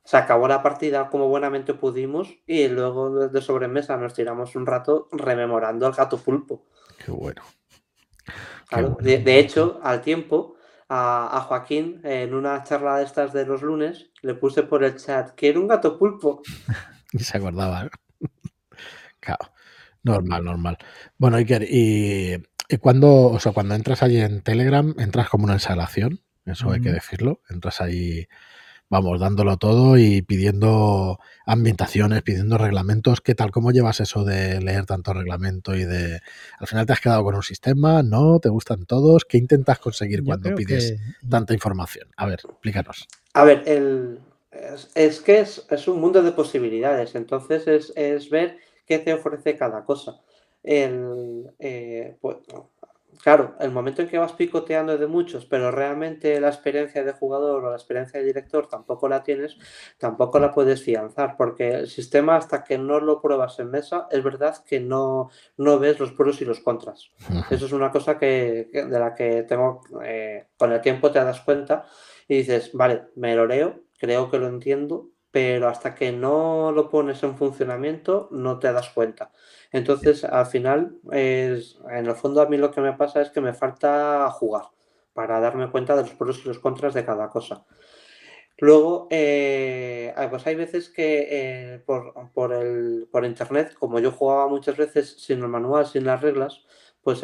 se 0.05 0.17
acabó 0.17 0.49
la 0.49 0.63
partida 0.63 1.09
como 1.09 1.29
buenamente 1.29 1.75
pudimos 1.75 2.29
y 2.47 2.69
luego 2.69 3.29
de 3.29 3.41
sobremesa 3.43 3.97
nos 3.97 4.15
tiramos 4.15 4.55
un 4.57 4.67
rato 4.67 5.09
rememorando 5.13 5.87
al 5.87 5.95
gato 5.95 6.19
pulpo. 6.19 6.67
Qué 7.05 7.11
bueno 7.11 7.43
de, 9.01 9.39
hecho, 9.39 9.81
al 9.83 10.01
tiempo, 10.01 10.54
a, 10.89 11.45
Joaquín, 11.49 12.01
en 12.05 12.35
una 12.35 12.63
charla 12.63 12.99
de 12.99 13.05
estas 13.05 13.33
de 13.33 13.47
los 13.47 13.63
lunes, 13.63 14.11
le 14.23 14.35
puse 14.35 14.63
por 14.63 14.85
el 14.85 14.97
chat 14.97 15.31
que 15.31 15.49
era 15.49 15.61
un 15.61 15.69
gato 15.69 15.99
pulpo. 15.99 16.43
y 17.13 17.19
se 17.21 17.37
acordaba. 17.37 17.89
claro. 19.21 19.53
Normal, 20.03 20.45
normal. 20.45 20.79
Bueno, 21.17 21.39
Iker, 21.39 21.63
y, 21.63 22.35
y 22.69 22.77
cuando, 22.77 23.29
o 23.29 23.41
sea, 23.41 23.53
cuando 23.53 23.75
entras 23.75 24.03
allí 24.03 24.21
en 24.21 24.43
Telegram, 24.43 24.95
entras 24.99 25.31
como 25.31 25.45
una 25.45 25.55
instalación, 25.55 26.21
eso 26.45 26.71
hay 26.71 26.81
que 26.81 26.93
decirlo. 26.93 27.41
Entras 27.49 27.81
ahí 27.81 28.29
vamos, 28.95 29.19
dándolo 29.19 29.57
todo 29.57 29.99
y 29.99 30.23
pidiendo 30.23 31.19
ambientaciones, 31.47 32.23
pidiendo 32.23 32.59
reglamentos. 32.59 33.21
¿Qué 33.21 33.35
tal? 33.35 33.51
¿Cómo 33.51 33.73
llevas 33.73 33.99
eso 33.99 34.23
de 34.23 34.61
leer 34.61 34.87
tanto 34.87 35.13
reglamento 35.13 35.75
y 35.75 35.85
de... 35.85 36.21
Al 36.61 36.67
final 36.69 36.87
te 36.87 36.93
has 36.93 37.01
quedado 37.01 37.25
con 37.25 37.35
un 37.35 37.43
sistema, 37.43 38.05
¿no? 38.05 38.39
¿Te 38.39 38.51
gustan 38.51 38.87
todos? 38.87 39.25
¿Qué 39.25 39.37
intentas 39.37 39.81
conseguir 39.81 40.23
cuando 40.23 40.55
pides 40.55 40.95
tanta 41.29 41.55
información? 41.55 42.07
A 42.17 42.27
ver, 42.27 42.39
explícanos. 42.45 43.09
A 43.33 43.43
ver, 43.43 43.65
el... 43.67 44.21
es, 44.95 45.21
que 45.21 45.41
es, 45.41 45.89
un 45.89 46.01
mundo 46.01 46.23
de 46.23 46.31
posibilidades, 46.31 47.17
entonces 47.17 47.93
es, 47.97 48.31
ver 48.31 48.59
qué 48.87 49.01
te 49.01 49.13
ofrece 49.13 49.57
cada 49.57 49.85
cosa. 49.85 50.21
El, 50.63 51.51
eh, 51.59 52.17
pues, 52.21 52.37
Claro, 53.23 53.55
el 53.61 53.71
momento 53.71 54.03
en 54.03 54.09
que 54.09 54.19
vas 54.19 54.33
picoteando 54.33 54.99
de 54.99 55.07
muchos, 55.07 55.47
pero 55.47 55.71
realmente 55.71 56.41
la 56.41 56.49
experiencia 56.49 57.05
de 57.05 57.13
jugador 57.13 57.65
o 57.65 57.71
la 57.71 57.77
experiencia 57.77 58.21
de 58.21 58.27
director 58.27 58.69
tampoco 58.69 59.09
la 59.09 59.23
tienes, 59.23 59.57
tampoco 59.99 60.39
la 60.39 60.53
puedes 60.53 60.83
fianzar, 60.83 61.37
porque 61.37 61.69
el 61.75 61.89
sistema 61.89 62.37
hasta 62.37 62.65
que 62.65 62.79
no 62.79 63.01
lo 63.01 63.21
pruebas 63.21 63.59
en 63.61 63.71
mesa, 63.71 64.09
es 64.11 64.23
verdad 64.23 64.57
que 64.65 64.81
no, 64.81 65.31
no 65.57 65.79
ves 65.79 65.99
los 66.01 66.13
pros 66.13 66.41
y 66.41 66.45
los 66.45 66.61
contras. 66.61 67.11
Eso 67.51 67.67
es 67.67 67.73
una 67.73 67.91
cosa 67.91 68.19
que, 68.19 68.69
de 68.73 68.99
la 68.99 69.15
que 69.15 69.43
tengo, 69.45 69.83
eh, 70.05 70.47
con 70.57 70.73
el 70.73 70.81
tiempo 70.81 71.11
te 71.11 71.19
das 71.23 71.41
cuenta 71.41 71.87
y 72.29 72.39
dices, 72.39 72.71
vale, 72.73 73.07
me 73.17 73.35
lo 73.35 73.47
leo, 73.47 73.81
creo 73.99 74.31
que 74.31 74.39
lo 74.39 74.49
entiendo, 74.49 75.11
pero 75.31 75.69
hasta 75.69 75.97
que 75.97 76.13
no 76.13 76.71
lo 76.71 76.89
pones 76.89 77.23
en 77.25 77.37
funcionamiento 77.37 78.29
no 78.31 78.61
te 78.61 78.73
das 78.73 78.91
cuenta. 78.91 79.33
Entonces, 79.75 80.23
al 80.23 80.47
final, 80.47 81.01
es, 81.11 81.81
en 81.91 82.07
el 82.07 82.15
fondo 82.15 82.41
a 82.41 82.47
mí 82.47 82.57
lo 82.57 82.71
que 82.71 82.81
me 82.81 82.93
pasa 82.93 83.21
es 83.21 83.31
que 83.31 83.41
me 83.41 83.53
falta 83.53 84.31
jugar 84.31 84.67
para 85.13 85.41
darme 85.41 85.69
cuenta 85.69 85.97
de 85.97 86.03
los 86.03 86.13
pros 86.13 86.43
y 86.45 86.49
los 86.49 86.61
contras 86.61 86.95
de 86.95 87.05
cada 87.05 87.29
cosa. 87.29 87.65
Luego, 88.59 89.09
eh, 89.11 90.15
pues 90.31 90.47
hay 90.47 90.55
veces 90.55 90.91
que 90.91 91.27
eh, 91.29 91.83
por, 91.85 92.53
el, 92.53 93.09
por 93.11 93.25
internet, 93.25 93.75
como 93.77 93.99
yo 93.99 94.13
jugaba 94.13 94.47
muchas 94.47 94.77
veces 94.77 95.17
sin 95.19 95.41
el 95.41 95.49
manual, 95.49 95.87
sin 95.87 96.05
las 96.05 96.23
reglas, 96.23 96.65
pues 97.03 97.23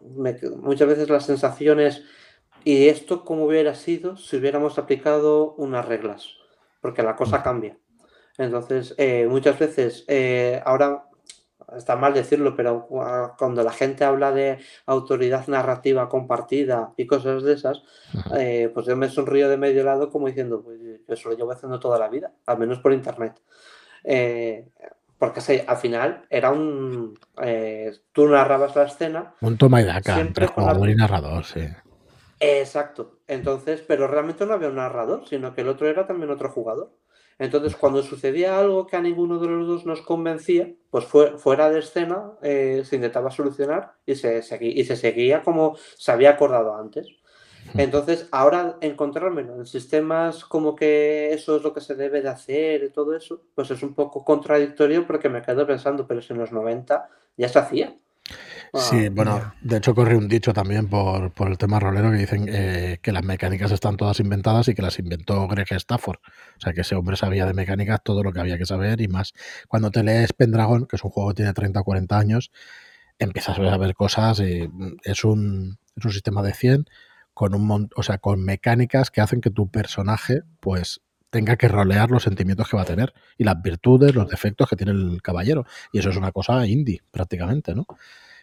muchas 0.00 0.88
veces 0.88 1.10
las 1.10 1.26
sensaciones, 1.26 2.02
¿y 2.64 2.88
esto 2.88 3.26
cómo 3.26 3.44
hubiera 3.44 3.74
sido 3.74 4.16
si 4.16 4.38
hubiéramos 4.38 4.78
aplicado 4.78 5.52
unas 5.56 5.84
reglas? 5.84 6.30
Porque 6.80 7.02
la 7.02 7.14
cosa 7.14 7.42
cambia. 7.42 7.76
Entonces, 8.38 8.94
eh, 8.96 9.26
muchas 9.28 9.58
veces, 9.58 10.06
ahora 10.64 11.10
está 11.76 11.96
mal 11.96 12.14
decirlo, 12.14 12.54
pero 12.56 12.86
cuando 13.38 13.62
la 13.62 13.72
gente 13.72 14.04
habla 14.04 14.32
de 14.32 14.58
autoridad 14.86 15.46
narrativa 15.48 16.08
compartida 16.08 16.92
y 16.96 17.06
cosas 17.06 17.42
de 17.42 17.54
esas, 17.54 17.82
eh, 18.36 18.70
pues 18.72 18.86
yo 18.86 18.96
me 18.96 19.08
sonrío 19.08 19.48
de 19.48 19.56
medio 19.56 19.84
lado 19.84 20.10
como 20.10 20.26
diciendo, 20.26 20.62
pues 20.62 20.78
eso 21.08 21.30
lo 21.30 21.36
llevo 21.36 21.52
haciendo 21.52 21.80
toda 21.80 21.98
la 21.98 22.08
vida, 22.08 22.32
al 22.46 22.58
menos 22.58 22.78
por 22.78 22.92
internet. 22.92 23.40
Eh, 24.04 24.68
porque 25.18 25.64
al 25.68 25.76
final 25.76 26.26
era 26.28 26.50
un... 26.50 27.16
Eh, 27.40 27.92
tú 28.10 28.26
narrabas 28.26 28.74
la 28.74 28.82
escena... 28.84 29.34
Un 29.40 29.56
toma 29.56 29.80
y 29.80 29.84
daca 29.84 30.18
entre 30.18 30.48
jugador 30.48 30.88
y 30.88 30.96
narrador, 30.96 31.44
sí. 31.44 31.60
Exacto. 32.40 33.20
Entonces, 33.28 33.84
pero 33.86 34.08
realmente 34.08 34.44
no 34.44 34.54
había 34.54 34.68
un 34.68 34.74
narrador, 34.74 35.24
sino 35.28 35.54
que 35.54 35.60
el 35.60 35.68
otro 35.68 35.86
era 35.86 36.08
también 36.08 36.30
otro 36.30 36.50
jugador. 36.50 36.90
Entonces, 37.38 37.76
cuando 37.76 38.02
sucedía 38.02 38.58
algo 38.58 38.86
que 38.86 38.96
a 38.96 39.00
ninguno 39.00 39.38
de 39.38 39.48
los 39.48 39.66
dos 39.66 39.86
nos 39.86 40.02
convencía, 40.02 40.72
pues 40.90 41.04
fue, 41.04 41.38
fuera 41.38 41.70
de 41.70 41.80
escena 41.80 42.32
eh, 42.42 42.82
se 42.84 42.96
intentaba 42.96 43.30
solucionar 43.30 43.94
y 44.06 44.14
se, 44.14 44.42
seguía, 44.42 44.72
y 44.72 44.84
se 44.84 44.96
seguía 44.96 45.42
como 45.42 45.76
se 45.96 46.12
había 46.12 46.30
acordado 46.30 46.76
antes. 46.76 47.08
Entonces, 47.74 48.28
ahora 48.32 48.76
encontrármelo 48.80 49.54
en 49.56 49.66
sistemas 49.66 50.44
como 50.44 50.74
que 50.74 51.32
eso 51.32 51.56
es 51.56 51.62
lo 51.62 51.72
que 51.72 51.80
se 51.80 51.94
debe 51.94 52.20
de 52.20 52.28
hacer 52.28 52.84
y 52.84 52.90
todo 52.90 53.16
eso, 53.16 53.42
pues 53.54 53.70
es 53.70 53.82
un 53.82 53.94
poco 53.94 54.24
contradictorio 54.24 55.06
porque 55.06 55.28
me 55.28 55.42
quedo 55.42 55.66
pensando, 55.66 56.06
pero 56.06 56.20
si 56.20 56.32
en 56.32 56.40
los 56.40 56.52
90 56.52 57.08
ya 57.36 57.48
se 57.48 57.58
hacía. 57.58 57.96
Sí, 58.74 59.10
bueno, 59.10 59.52
de 59.60 59.76
hecho 59.76 59.94
corre 59.94 60.16
un 60.16 60.28
dicho 60.28 60.54
también 60.54 60.88
por, 60.88 61.30
por 61.32 61.48
el 61.48 61.58
tema 61.58 61.78
rolero 61.78 62.10
que 62.10 62.16
dicen 62.16 62.46
eh, 62.48 62.98
que 63.02 63.12
las 63.12 63.22
mecánicas 63.22 63.70
están 63.70 63.98
todas 63.98 64.18
inventadas 64.18 64.66
y 64.68 64.74
que 64.74 64.80
las 64.80 64.98
inventó 64.98 65.46
Greg 65.46 65.70
Stafford. 65.72 66.20
O 66.56 66.60
sea, 66.60 66.72
que 66.72 66.80
ese 66.80 66.94
hombre 66.94 67.16
sabía 67.16 67.44
de 67.44 67.52
mecánicas 67.52 68.00
todo 68.02 68.22
lo 68.22 68.32
que 68.32 68.40
había 68.40 68.56
que 68.56 68.64
saber 68.64 69.02
y 69.02 69.08
más. 69.08 69.34
Cuando 69.68 69.90
te 69.90 70.02
lees 70.02 70.32
Pendragon, 70.32 70.86
que 70.86 70.96
es 70.96 71.04
un 71.04 71.10
juego 71.10 71.30
que 71.30 71.34
tiene 71.36 71.52
30 71.52 71.80
o 71.80 71.84
40 71.84 72.18
años, 72.18 72.50
empiezas 73.18 73.58
a 73.58 73.76
ver 73.76 73.94
cosas 73.94 74.40
y 74.40 74.66
mm, 74.66 74.96
es 75.04 75.24
un, 75.24 75.78
es 75.96 76.04
un 76.06 76.12
sistema 76.12 76.42
de 76.42 76.54
100 76.54 76.86
con 77.34 77.54
un 77.54 77.90
o 77.94 78.02
sea, 78.02 78.18
con 78.18 78.42
mecánicas 78.42 79.10
que 79.10 79.20
hacen 79.20 79.42
que 79.42 79.50
tu 79.50 79.70
personaje 79.70 80.42
pues 80.60 81.02
tenga 81.30 81.56
que 81.56 81.68
rolear 81.68 82.10
los 82.10 82.22
sentimientos 82.22 82.68
que 82.68 82.76
va 82.76 82.82
a 82.82 82.86
tener 82.86 83.12
y 83.38 83.44
las 83.44 83.60
virtudes, 83.62 84.14
los 84.14 84.28
defectos 84.28 84.68
que 84.68 84.76
tiene 84.76 84.92
el 84.92 85.20
caballero. 85.22 85.66
Y 85.92 85.98
eso 85.98 86.10
es 86.10 86.16
una 86.16 86.32
cosa 86.32 86.66
indie, 86.66 87.02
prácticamente, 87.10 87.74
¿no? 87.74 87.86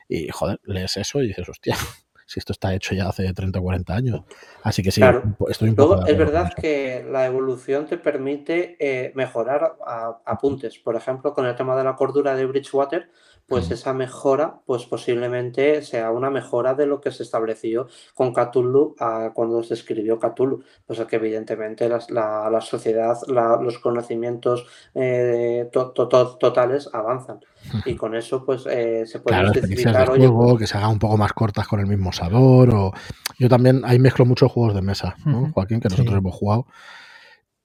Y 0.10 0.28
joder, 0.30 0.60
lees 0.64 0.98
eso 0.98 1.22
y 1.22 1.28
dices, 1.28 1.48
hostia, 1.48 1.78
si 2.26 2.40
esto 2.40 2.52
está 2.52 2.74
hecho 2.74 2.94
ya 2.96 3.08
hace 3.08 3.32
30 3.32 3.60
o 3.60 3.64
40 3.64 3.96
años. 3.96 4.22
Así 4.64 4.84
que 4.84 4.92
sí, 4.92 5.02
estoy 5.48 5.70
un 5.70 5.76
poco. 5.76 6.06
es 6.06 6.18
verdad 6.18 6.52
que 6.54 7.06
la 7.10 7.26
evolución 7.26 7.86
te 7.86 7.98
permite 7.98 8.76
eh, 8.80 9.12
mejorar 9.16 9.78
apuntes. 10.26 10.80
Por 10.80 10.96
ejemplo, 10.96 11.34
con 11.34 11.46
el 11.46 11.56
tema 11.56 11.78
de 11.78 11.84
la 11.84 11.96
cordura 11.96 12.36
de 12.36 12.46
Bridgewater, 12.46 13.10
pues 13.50 13.72
esa 13.72 13.94
mejora, 13.94 14.60
pues 14.66 14.86
posiblemente 14.86 15.82
sea 15.82 16.12
una 16.12 16.30
mejora 16.30 16.76
de 16.76 16.86
lo 16.86 17.02
que 17.02 17.12
se 17.12 17.24
estableció 17.24 17.88
con 18.14 18.32
Cthulhu 18.34 18.96
cuando 19.34 19.64
se 19.64 19.74
escribió 19.74 20.20
Cthulhu. 20.20 20.64
Pues 20.86 21.00
que 21.00 21.16
evidentemente 21.16 21.90
la, 21.90 22.62
sociedad, 22.62 23.18
los 23.28 23.80
conocimientos 23.80 24.66
eh, 24.94 25.70
totales 25.72 26.90
avanzan. 26.94 27.40
Y 27.86 27.96
con 27.96 28.16
eso, 28.16 28.46
pues 28.46 28.66
eh, 28.70 29.06
se 29.06 29.20
puede 29.20 29.38
claro, 29.38 29.52
especificar. 29.52 30.12
De 30.12 30.28
juego, 30.28 30.58
que 30.58 30.68
se 30.68 30.78
haga 30.78 30.88
un 30.88 31.00
poco 31.00 31.18
más 31.18 31.34
cortas 31.34 31.68
con 31.68 31.80
el 31.80 31.88
mismo 31.88 32.14
sabor. 32.14 32.74
O... 32.74 32.94
Yo 33.38 33.50
también 33.50 33.82
ahí 33.84 34.00
mezclo 34.00 34.26
muchos 34.26 34.52
juegos 34.52 34.76
de 34.76 34.82
mesa, 34.82 35.16
¿no? 35.26 35.52
Joaquín, 35.54 35.80
que 35.80 35.90
nosotros 35.90 36.16
hemos 36.18 36.36
jugado. 36.36 36.66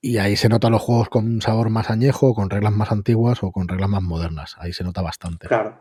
Y 0.07 0.19
ahí 0.19 0.37
se 0.37 0.51
nota 0.51 0.69
los 0.69 0.83
juegos 0.83 1.09
con 1.09 1.25
un 1.25 1.41
sabor 1.41 1.71
más 1.71 1.89
añejo, 1.89 2.35
con 2.35 2.51
reglas 2.51 2.75
más 2.75 2.93
antiguas 2.93 3.43
o 3.43 3.51
con 3.51 3.69
reglas 3.69 3.89
más 3.89 4.03
modernas. 4.03 4.55
Ahí 4.59 4.75
se 4.75 4.85
nota 4.85 5.01
bastante. 5.01 5.49
Claro. 5.49 5.81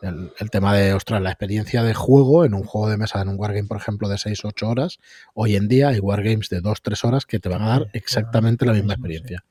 El, 0.00 0.30
tema 0.52 0.76
de, 0.76 0.94
ostras, 0.94 1.20
la 1.20 1.30
experiencia 1.30 1.82
de 1.82 1.92
juego 1.92 2.44
en 2.44 2.54
un 2.54 2.62
juego 2.62 2.88
de 2.88 2.96
mesa, 2.96 3.20
en 3.20 3.30
un 3.30 3.34
wargame, 3.36 3.66
por 3.66 3.76
ejemplo, 3.76 4.08
de 4.08 4.16
6 4.16 4.44
o 4.44 4.48
8 4.50 4.68
horas, 4.68 4.98
hoy 5.34 5.56
en 5.56 5.66
día 5.66 5.88
hay 5.88 5.98
wargames 5.98 6.48
de 6.50 6.62
2-3 6.62 7.04
horas 7.04 7.26
que 7.26 7.40
te 7.40 7.48
van 7.48 7.62
a 7.62 7.68
dar 7.70 7.88
exactamente 7.94 8.64
la 8.64 8.74
misma 8.74 8.92
experiencia. 8.92 9.44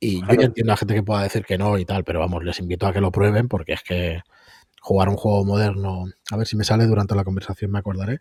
Y 0.00 0.22
yo 0.22 0.42
entiendo 0.42 0.72
a 0.72 0.74
la 0.74 0.76
gente 0.76 0.94
que 0.94 1.04
pueda 1.04 1.22
decir 1.22 1.44
que 1.44 1.58
no 1.58 1.78
y 1.78 1.84
tal, 1.84 2.02
pero 2.02 2.18
vamos, 2.18 2.42
les 2.42 2.58
invito 2.58 2.88
a 2.88 2.92
que 2.92 3.00
lo 3.00 3.12
prueben 3.12 3.46
porque 3.46 3.74
es 3.74 3.84
que 3.84 4.22
jugar 4.80 5.10
un 5.10 5.16
juego 5.16 5.44
moderno, 5.44 6.06
a 6.32 6.36
ver 6.36 6.48
si 6.48 6.56
me 6.56 6.64
sale 6.64 6.86
durante 6.86 7.14
la 7.14 7.22
conversación, 7.22 7.70
me 7.70 7.78
acordaré, 7.78 8.18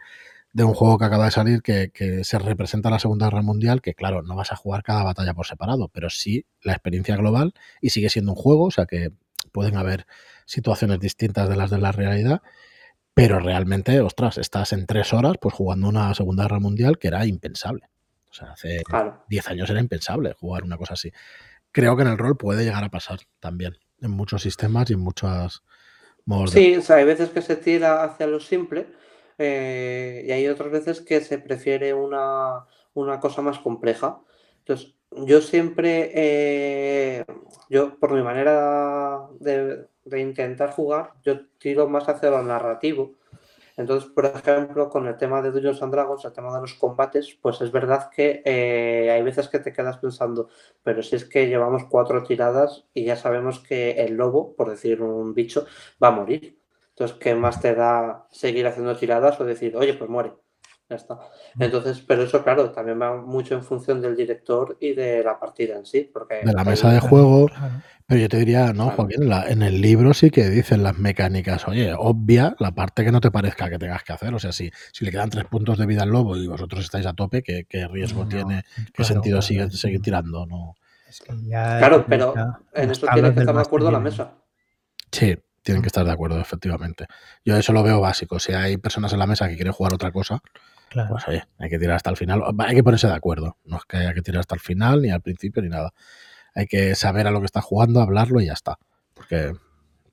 de 0.52 0.64
un 0.64 0.74
juego 0.74 0.98
que 0.98 1.06
acaba 1.06 1.26
de 1.26 1.32
salir 1.32 1.62
que, 1.62 1.92
que, 1.92 2.24
se 2.24 2.40
representa 2.40 2.90
la 2.90 3.00
Segunda 3.00 3.28
Guerra 3.28 3.42
Mundial, 3.42 3.82
que 3.82 3.94
claro, 3.94 4.24
no 4.24 4.36
vas 4.36 4.52
a 4.52 4.56
jugar 4.56 4.84
cada 4.84 5.04
batalla 5.04 5.34
por 5.34 5.46
separado, 5.46 5.90
pero 5.90 6.10
sí 6.10 6.46
la 6.62 6.74
experiencia 6.74 7.16
global 7.16 7.54
y 7.82 7.92
sigue 7.92 8.10
siendo 8.10 8.32
un 8.32 8.38
juego, 8.38 8.66
o 8.66 8.72
sea 8.72 8.86
que 8.86 9.12
pueden 9.52 9.78
haber 9.78 10.06
situaciones 10.46 11.00
distintas 11.00 11.48
de 11.50 11.56
las 11.56 11.70
de 11.70 11.78
la 11.78 11.92
realidad, 11.92 12.42
pero 13.14 13.40
realmente, 13.40 14.00
ostras, 14.02 14.38
estás 14.38 14.74
en 14.74 14.86
tres 14.86 15.14
horas 15.14 15.36
pues 15.40 15.54
jugando 15.54 15.90
una 15.90 16.14
Segunda 16.14 16.44
Guerra 16.44 16.60
Mundial 16.60 16.98
que 16.98 17.10
era 17.10 17.26
impensable. 17.26 17.90
O 18.32 18.34
sea, 18.34 18.52
hace 18.52 18.82
10 19.28 19.48
años 19.50 19.70
era 19.70 19.80
impensable 19.80 20.34
jugar 20.34 20.64
una 20.64 20.78
cosa 20.78 20.94
así. 20.94 21.12
Creo 21.72 21.96
que 21.96 22.04
en 22.04 22.10
el 22.10 22.18
rol 22.18 22.38
puede 22.38 22.64
llegar 22.64 22.84
a 22.84 22.90
pasar 22.90 23.20
también, 23.40 23.78
en 24.02 24.12
muchos 24.12 24.44
sistemas 24.44 24.90
y 24.90 24.94
en 24.94 25.00
muchos 25.00 25.64
modos. 26.26 26.52
Sí, 26.52 26.76
o 26.76 26.82
sea, 26.82 26.98
hay 26.98 27.06
veces 27.06 27.30
que 27.30 27.42
se 27.42 27.56
tira 27.56 28.04
hacia 28.04 28.28
lo 28.28 28.40
simple 28.40 28.88
eh, 29.40 30.24
y 30.28 30.32
hay 30.32 30.48
otras 30.48 30.72
veces 30.72 31.02
que 31.02 31.22
se 31.22 31.40
prefiere 31.40 31.94
una, 31.94 32.66
una 32.94 33.20
cosa 33.20 33.42
más 33.42 33.60
compleja. 33.60 34.22
Entonces, 34.60 34.96
yo 35.12 35.42
siempre, 35.42 36.12
eh, 36.14 37.26
yo 37.70 37.98
por 38.00 38.14
mi 38.14 38.22
manera 38.22 39.28
de, 39.40 39.88
intentar 40.20 40.72
jugar, 40.72 41.14
yo 41.24 41.48
tiro 41.58 41.88
más 41.90 42.08
hacia 42.10 42.30
lo 42.30 42.44
narrativo. 42.44 43.16
Entonces, 43.78 44.10
por 44.12 44.26
ejemplo, 44.26 44.90
con 44.90 45.08
el 45.08 45.18
tema 45.18 45.42
de 45.42 45.52
Dungeons 45.52 45.82
and 45.82 45.94
Dragons, 45.94 46.26
el 46.26 46.34
tema 46.34 46.54
de 46.54 46.62
los 46.62 46.74
combates, 46.74 47.38
pues 47.42 47.62
es 47.62 47.72
verdad 47.72 48.10
que 48.14 48.42
eh, 48.46 49.10
hay 49.12 49.24
veces 49.24 49.48
que 49.48 49.60
te 49.60 49.72
quedas 49.72 49.98
pensando, 50.00 50.50
pero 50.84 51.02
si 51.02 51.16
es 51.16 51.26
que 51.26 51.48
llevamos 51.48 51.86
cuatro 51.90 52.24
tiradas 52.24 52.86
y 52.94 53.06
ya 53.06 53.16
sabemos 53.16 53.60
que 53.60 53.92
el 53.92 54.16
lobo, 54.16 54.54
por 54.56 54.70
decir 54.70 55.02
un 55.02 55.34
bicho, 55.34 55.66
va 56.04 56.10
a 56.10 56.12
morir. 56.12 56.59
Entonces, 57.00 57.18
¿qué 57.18 57.34
más 57.34 57.62
te 57.62 57.74
da 57.76 58.28
seguir 58.30 58.68
haciendo 58.68 58.94
tiradas 58.94 59.40
o 59.40 59.46
decir, 59.46 59.74
oye, 59.78 59.94
pues 59.94 60.10
muere? 60.10 60.34
Ya 60.90 60.98
está. 60.98 61.18
Entonces, 61.58 62.04
pero 62.06 62.24
eso, 62.24 62.44
claro, 62.44 62.72
también 62.72 63.00
va 63.02 63.16
mucho 63.16 63.56
en 63.56 63.64
función 63.64 64.02
del 64.02 64.18
director 64.18 64.76
y 64.82 64.94
de 64.94 65.24
la 65.24 65.40
partida 65.40 65.78
en 65.78 65.86
sí. 65.86 66.10
Porque 66.12 66.42
de 66.44 66.52
la 66.52 66.66
mesa 66.66 66.92
de 66.92 67.00
juego. 67.00 67.48
Pero 68.06 68.20
yo 68.20 68.28
te 68.28 68.38
diría, 68.38 68.74
no, 68.74 68.90
Joaquín, 68.90 69.24
en, 69.24 69.30
la, 69.30 69.48
en, 69.48 69.62
el 69.62 69.80
libro 69.80 70.14
sí 70.14 70.30
que 70.30 70.50
dicen 70.50 70.84
las 70.84 70.98
mecánicas. 70.98 71.70
Oye, 71.70 71.94
obvia 71.98 72.56
la 72.60 72.72
parte 72.72 73.06
que 73.06 73.14
no 73.14 73.22
te 73.22 73.32
parezca 73.32 73.70
que 73.70 73.80
tengas 73.80 74.04
que 74.04 74.12
hacer. 74.12 74.34
O 74.34 74.40
sea, 74.40 74.52
si, 74.52 74.70
si 74.92 75.06
le 75.06 75.12
quedan 75.12 75.30
tres 75.30 75.46
puntos 75.46 75.78
de 75.78 75.86
vida 75.86 76.04
al 76.04 76.10
lobo 76.10 76.36
y 76.36 76.48
vosotros 76.48 76.84
estáis 76.84 77.06
a 77.06 77.14
tope, 77.14 77.44
¿qué, 77.44 77.66
qué 77.70 77.88
riesgo 77.88 78.24
no, 78.24 78.30
tiene? 78.30 78.64
¿Qué 78.76 78.92
claro, 78.92 79.14
sentido 79.14 79.42
sigue 79.42 79.72
seguir 79.72 80.02
tirando? 80.02 80.46
No. 80.46 80.76
Es 81.08 81.22
que 81.22 81.34
ya 81.44 81.78
claro, 81.78 82.06
pero 82.10 82.34
en 82.74 82.92
eso 82.92 83.08
tiene 83.14 83.34
que 83.34 83.40
estar 83.40 83.56
de 83.56 83.62
acuerdo 83.62 83.90
la 83.90 84.02
mesa. 84.02 84.34
Sí, 85.12 85.38
tienen 85.70 85.84
que 85.84 85.88
estar 85.90 86.04
de 86.04 86.12
acuerdo, 86.12 86.40
efectivamente. 86.40 87.06
Yo 87.46 87.56
eso 87.56 87.74
lo 87.74 87.84
veo 87.84 88.02
básico. 88.02 88.40
Si 88.40 88.54
hay 88.54 88.78
personas 88.78 89.14
en 89.14 89.20
la 89.20 89.28
mesa 89.28 89.48
que 89.48 89.54
quieren 89.54 89.72
jugar 89.72 89.94
otra 89.94 90.12
cosa, 90.12 90.42
claro. 90.90 91.10
pues 91.12 91.28
oye, 91.28 91.44
hay 91.60 91.70
que 91.70 91.78
tirar 91.78 91.96
hasta 91.96 92.10
el 92.10 92.18
final. 92.18 92.42
Hay 92.58 92.76
que 92.76 92.84
ponerse 92.84 93.06
de 93.06 93.14
acuerdo. 93.14 93.58
No 93.66 93.78
es 93.78 93.86
que 93.86 93.98
haya 93.98 94.16
que 94.16 94.24
tirar 94.24 94.40
hasta 94.40 94.56
el 94.56 94.62
final, 94.62 95.04
ni 95.04 95.12
al 95.12 95.22
principio, 95.22 95.62
ni 95.62 95.70
nada. 95.70 95.94
Hay 96.56 96.66
que 96.66 96.96
saber 96.96 97.28
a 97.28 97.32
lo 97.32 97.40
que 97.40 97.46
está 97.46 97.62
jugando, 97.62 98.02
hablarlo 98.02 98.42
y 98.42 98.48
ya 98.48 98.54
está. 98.54 98.80
Porque, 99.14 99.54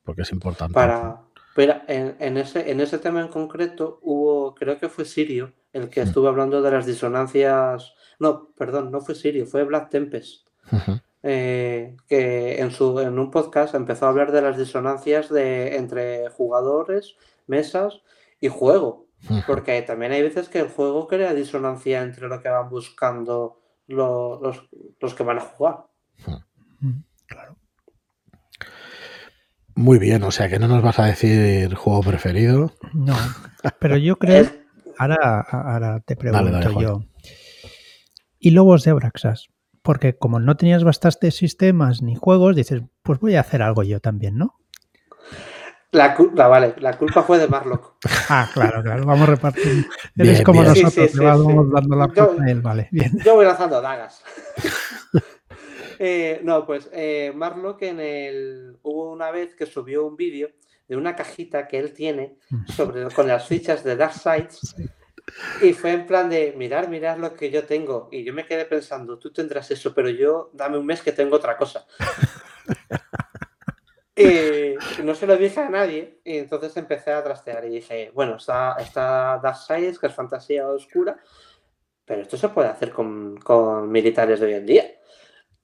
porque 0.05 0.23
es 0.23 0.33
importante. 0.33 0.75
Para, 0.75 1.23
pero 1.55 1.81
en, 1.89 2.17
en, 2.21 2.37
ese, 2.37 2.71
en 2.71 2.81
ese 2.81 2.99
tema 2.99 3.23
en 3.23 3.29
concreto 3.29 3.99
hubo, 4.03 4.55
creo 4.55 4.79
que 4.79 4.91
fue 4.91 5.07
Sirio, 5.07 5.55
el 5.73 5.89
que 5.89 6.03
mm. 6.05 6.09
estuvo 6.09 6.29
hablando 6.29 6.61
de 6.61 6.71
las 6.71 6.85
disonancias. 6.85 7.95
No, 8.19 8.51
perdón, 8.59 8.91
no 8.91 9.01
fue 9.01 9.15
Sirio, 9.15 9.47
fue 9.47 9.65
Black 9.65 9.89
Tempest. 9.89 10.49
Uh 10.71 10.77
-huh 10.77 11.01
eh, 11.23 11.97
que 12.09 12.61
en, 12.61 12.71
su, 12.71 13.01
en 13.01 13.19
un 13.19 13.31
podcast 13.31 13.75
empezó 13.75 14.07
a 14.07 14.11
hablar 14.11 14.33
de 14.33 14.43
las 14.43 14.57
disonancias 14.57 15.29
de, 15.29 15.77
entre 15.77 16.29
jugadores, 16.31 17.17
mesas 17.47 18.03
y 18.41 18.49
juego. 18.49 19.07
Porque 19.47 19.83
también 19.83 20.13
hay 20.13 20.23
veces 20.23 20.49
que 20.49 20.61
el 20.61 20.69
juego 20.69 21.09
crea 21.09 21.35
disonancia 21.35 22.03
entre 22.03 22.29
lo 22.29 22.41
que 22.41 22.49
van 22.49 22.69
buscando 22.69 23.61
lo, 23.89 24.41
los, 24.41 24.69
los, 25.01 25.15
que 25.15 25.25
van 25.25 25.39
a 25.39 25.41
jugar. 25.41 25.87
Claro. 27.27 27.57
Muy 29.75 29.99
bien, 29.99 30.23
o 30.23 30.31
sea 30.31 30.49
que 30.49 30.59
no 30.59 30.69
nos 30.69 30.83
vas 30.83 30.99
a 30.99 31.07
decir 31.07 31.75
juego 31.75 32.03
preferido. 32.03 32.73
No, 32.95 33.17
pero 33.79 33.97
yo 33.97 34.17
creo. 34.17 34.47
Ahora, 34.99 35.43
ahora 35.51 36.01
te 36.01 36.17
pregunto 36.17 36.51
dale, 36.51 36.65
dale, 36.65 36.83
yo. 36.83 37.03
¿Y 38.39 38.53
Lobos 38.53 38.83
de 38.85 38.93
Abraxas? 38.93 39.49
Porque 39.87 40.19
como 40.19 40.41
no 40.41 40.57
tenías 40.57 40.83
bastantes 40.83 41.37
sistemas 41.37 42.03
ni 42.03 42.17
juegos, 42.17 42.57
dices, 42.57 42.83
pues 43.05 43.21
voy 43.21 43.37
a 43.37 43.41
hacer 43.41 43.63
algo 43.63 43.85
yo 43.85 44.01
también, 44.01 44.37
¿no? 44.37 44.59
La 45.93 46.13
culpa, 46.17 46.49
vale, 46.49 46.75
la 46.79 46.99
culpa 46.99 47.23
fue 47.23 47.39
de 47.39 47.47
Marlock. 47.47 47.95
ah, 48.29 48.51
claro, 48.53 48.83
claro, 48.83 49.07
vamos 49.07 49.29
a 49.29 49.31
repartir. 49.31 49.87
Eres 50.17 50.33
bien, 50.33 50.43
como 50.43 50.63
bien. 50.63 50.73
nosotros, 50.73 50.93
sí, 50.93 51.09
sí, 51.09 51.19
sí, 51.19 51.25
vamos 51.25 51.71
dando 51.73 51.95
la 51.95 52.13
yo, 52.13 52.37
a 52.37 52.51
él, 52.51 52.61
vale, 52.61 52.89
bien. 52.91 53.13
Yo 53.25 53.37
voy 53.37 53.47
lanzando 53.47 53.81
dagas. 53.81 54.25
eh, 56.01 56.41
no, 56.43 56.67
pues 56.67 56.91
eh, 56.93 57.33
Marlock 57.33 57.83
en 57.83 58.01
el... 58.01 58.79
Hubo 58.83 59.13
una 59.13 59.31
vez 59.31 59.55
que 59.55 59.67
subió 59.67 60.05
un 60.05 60.17
vídeo 60.17 60.51
de 60.89 60.97
una 60.97 61.15
cajita 61.15 61.69
que 61.69 61.79
él 61.79 61.93
tiene 61.93 62.39
sobre, 62.75 63.09
con 63.11 63.29
las 63.29 63.47
fichas 63.47 63.85
de 63.85 63.95
Dark 63.95 64.15
Sides 64.15 64.75
y 65.61 65.73
fue 65.73 65.93
en 65.93 66.07
plan 66.07 66.31
de 66.31 66.55
mirar, 66.57 66.89
mirar 66.89 67.19
lo 67.19 67.35
que 67.35 67.51
yo 67.51 67.65
tengo. 67.65 68.09
Y 68.13 68.25
yo 68.25 68.33
me 68.33 68.47
quedé 68.47 68.65
pensando, 68.65 69.19
tú 69.19 69.33
tendrás 69.33 69.71
eso, 69.71 69.93
pero 69.95 70.09
yo 70.09 70.51
dame 70.53 70.79
un 70.79 70.87
mes 70.87 71.03
que 71.03 71.13
tengo 71.13 71.37
otra 71.37 71.57
cosa. 71.57 71.87
y 74.17 74.75
no 75.03 75.15
se 75.15 75.27
lo 75.27 75.37
dije 75.37 75.61
a 75.61 75.69
nadie. 75.69 76.21
Y 76.25 76.39
entonces 76.39 76.77
empecé 76.77 77.13
a 77.13 77.25
trastear 77.25 77.65
y 77.65 77.71
dije, 77.71 78.11
bueno, 78.15 78.37
está, 78.37 78.77
está 78.79 79.41
Dark 79.43 79.59
Science, 79.59 79.99
que 80.01 80.07
es 80.07 80.15
fantasía 80.15 80.69
oscura, 80.69 81.19
pero 82.05 82.23
esto 82.23 82.37
se 82.37 82.49
puede 82.49 82.69
hacer 82.69 82.93
con, 82.93 83.37
con 83.39 83.91
militares 83.91 84.41
de 84.41 84.47
hoy 84.47 84.55
en 84.55 84.67
día. 84.67 84.85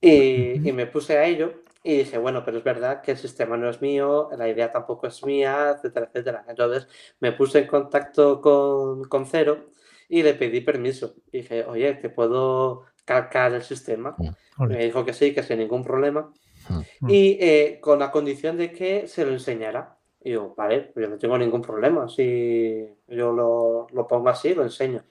Y, 0.00 0.68
y 0.68 0.72
me 0.72 0.86
puse 0.86 1.16
a 1.16 1.24
ello 1.24 1.61
y 1.84 1.98
dije, 1.98 2.18
bueno, 2.18 2.44
pero 2.44 2.58
es 2.58 2.64
verdad 2.64 3.02
que 3.02 3.12
el 3.12 3.18
sistema 3.18 3.56
no 3.56 3.68
es 3.68 3.80
mío, 3.82 4.28
la 4.36 4.48
idea 4.48 4.70
tampoco 4.70 5.08
es 5.08 5.24
mía, 5.24 5.74
etcétera, 5.76 6.06
etcétera. 6.06 6.44
Entonces 6.48 6.86
me 7.18 7.32
puse 7.32 7.60
en 7.60 7.66
contacto 7.66 8.40
con, 8.40 9.04
con 9.04 9.26
Cero 9.26 9.70
y 10.08 10.22
le 10.22 10.34
pedí 10.34 10.60
permiso. 10.60 11.14
dije, 11.32 11.64
oye, 11.64 11.94
¿te 11.94 12.08
puedo 12.08 12.84
calcar 13.04 13.52
el 13.54 13.62
sistema? 13.62 14.14
Mm. 14.16 14.66
Me 14.66 14.84
dijo 14.84 15.04
que 15.04 15.12
sí, 15.12 15.34
que 15.34 15.42
sin 15.42 15.58
ningún 15.58 15.82
problema. 15.82 16.32
Mm. 16.68 17.10
Y 17.10 17.38
eh, 17.40 17.78
con 17.80 17.98
la 17.98 18.12
condición 18.12 18.56
de 18.56 18.72
que 18.72 19.08
se 19.08 19.24
lo 19.24 19.32
enseñara. 19.32 19.98
Y 20.24 20.32
yo, 20.32 20.54
vale, 20.56 20.92
yo 20.94 21.08
no 21.08 21.18
tengo 21.18 21.36
ningún 21.36 21.62
problema. 21.62 22.08
Si 22.08 22.86
yo 23.08 23.32
lo, 23.32 23.88
lo 23.92 24.06
pongo 24.06 24.28
así, 24.28 24.54
lo 24.54 24.62
enseño. 24.62 25.02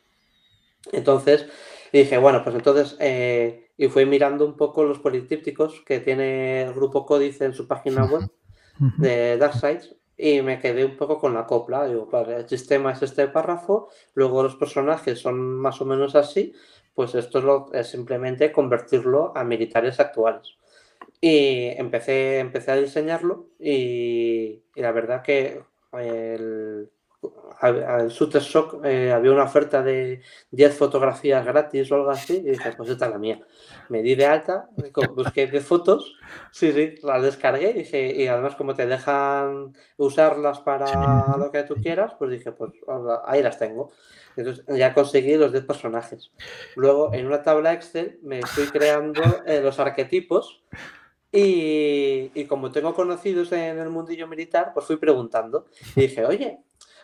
Entonces 0.94 1.48
dije, 2.00 2.18
bueno, 2.18 2.44
pues 2.44 2.56
entonces 2.56 2.96
eh, 3.00 3.72
y 3.78 3.88
fui 3.88 4.06
mirando 4.06 4.46
un 4.46 4.56
poco 4.56 4.84
los 4.84 5.00
politrípticos 5.00 5.82
que 5.86 6.00
tiene 6.00 6.64
el 6.64 6.74
grupo 6.74 7.06
Códice 7.06 7.46
en 7.46 7.54
su 7.54 7.68
página 7.68 8.06
web 8.06 8.30
de 8.98 9.38
Darksides 9.38 9.96
y 10.18 10.42
me 10.44 10.60
quedé 10.60 10.86
un 10.86 10.98
poco 10.98 11.20
con 11.20 11.34
la 11.34 11.48
copla. 11.48 11.88
Digo, 11.88 12.06
vale, 12.06 12.38
el 12.38 12.48
sistema 12.48 12.92
es 12.92 13.02
este 13.02 13.28
párrafo, 13.28 13.90
luego 14.14 14.44
los 14.44 14.56
personajes 14.56 15.20
son 15.20 15.40
más 15.40 15.82
o 15.82 15.86
menos 15.86 16.16
así, 16.16 16.54
pues 16.94 17.16
esto 17.16 17.40
es, 17.40 17.44
lo, 17.44 17.74
es 17.74 17.88
simplemente 17.88 18.52
convertirlo 18.52 19.36
a 19.36 19.44
militares 19.44 20.00
actuales. 20.00 20.58
Y 21.20 21.70
empecé, 21.70 22.40
empecé 22.40 22.72
a 22.72 22.76
diseñarlo 22.76 23.48
y, 23.60 24.62
y 24.76 24.82
la 24.82 24.92
verdad 24.92 25.24
que 25.24 25.64
el, 25.94 26.90
al 27.62 28.10
Shooter 28.10 28.42
Shock 28.42 28.84
eh, 28.84 29.12
había 29.12 29.32
una 29.32 29.44
oferta 29.44 29.84
de 29.84 30.22
10 30.50 30.76
fotografías 30.76 31.46
gratis 31.46 31.92
o 31.92 31.96
algo 31.96 32.10
así, 32.10 32.38
y 32.38 32.52
dije, 32.52 32.74
pues 32.76 32.90
esta 32.90 33.06
es 33.06 33.12
la 33.12 33.20
mía. 33.20 33.40
Me 33.90 34.02
di 34.02 34.16
de 34.16 34.26
alta, 34.26 34.70
busqué 35.16 35.48
10 35.48 35.64
fotos, 35.64 36.16
sí, 36.52 36.72
sí, 36.72 36.96
las 37.04 37.22
descargué, 37.22 37.70
y, 37.70 37.74
dije, 37.74 38.16
y 38.16 38.28
además 38.28 38.56
como 38.56 38.74
te 38.74 38.88
dejan 38.88 39.74
usarlas 39.98 40.60
para 40.62 41.38
lo 41.38 41.52
que 41.52 41.64
tú 41.64 41.76
quieras, 41.76 42.14
pues 42.18 42.32
dije, 42.32 42.52
pues 42.52 42.72
ahí 43.26 43.44
las 43.44 43.60
tengo. 43.60 43.92
Entonces 44.36 44.66
ya 44.68 44.94
conseguí 44.94 45.36
los 45.36 45.52
10 45.52 45.66
personajes. 45.66 46.32
Luego 46.76 47.14
en 47.14 47.28
una 47.28 47.44
tabla 47.44 47.74
Excel 47.74 48.20
me 48.24 48.42
fui 48.42 48.66
creando 48.68 49.22
eh, 49.46 49.60
los 49.62 49.78
arquetipos 49.78 50.64
y, 51.32 52.32
y, 52.34 52.46
como 52.46 52.72
tengo 52.72 52.94
conocidos 52.94 53.52
en 53.52 53.78
el 53.78 53.90
mundillo 53.90 54.28
militar, 54.28 54.72
pues 54.74 54.86
fui 54.86 54.98
preguntando. 54.98 55.68
Y 55.96 56.02
dije, 56.02 56.26
oye, 56.26 56.60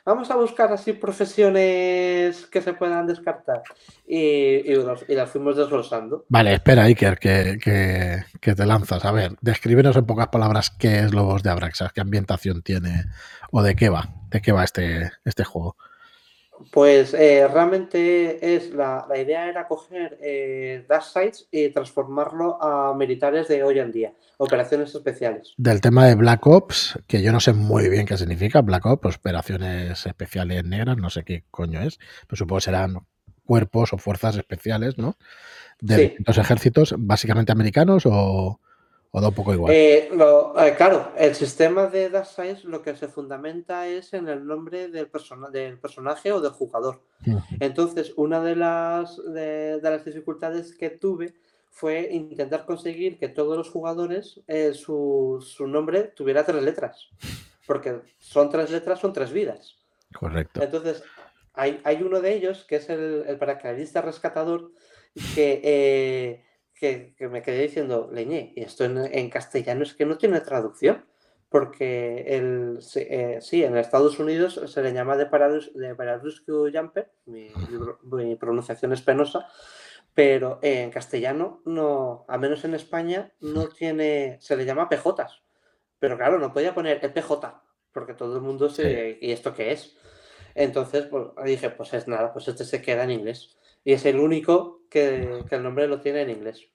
vamos 0.08 0.32
a 0.32 0.38
buscar 0.38 0.72
así 0.72 0.94
profesiones 0.94 2.46
que 2.46 2.62
se 2.62 2.74
puedan 2.74 3.06
descartar. 3.06 3.62
Y, 4.08 4.72
y, 4.72 4.76
las 5.10 5.30
fuimos 5.30 5.58
desglosando. 5.58 6.26
Vale, 6.30 6.54
espera, 6.54 6.84
Iker, 6.84 7.20
que, 7.20 7.58
que, 8.40 8.56
te 8.56 8.66
lanzas. 8.66 9.04
A 9.04 9.12
ver, 9.12 9.36
descríbenos 9.42 9.98
en 9.98 10.06
pocas 10.06 10.30
palabras 10.30 10.70
qué 10.72 11.00
es 11.00 11.14
Lobos 11.14 11.44
de 11.44 11.50
Abraxas, 11.50 11.92
qué 11.92 12.00
ambientación 12.00 12.62
tiene 12.62 13.04
o 13.52 13.62
de 13.62 13.76
qué 13.76 13.90
va, 13.90 14.10
de 14.30 14.42
qué 14.42 14.54
va 14.54 14.64
este, 14.64 15.12
este 15.26 15.44
juego. 15.44 15.76
Pues 16.72 17.14
eh, 17.14 17.48
realmente 17.48 18.56
es 18.56 18.74
la, 18.74 19.08
idea 19.16 19.48
era 19.48 19.68
coger 19.68 20.18
eh, 20.22 20.86
Dash 20.88 21.14
Sites 21.14 21.48
y 21.52 21.70
transformarlo 21.70 22.62
a 22.62 22.96
militares 22.96 23.48
de 23.48 23.64
hoy 23.64 23.80
en 23.80 23.92
día, 23.92 24.14
operaciones 24.38 24.94
especiales. 24.94 25.54
Del 25.58 25.82
tema 25.82 26.06
de 26.06 26.16
Black 26.16 26.46
Ops, 26.48 27.00
que 27.08 27.22
yo 27.22 27.32
no 27.32 27.40
sé 27.40 27.54
muy 27.54 27.90
bien 27.90 28.06
qué 28.06 28.18
significa 28.18 28.62
Black 28.62 28.86
Ops, 28.86 29.18
operaciones 29.18 30.06
especiales 30.06 30.64
negras, 30.66 30.98
no 30.98 31.10
sé 31.10 31.24
qué 31.24 31.46
coño 31.52 31.82
es, 31.82 32.00
pero 32.28 32.38
supongo 32.38 32.58
que 32.58 32.66
serán 32.66 32.98
cuerpos 33.46 33.94
o 33.94 33.98
fuerzas 33.98 34.38
especiales, 34.38 34.98
¿no? 34.98 35.18
De 35.80 35.98
distintos 35.98 36.38
ejércitos, 36.38 36.96
básicamente 36.98 37.52
americanos 37.52 38.04
o, 38.06 38.60
¿O 39.12 39.22
da 39.22 39.30
un 39.30 39.34
poco 39.34 39.54
igual? 39.54 39.74
Eh, 39.74 40.10
eh, 40.10 40.74
claro, 40.76 41.14
el 41.18 41.34
sistema 41.34 41.88
de 41.88 42.10
Dark 42.10 42.28
Science 42.28 42.68
lo 42.68 42.82
que 42.82 42.96
se 42.96 43.08
fundamenta 43.08 43.88
es 43.88 44.14
en 44.14 44.28
el 44.28 44.46
nombre 44.46 44.90
del, 44.90 45.10
del 45.52 45.80
personaje 45.80 46.32
o 46.32 46.42
del 46.42 46.52
jugador. 46.52 47.02
Entonces, 47.60 48.14
una 48.16 48.42
de 48.42 48.56
las, 48.56 49.18
de, 49.34 49.80
las 49.82 50.06
dificultades 50.06 50.76
que 50.76 50.90
tuve 50.90 51.36
fue 51.70 52.10
intentar 52.12 52.66
conseguir 52.66 53.18
que 53.18 53.30
todos 53.30 53.58
los 53.58 53.70
jugadores 53.70 54.42
eh, 54.48 54.74
su, 54.74 55.40
nombre 55.68 56.04
tuviera 56.16 56.46
tres 56.46 56.64
letras. 56.64 57.10
Porque 57.66 58.02
son 58.20 58.50
tres 58.50 58.72
letras, 58.72 59.00
son 59.00 59.14
tres 59.14 59.32
vidas. 59.32 59.78
Correcto. 60.14 60.62
Entonces, 60.62 61.04
hay, 61.54 61.80
hay 61.84 62.02
uno 62.02 62.22
de 62.22 62.34
ellos, 62.34 62.66
que 62.66 62.78
es 62.78 62.90
el, 62.90 63.24
el 63.28 63.38
paracaidista 63.38 64.02
rescatador, 64.02 64.72
que 65.34 66.46
que, 66.78 67.16
me 67.30 67.42
quedé 67.42 67.64
diciendo, 67.64 68.10
leñé, 68.12 68.54
y 68.56 68.62
esto 68.62 68.86
en, 68.86 69.30
castellano 69.30 69.84
es 69.84 69.94
que 69.94 70.06
no 70.06 70.18
tiene 70.18 70.42
traducción, 70.42 71.06
porque 71.50 72.26
el, 72.28 72.80
eh, 72.96 73.40
sí, 73.42 73.64
en 73.64 73.78
Estados 73.78 74.20
Unidos 74.20 74.62
se 74.66 74.82
le 74.82 74.94
llama 74.94 75.18
de, 75.18 75.26
Paradus, 75.26 75.72
de 75.74 75.96
Jumper, 76.74 77.12
mi, 77.26 78.36
pronunciación 78.36 78.94
es 78.94 79.02
penosa, 79.02 79.48
pero 80.14 80.60
en 80.62 80.92
castellano, 80.92 81.62
no, 81.66 82.26
a 82.28 82.38
menos 82.38 82.64
en 82.66 82.74
España, 82.76 83.32
no 83.40 83.70
tiene, 83.70 84.38
se 84.40 84.56
le 84.56 84.66
llama 84.66 84.90
PJs, 84.90 85.44
pero 86.00 86.18
claro, 86.18 86.38
no 86.40 86.54
podía 86.54 86.76
poner 86.76 87.00
el 87.02 87.14
PJ, 87.14 87.64
porque 87.92 88.14
todo 88.14 88.36
el 88.36 88.42
mundo 88.42 88.70
se, 88.70 89.18
¿y 89.22 89.32
esto 89.32 89.54
qué 89.54 89.72
es? 89.72 89.98
Entonces, 90.54 91.06
pues, 91.06 91.28
dije, 91.46 91.70
pues 91.70 91.94
es 91.94 92.08
nada, 92.08 92.34
pues 92.34 92.48
este 92.48 92.66
se 92.66 92.82
queda 92.82 93.04
en 93.04 93.12
inglés. 93.12 93.58
Y 93.84 93.94
es 93.94 94.06
el 94.06 94.20
único 94.20 94.77
que, 94.90 95.44
el 95.50 95.64
nombre 95.64 95.88
lo 95.88 96.00
tiene 96.00 96.22
en 96.22 96.30
inglés. 96.30 96.68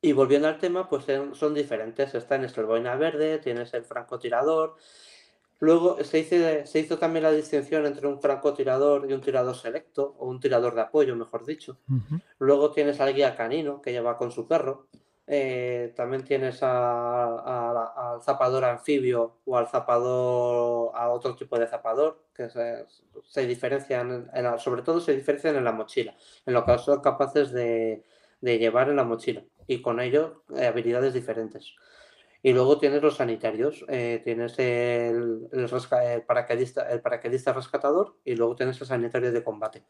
Y 0.00 0.12
volviendo 0.12 0.48
al 0.48 0.58
tema, 0.58 0.88
pues 0.88 1.06
son 1.32 1.54
diferentes. 1.54 2.14
Está 2.14 2.36
en 2.36 2.44
el 2.44 2.64
boina 2.64 2.96
verde, 2.96 3.38
tienes 3.38 3.72
el 3.74 3.84
francotirador. 3.84 4.76
Luego 5.58 6.02
se 6.04 6.18
hizo, 6.18 6.36
se 6.66 6.80
hizo 6.80 6.98
también 6.98 7.22
la 7.22 7.32
distinción 7.32 7.86
entre 7.86 8.06
un 8.06 8.20
francotirador 8.20 9.10
y 9.10 9.14
un 9.14 9.22
tirador 9.22 9.56
selecto, 9.56 10.14
o 10.18 10.28
un 10.28 10.38
tirador 10.38 10.74
de 10.74 10.82
apoyo, 10.82 11.16
mejor 11.16 11.46
dicho. 11.46 11.78
Luego 12.38 12.70
tienes 12.72 13.00
al 13.00 13.14
guía 13.14 13.34
canino, 13.34 13.80
que 13.80 13.92
lleva 13.92 14.18
con 14.18 14.30
su 14.30 14.46
perro. 14.46 14.88
Eh, 15.28 15.92
también 15.96 16.22
tienes 16.22 16.62
al 16.62 18.22
zapador 18.22 18.64
anfibio 18.64 19.38
o 19.44 19.56
al 19.56 19.66
zapador, 19.66 20.92
a 20.94 21.10
otro 21.10 21.34
tipo 21.34 21.58
de 21.58 21.66
zapador, 21.66 22.22
que 22.32 22.48
se, 22.48 23.46
diferencian, 23.46 24.30
sobre 24.58 24.82
todo 24.82 25.00
se 25.00 25.16
diferencian 25.16 25.56
en 25.56 25.64
la 25.64 25.72
mochila, 25.72 26.14
en 26.44 26.54
lo 26.54 26.64
que 26.64 26.78
son 26.78 27.00
capaces 27.00 27.50
de, 27.50 28.04
llevar 28.40 28.88
en 28.88 28.96
la 28.96 29.04
mochila 29.04 29.42
y 29.66 29.82
con 29.82 29.98
ello 30.00 30.44
eh, 30.56 30.66
habilidades 30.66 31.12
diferentes. 31.14 31.74
Y 32.42 32.52
luego 32.52 32.78
tienes 32.78 33.02
los 33.02 33.16
sanitarios, 33.16 33.84
eh, 33.88 34.20
tienes 34.22 34.56
el, 34.60 35.48
el, 35.50 36.22
paracaidista, 36.24 36.88
el 36.88 37.00
paracaidista 37.00 37.52
rescatador 37.52 38.18
y 38.24 38.36
luego 38.36 38.54
tienes 38.54 38.80
el 38.80 38.86
sanitario 38.86 39.32
de 39.32 39.42
combate. 39.42 39.82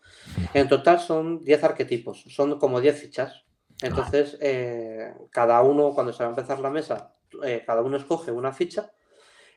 En 0.55 0.67
total 0.67 1.01
son 1.01 1.45
10 1.45 1.65
arquetipos, 1.65 2.25
son 2.29 2.59
como 2.59 2.81
10 2.81 2.99
fichas 2.99 3.46
entonces, 3.83 4.39
eh, 4.41 5.15
cada 5.31 5.61
uno, 5.63 5.93
cuando 5.93 6.13
se 6.13 6.23
va 6.23 6.29
a 6.29 6.31
empezar 6.31 6.59
la 6.61 6.71
mesa, 6.71 7.15
eh, 7.43 7.63
cada 7.67 7.83
uno 7.83 7.97
escoge 7.97 8.31
una 8.31 8.53
ficha 8.53 8.91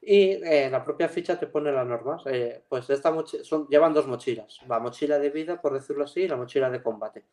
y 0.01 0.31
eh, 0.31 0.69
la 0.69 0.83
propia 0.83 1.07
ficha 1.07 1.39
te 1.39 1.47
pone 1.47 1.71
las 1.71 1.87
normas. 1.87 2.23
pues 2.67 2.89
esta 2.89 3.13
son, 3.43 3.67
llevan 3.67 3.93
dos 3.93 4.07
mochilas, 4.07 4.59
la 4.67 4.79
mochila 4.79 5.19
de 5.19 5.29
vida, 5.29 5.61
por 5.61 5.73
decirlo 5.73 6.03
así, 6.03 6.21
y 6.21 6.27
la 6.27 6.35
mochila 6.35 6.69
de 6.69 6.81
combate. 6.81 7.25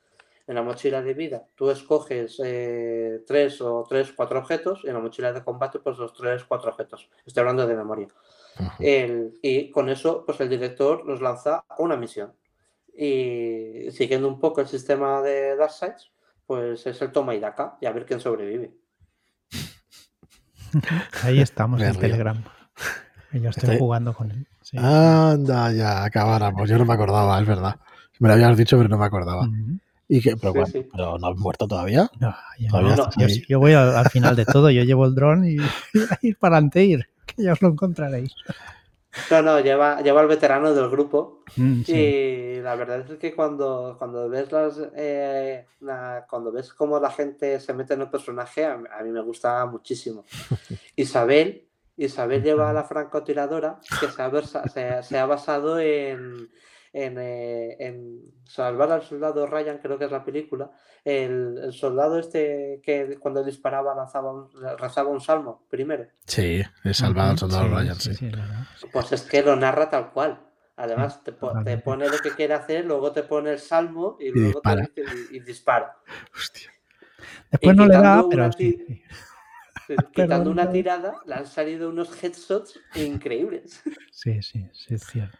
En 0.47 0.55
la 0.55 0.62
mochila 0.62 1.03
de 1.03 1.12
vida 1.12 1.45
tú 1.57 1.70
escoges 1.70 2.37
tres 2.37 3.61
o 3.61 3.84
tres, 3.89 4.12
cuatro 4.12 4.39
objetos 4.39 4.82
y 4.84 4.89
en 4.89 4.95
la 4.95 5.01
mochila 5.01 5.32
de 5.32 5.43
combate 5.43 5.80
pues 5.80 5.99
los 5.99 6.12
tres, 6.12 6.45
cuatro 6.45 6.70
objetos. 6.70 7.11
Estoy 7.24 7.41
hablando 7.41 7.66
de 7.66 7.74
memoria. 7.74 8.09
y 8.78 9.70
con 9.72 9.89
eso 9.89 10.24
pues 10.24 10.41
el 10.41 10.49
director 10.49 11.05
nos 11.05 11.20
lanza 11.20 11.64
una 11.78 11.97
misión. 11.97 12.32
Y 12.97 13.91
siguiendo 13.91 14.28
un 14.28 14.39
poco 14.39 14.61
el 14.61 14.68
sistema 14.68 15.20
de 15.20 15.57
Darkseid, 15.57 15.97
pues 16.47 16.87
es 16.87 17.03
el 17.03 17.13
toma 17.13 17.35
y 17.35 17.41
daca 17.41 17.77
y 17.81 17.87
a 17.87 17.93
ver 17.93 18.07
quién 18.07 18.21
sobrevive. 18.21 18.73
Ahí 21.23 21.41
estamos 21.41 21.81
en 21.81 21.97
Telegram. 21.97 22.43
Yo 23.33 23.51
estoy 23.51 23.79
jugando 23.79 24.15
con 24.15 24.31
él. 24.31 24.47
Anda, 24.77 25.73
ya, 25.73 26.05
acabáramos. 26.05 26.69
Yo 26.69 26.79
no 26.79 26.85
me 26.85 26.95
acordaba, 26.95 27.39
es 27.41 27.47
verdad. 27.47 27.77
Me 28.19 28.29
lo 28.29 28.35
habías 28.35 28.57
dicho, 28.57 28.77
pero 28.77 28.89
no 28.89 28.99
me 28.99 29.05
acordaba. 29.05 29.49
¿Y 30.09 30.21
que, 30.21 30.37
pero, 30.37 30.53
pero, 30.93 31.19
no 31.19 31.27
has 31.29 31.37
muerto 31.37 31.67
todavía? 31.67 32.09
No, 32.21 32.35
yo, 33.49 33.59
voy 33.59 33.73
al, 33.73 34.09
final 34.09 34.37
de 34.37 34.45
todo. 34.45 34.71
Yo 34.71 34.85
llevo 34.85 35.05
el 35.05 35.15
dron 35.15 35.45
y, 35.45 35.57
ir 36.23 36.39
para 36.39 36.61
ir, 36.75 37.09
que 37.27 37.43
ya 37.43 37.53
os 37.53 37.63
lo 37.63 37.69
encontraréis. 37.69 38.33
No, 39.31 39.43
no, 39.43 39.61
lleva, 39.61 40.01
lleva 40.03 40.23
el 40.23 40.29
veterano 40.29 40.73
del 40.75 40.89
grupo. 40.91 41.43
Mm, 41.57 41.83
y 41.87 42.61
la 42.61 42.75
verdad 42.75 43.11
es 43.11 43.19
que 43.19 43.35
cuando, 43.35 43.97
cuando 43.99 44.29
ves 44.29 44.51
las 44.53 44.81
eh, 44.95 45.67
cuando 46.29 46.53
ves 46.53 46.73
cómo 46.73 46.99
la 46.99 47.11
gente 47.11 47.61
se 47.61 47.73
mete 47.73 47.95
en 47.95 48.03
el 48.03 48.11
personaje, 48.11 48.64
a, 48.64 48.77
mí 48.77 49.11
me 49.11 49.23
gusta 49.23 49.64
muchísimo. 49.67 50.25
Isabel, 50.97 51.67
Isabel 51.97 52.43
lleva 52.43 52.71
a 52.71 52.73
la 52.73 52.85
francotiradora 52.85 53.79
que 54.01 54.09
se 54.09 55.03
se 55.03 55.19
ha 55.19 55.27
basado 55.27 55.79
en, 55.79 56.51
eh, 56.93 57.76
en, 57.80 58.20
Salvar 58.45 58.93
al 58.93 59.03
soldado 59.03 59.47
Ryan, 59.47 59.78
creo 59.78 59.99
que 59.99 60.05
es 60.05 60.11
la 60.11 60.24
película, 60.24 60.70
el, 61.05 61.72
soldado 61.72 62.18
este 62.18 62.80
que 62.82 63.18
cuando 63.18 63.43
disparaba 63.43 63.95
lanzaba 63.95 64.32
un, 64.32 64.49
rezaba 64.78 65.11
un 65.11 65.20
salmo 65.20 65.66
primero. 65.68 66.07
Sí, 66.26 66.62
es 66.84 66.97
Salvar 66.97 67.30
al 67.30 67.39
soldado 67.39 67.68
Ryan, 67.68 67.97
sí. 67.97 68.12
Pues 68.93 69.12
es 69.12 69.22
que 69.22 69.43
lo 69.43 69.57
narra 69.57 69.91
tal 69.91 70.12
cual. 70.12 70.41
Además, 70.76 71.24
te, 71.24 71.32
pone 71.32 72.07
lo 72.07 72.18
que 72.18 72.32
quiere 72.32 72.53
hacer, 72.53 72.84
luego 72.84 73.11
te 73.11 73.22
pone 73.22 73.51
el 73.51 73.59
salmo 73.59 74.18
y, 74.20 74.30
luego 74.30 74.61
dispara. 74.61 74.87
te 74.95 75.03
y, 75.32 75.41
dispara. 75.41 75.97
Hostia. 76.34 76.70
Después 77.51 77.76
no 77.76 77.87
le 77.87 77.95
da, 77.95 78.24
pero 78.28 78.51
Quitando 80.12 80.51
una 80.51 80.70
tirada, 80.70 81.14
le 81.24 81.34
han 81.34 81.47
salido 81.47 81.89
unos 81.89 82.22
headshots 82.22 82.78
increíbles. 82.95 83.82
Sí, 84.11 84.43
sí, 84.43 84.68
sí, 84.72 84.95
es 84.95 85.05
cierto. 85.05 85.39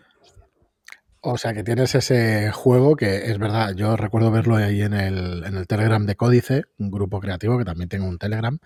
O 1.21 1.39
sea 1.39 1.55
que 1.55 1.65
tienes 1.65 1.95
ese 1.95 2.53
juego 2.53 2.95
que 2.97 3.31
es 3.31 3.39
verdad, 3.39 3.75
yo 3.75 3.97
recuerdo 3.97 4.31
verlo 4.31 4.57
ahí 4.57 4.83
en 4.83 4.95
el, 4.95 5.45
en 5.45 5.57
el 5.57 5.67
Telegram 5.67 6.05
de 6.07 6.17
Códice, 6.17 6.65
un 6.79 6.91
grupo 6.91 7.21
creativo 7.21 7.59
que 7.59 7.65
también 7.65 7.89
tengo 7.89 8.07
un 8.07 8.19
Telegram, 8.19 8.59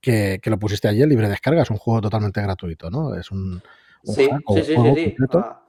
que, 0.00 0.40
lo 0.44 0.58
pusiste 0.58 0.88
allí 0.88 1.02
en 1.02 1.08
libre 1.08 1.28
descarga, 1.28 1.62
es 1.62 1.70
un 1.70 1.78
juego 1.78 2.00
totalmente 2.00 2.40
gratuito, 2.40 2.90
¿no? 2.90 3.14
Es 3.14 3.30
un, 3.30 3.62
sí, 4.04 4.28
sí, 4.54 4.62
sí, 4.62 4.74
sí, 4.94 5.16
ah, 5.34 5.60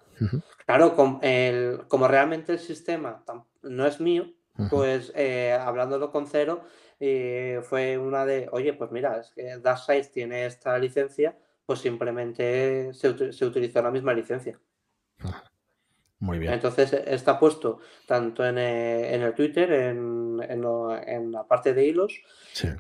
Claro, 0.66 0.96
como 0.96 2.08
realmente 2.08 2.54
el 2.54 2.60
sistema 2.60 3.24
no 3.64 3.88
es 3.88 4.00
mío, 4.00 4.32
pues 4.70 5.12
eh, 5.16 5.54
hablándolo 5.54 6.12
con 6.12 6.28
cero, 6.28 6.64
eh, 7.00 7.62
fue 7.64 7.98
una 7.98 8.26
de, 8.26 8.50
oye, 8.52 8.74
pues 8.74 8.92
mira, 8.92 9.20
es 9.20 9.32
que 9.32 9.60
Size 9.86 10.12
tiene 10.14 10.46
esta 10.46 10.78
licencia, 10.78 11.38
pues 11.66 11.80
simplemente 11.80 12.94
se, 12.94 13.32
se 13.32 13.46
utilizó 13.46 13.82
la 13.82 13.92
misma 13.92 14.14
licencia. 14.14 14.60
Muy 16.20 16.38
bien. 16.38 16.54
Entonces 16.54 16.92
está 16.92 17.40
puesto 17.40 17.80
tanto 18.06 18.46
en, 18.46 18.58
eh, 18.58 19.16
el 19.16 19.34
Twitter, 19.34 19.72
en, 19.72 20.38
en, 20.42 21.32
la 21.32 21.48
parte 21.48 21.74
de 21.74 21.88
hilos, 21.88 22.22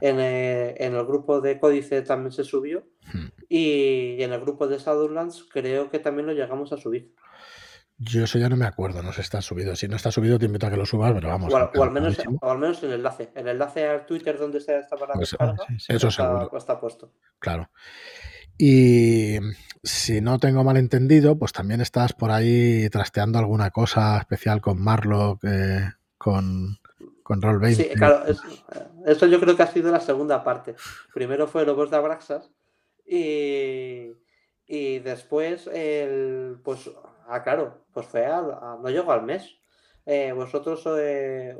eh, 0.01 0.75
en, 0.77 0.95
el 0.95 1.05
grupo 1.05 1.39
de 1.39 1.57
códice 1.57 2.01
también 2.01 2.33
se 2.33 2.43
subió 2.43 2.83
hmm. 3.13 3.27
y, 3.47 4.21
en 4.21 4.33
el 4.33 4.41
grupo 4.41 4.67
de 4.67 4.77
Shadowlands 4.77 5.45
creo 5.49 5.89
que 5.89 5.99
también 5.99 6.27
lo 6.27 6.33
llegamos 6.33 6.73
a 6.73 6.77
subir. 6.77 7.13
Yo 7.97 8.23
eso 8.23 8.39
ya 8.39 8.49
no 8.49 8.55
me 8.55 8.65
acuerdo, 8.65 9.01
no 9.03 9.11
se 9.13 9.21
está 9.21 9.41
subido. 9.41 9.75
Si 9.75 9.87
no 9.87 9.95
está 9.95 10.11
subido, 10.11 10.39
te 10.39 10.45
invito 10.45 10.67
a 10.67 10.69
que 10.69 10.77
lo 10.77 10.85
subas, 10.85 11.13
pero 11.13 11.29
vamos. 11.29 11.53
O, 11.53 11.83
al, 11.83 11.91
menos, 11.91 12.17
al 12.41 12.57
menos 12.57 12.81
el 12.83 12.93
enlace. 12.93 13.31
El 13.35 13.49
enlace 13.49 13.87
al 13.87 14.05
Twitter 14.05 14.37
donde 14.37 14.59
está 14.59 14.85
para 14.97 15.13
pues, 15.13 15.35
eso 15.89 16.07
está, 16.07 16.09
seguro. 16.09 16.57
está 16.57 16.79
puesto. 16.79 17.11
Claro. 17.39 17.69
Y 18.61 19.39
si 19.83 20.19
no 20.19 20.37
tengo 20.37 20.65
mal 20.65 20.75
entendido, 20.75 21.39
pues 21.39 21.53
también 21.53 21.79
estás 21.79 22.11
por 22.11 22.29
ahí 22.29 22.89
trasteando 22.89 23.39
alguna 23.39 23.71
cosa 23.71 24.17
especial 24.17 24.59
con 24.59 24.83
Marlock, 24.83 25.45
eh, 25.45 25.93
con, 26.17 26.77
con 27.23 27.41
Roll20. 27.41 27.73
Sí, 27.73 27.89
claro, 27.95 28.25
eso 29.05 29.25
yo 29.27 29.39
creo 29.39 29.55
que 29.55 29.63
ha 29.63 29.67
sido 29.67 29.89
la 29.91 30.01
segunda 30.01 30.43
parte. 30.43 30.75
Primero 31.13 31.47
fue 31.47 31.65
Lobos 31.65 31.89
de 31.89 31.95
Abraxas 31.95 32.51
y, 33.05 34.11
y 34.67 34.99
después, 34.99 35.67
el, 35.67 36.57
pues 36.61 36.91
a, 37.29 37.41
claro, 37.43 37.85
pues 37.93 38.07
fue 38.07 38.25
a, 38.25 38.41
no 38.41 38.89
llegó 38.89 39.13
al 39.13 39.23
mes. 39.23 39.55
Eh, 40.05 40.33
vosotros 40.33 40.83
eh, 40.97 41.55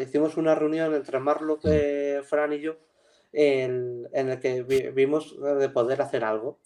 hicimos 0.00 0.36
una 0.36 0.54
reunión 0.54 0.94
entre 0.94 1.18
Marlock, 1.18 1.64
mm. 1.64 2.22
Fran 2.22 2.52
y 2.52 2.60
yo 2.60 2.76
en, 3.36 4.08
el 4.12 4.40
que 4.40 4.62
vimos 4.62 5.36
de 5.40 5.68
poder 5.68 6.00
hacer 6.00 6.24
algo. 6.24 6.58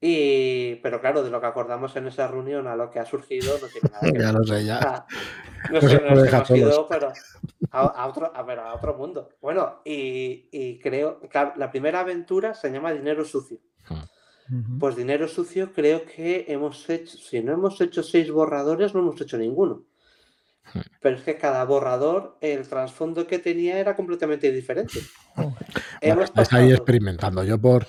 Y, 0.00 0.76
pero 0.76 1.00
claro, 1.00 1.22
de 1.22 1.30
lo 1.30 1.40
que 1.40 1.46
acordamos 1.46 1.96
en 1.96 2.06
esa 2.06 2.28
reunión 2.28 2.66
a 2.66 2.76
lo 2.76 2.90
que 2.90 3.00
ha 3.00 3.06
surgido 3.06 3.58
no 3.60 3.66
tiene 3.66 3.88
nada 3.90 4.00
que 4.00 4.12
ver. 4.12 4.22
ya 4.22 4.32
lo 4.32 4.44
sé, 4.44 4.64
ya. 4.64 5.06
No 5.72 5.80
sé, 5.80 5.96
hemos 5.96 6.50
ido, 6.50 6.86
pero 6.86 7.12
a, 7.72 8.06
otro, 8.06 8.30
a, 8.32 8.74
otro 8.74 8.94
mundo. 8.94 9.30
Bueno, 9.40 9.80
y, 9.84 10.48
y 10.52 10.78
creo, 10.78 11.18
que 11.18 11.28
la 11.56 11.70
primera 11.70 12.00
aventura 12.00 12.54
se 12.54 12.70
llama 12.70 12.92
Dinero 12.92 13.24
Sucio. 13.24 13.58
Pues 14.78 14.94
Dinero 14.94 15.26
Sucio 15.26 15.72
creo 15.72 16.04
que 16.04 16.44
hemos 16.46 16.88
hecho, 16.88 17.16
si 17.16 17.42
no 17.42 17.52
hemos 17.52 17.80
hecho 17.80 18.04
seis 18.04 18.30
borradores, 18.30 18.94
no 18.94 19.00
hemos 19.00 19.20
hecho 19.20 19.36
ninguno. 19.38 19.82
Pero 21.00 21.16
es 21.16 21.22
que 21.22 21.36
cada 21.36 21.64
borrador, 21.64 22.36
el 22.40 22.66
trasfondo 22.68 23.26
que 23.26 23.38
tenía 23.38 23.78
era 23.78 23.94
completamente 23.94 24.50
diferente. 24.50 25.00
Estás 26.00 26.52
ahí 26.52 26.72
experimentando. 26.72 27.44
Yo 27.44 27.58
por, 27.58 27.86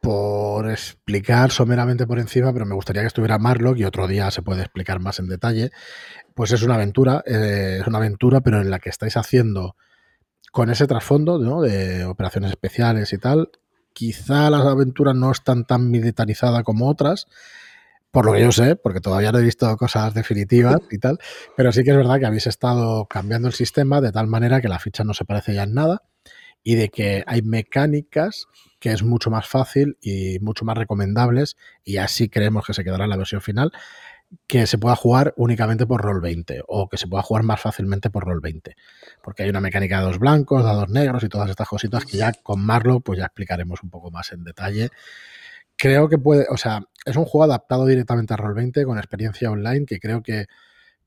por 0.00 0.70
explicar 0.70 1.50
someramente 1.50 2.06
por 2.06 2.18
encima, 2.18 2.52
pero 2.52 2.66
me 2.66 2.74
gustaría 2.74 3.02
que 3.02 3.08
estuviera 3.08 3.38
Marlock 3.38 3.78
y 3.78 3.84
otro 3.84 4.06
día 4.06 4.30
se 4.30 4.42
puede 4.42 4.62
explicar 4.62 5.00
más 5.00 5.18
en 5.18 5.28
detalle. 5.28 5.70
Pues 6.34 6.52
es 6.52 6.62
una 6.62 6.74
aventura, 6.74 7.22
eh, 7.26 7.78
es 7.80 7.86
una 7.86 7.98
aventura, 7.98 8.40
pero 8.40 8.60
en 8.60 8.70
la 8.70 8.78
que 8.78 8.90
estáis 8.90 9.16
haciendo 9.16 9.76
con 10.52 10.70
ese 10.70 10.86
trasfondo 10.86 11.60
de 11.60 12.04
operaciones 12.04 12.50
especiales 12.50 13.12
y 13.12 13.18
tal. 13.18 13.50
Quizá 13.92 14.48
las 14.50 14.64
aventuras 14.64 15.14
no 15.14 15.30
están 15.30 15.64
tan 15.64 15.90
militarizadas 15.90 16.62
como 16.62 16.88
otras, 16.88 17.26
por 18.10 18.26
lo 18.26 18.32
que 18.32 18.40
yo 18.40 18.52
sé, 18.52 18.76
porque 18.76 19.00
todavía 19.00 19.32
no 19.32 19.38
he 19.38 19.42
visto 19.42 19.76
cosas 19.76 20.14
definitivas 20.14 20.78
y 20.90 20.98
tal, 20.98 21.18
pero 21.56 21.72
sí 21.72 21.84
que 21.84 21.90
es 21.90 21.96
verdad 21.96 22.18
que 22.18 22.26
habéis 22.26 22.46
estado 22.46 23.06
cambiando 23.06 23.48
el 23.48 23.54
sistema 23.54 24.00
de 24.00 24.12
tal 24.12 24.26
manera 24.26 24.60
que 24.60 24.68
la 24.68 24.78
ficha 24.78 25.04
no 25.04 25.14
se 25.14 25.24
parece 25.24 25.54
ya 25.54 25.64
en 25.64 25.74
nada 25.74 26.02
y 26.62 26.74
de 26.74 26.88
que 26.88 27.24
hay 27.26 27.42
mecánicas 27.42 28.46
que 28.78 28.92
es 28.92 29.02
mucho 29.02 29.30
más 29.30 29.46
fácil 29.46 29.96
y 30.00 30.38
mucho 30.40 30.64
más 30.64 30.76
recomendables 30.76 31.56
y 31.84 31.98
así 31.98 32.28
creemos 32.28 32.66
que 32.66 32.74
se 32.74 32.84
quedará 32.84 33.04
en 33.04 33.10
la 33.10 33.16
versión 33.16 33.40
final 33.40 33.72
que 34.46 34.66
se 34.66 34.76
pueda 34.76 34.94
jugar 34.94 35.32
únicamente 35.36 35.86
por 35.86 36.02
rol 36.02 36.20
20 36.20 36.62
o 36.66 36.88
que 36.88 36.98
se 36.98 37.06
pueda 37.06 37.22
jugar 37.22 37.42
más 37.44 37.60
fácilmente 37.60 38.10
por 38.10 38.24
rol 38.24 38.40
20 38.40 38.76
porque 39.22 39.42
hay 39.42 39.50
una 39.50 39.60
mecánica 39.60 39.98
de 39.98 40.06
dos 40.06 40.18
blancos, 40.18 40.62
dados 40.62 40.88
negros 40.90 41.24
y 41.24 41.28
todas 41.28 41.48
estas 41.48 41.68
cositas 41.68 42.04
que 42.04 42.18
ya 42.18 42.32
con 42.32 42.60
Marlo 42.60 43.00
pues 43.00 43.18
ya 43.18 43.26
explicaremos 43.26 43.82
un 43.82 43.90
poco 43.90 44.10
más 44.10 44.32
en 44.32 44.44
detalle. 44.44 44.90
Creo 45.76 46.08
que 46.08 46.18
puede, 46.18 46.46
o 46.50 46.56
sea, 46.56 46.82
es 47.08 47.16
un 47.16 47.24
juego 47.24 47.44
adaptado 47.44 47.86
directamente 47.86 48.34
a 48.34 48.36
rol 48.36 48.54
20 48.54 48.84
con 48.84 48.98
experiencia 48.98 49.50
online 49.50 49.86
que 49.86 49.98
creo 49.98 50.22
que 50.22 50.46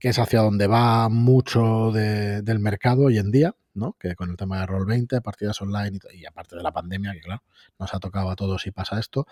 que 0.02 0.10
es 0.10 0.18
hacia 0.18 0.42
donde 0.42 0.66
va 0.66 1.10
mucho 1.10 1.92
del 1.92 2.60
mercado 2.60 3.04
hoy 3.04 3.20
en 3.20 3.30
día, 3.30 3.56
¿no? 3.76 3.96
Que 4.00 4.16
con 4.16 4.32
el 4.32 4.36
tema 4.36 4.60
de 4.60 4.66
Roll20, 4.66 5.22
partidas 5.22 5.62
online 5.62 6.00
y, 6.12 6.26
aparte 6.26 6.56
de 6.56 6.64
la 6.64 6.72
pandemia, 6.72 7.14
que 7.14 7.22
claro, 7.22 7.44
nos 7.78 7.94
ha 7.94 8.00
tocado 8.00 8.32
a 8.32 8.36
todos 8.36 8.66
y 8.66 8.72
pasa 8.72 9.00
esto, 9.00 9.28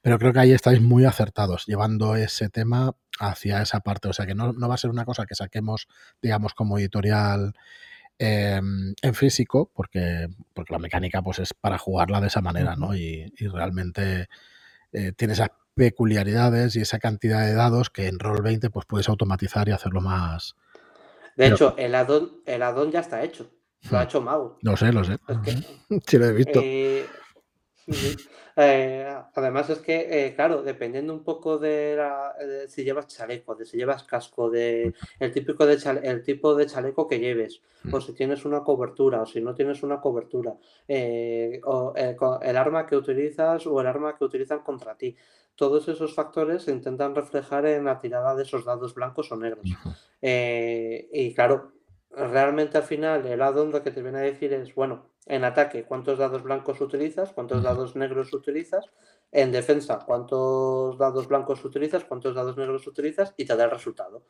pero 0.00 0.20
creo 0.20 0.32
que 0.32 0.38
ahí 0.38 0.52
estáis 0.52 0.80
muy 0.80 1.06
acertados 1.06 1.66
llevando 1.66 2.14
ese 2.14 2.48
tema 2.48 2.94
hacia 3.18 3.62
esa 3.62 3.80
parte, 3.80 4.08
o 4.08 4.12
sea 4.12 4.24
que 4.24 4.36
no, 4.36 4.54
va 4.56 4.74
a 4.74 4.78
ser 4.78 4.90
una 4.90 5.04
cosa 5.04 5.26
que 5.26 5.34
saquemos, 5.34 5.88
digamos, 6.22 6.54
como 6.54 6.78
editorial 6.78 7.54
em, 8.18 8.94
en 9.02 9.14
físico, 9.14 9.72
porque, 9.74 10.28
porque 10.54 10.72
la 10.72 10.78
mecánica 10.78 11.20
pues 11.20 11.40
es 11.40 11.52
para 11.52 11.78
jugarla 11.78 12.20
de 12.20 12.28
esa 12.28 12.40
manera, 12.40 12.76
¿no? 12.76 12.94
Y, 12.94 13.32
realmente 13.52 14.28
eh, 14.92 15.12
tiene 15.16 15.32
esa 15.32 15.50
peculiaridades 15.74 16.76
y 16.76 16.80
esa 16.80 16.98
cantidad 16.98 17.46
de 17.46 17.54
dados 17.54 17.90
que 17.90 18.06
en 18.06 18.18
Roll20 18.18 18.70
pues 18.70 18.86
puedes 18.86 19.08
automatizar 19.08 19.68
y 19.68 19.72
hacerlo 19.72 20.00
más. 20.00 20.56
De 21.36 21.48
hecho, 21.48 21.74
el 21.78 21.94
addon, 21.94 22.42
el 22.44 22.62
addon 22.62 22.90
ya 22.90 23.00
está 23.00 23.24
hecho. 23.24 23.50
Lo 23.90 23.98
ha 23.98 24.02
hmm. 24.02 24.04
hecho 24.04 24.20
Mau. 24.20 24.56
Lo 24.60 24.76
sé, 24.76 24.92
lo 24.92 25.02
sé. 25.04 25.18
sí 26.06 26.18
lo 26.18 26.26
he 26.26 26.32
visto. 26.32 26.60
Eh, 26.62 27.06
eh, 28.56 29.16
además 29.34 29.70
es 29.70 29.78
que, 29.78 30.26
eh, 30.26 30.34
claro, 30.34 30.62
dependiendo 30.62 31.12
un 31.12 31.24
poco 31.24 31.58
de, 31.58 31.98
si 32.68 32.84
llevas 32.84 33.08
chaleco, 33.08 33.54
de 33.54 33.64
si 33.64 33.76
llevas 33.76 34.04
casco, 34.04 34.50
de 34.50 34.94
el 35.18 35.32
típico 35.32 35.66
de 35.66 35.78
el 36.02 36.22
tipo 36.22 36.54
de 36.54 36.66
chaleco 36.66 37.08
que 37.08 37.18
lleves, 37.18 37.62
o 37.90 38.00
si 38.00 38.12
tienes 38.12 38.44
una 38.44 38.62
cobertura, 38.62 39.22
o 39.22 39.26
si 39.26 39.40
no 39.40 39.54
tienes 39.54 39.82
una 39.82 40.00
cobertura, 40.00 40.52
o 41.64 41.94
el 42.42 42.56
arma 42.56 42.86
que 42.86 42.96
utilizas 42.96 43.66
o 43.66 43.80
el 43.80 43.86
arma 43.86 44.16
que 44.16 44.24
utilizan 44.24 44.60
contra 44.60 44.96
ti. 44.96 45.16
Todos 45.54 45.88
esos 45.88 46.14
factores 46.14 46.64
se 46.64 46.72
intentan 46.72 47.14
reflejar 47.14 47.66
en 47.66 47.84
la 47.84 47.98
tirada 47.98 48.34
de 48.34 48.42
esos 48.42 48.64
dados 48.64 48.94
blancos 48.94 49.30
o 49.32 49.36
negros. 49.36 49.68
y 50.20 51.34
claro, 51.34 51.72
realmente 52.10 52.78
al 52.78 52.84
final 52.84 53.26
el 53.26 53.42
addon 53.42 53.70
lo 53.70 53.82
que 53.82 53.90
te 53.90 54.02
viene 54.02 54.18
a 54.18 54.22
decir 54.22 54.52
es, 54.52 54.74
bueno, 54.74 55.12
en 55.26 55.44
ataque, 55.44 55.84
¿cuántos 55.84 56.18
dados 56.18 56.42
blancos 56.42 56.80
utilizas? 56.80 57.32
¿Cuántos 57.32 57.62
dados 57.62 57.94
negros 57.94 58.32
utilizas? 58.32 58.86
En 59.30 59.52
defensa, 59.52 60.00
¿cuántos 60.04 60.98
dados 60.98 61.28
blancos 61.28 61.64
utilizas? 61.64 62.04
¿Cuántos 62.04 62.34
dados 62.34 62.56
negros 62.56 62.86
utilizas? 62.86 63.32
Y 63.36 63.44
te 63.44 63.56
da 63.56 63.64
el 63.64 63.70
resultado. 63.70 64.24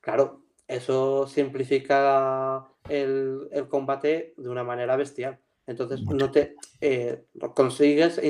Claro, 0.00 0.42
eso 0.66 1.26
simplifica 1.26 2.66
el, 2.88 3.66
combate 3.68 4.34
de 4.36 4.48
una 4.48 4.64
manera 4.64 4.96
bestial. 4.96 5.38
Entonces, 5.66 6.02
no 6.02 6.30
te 6.30 6.56
eh, 6.80 7.24
consigues. 7.54 8.20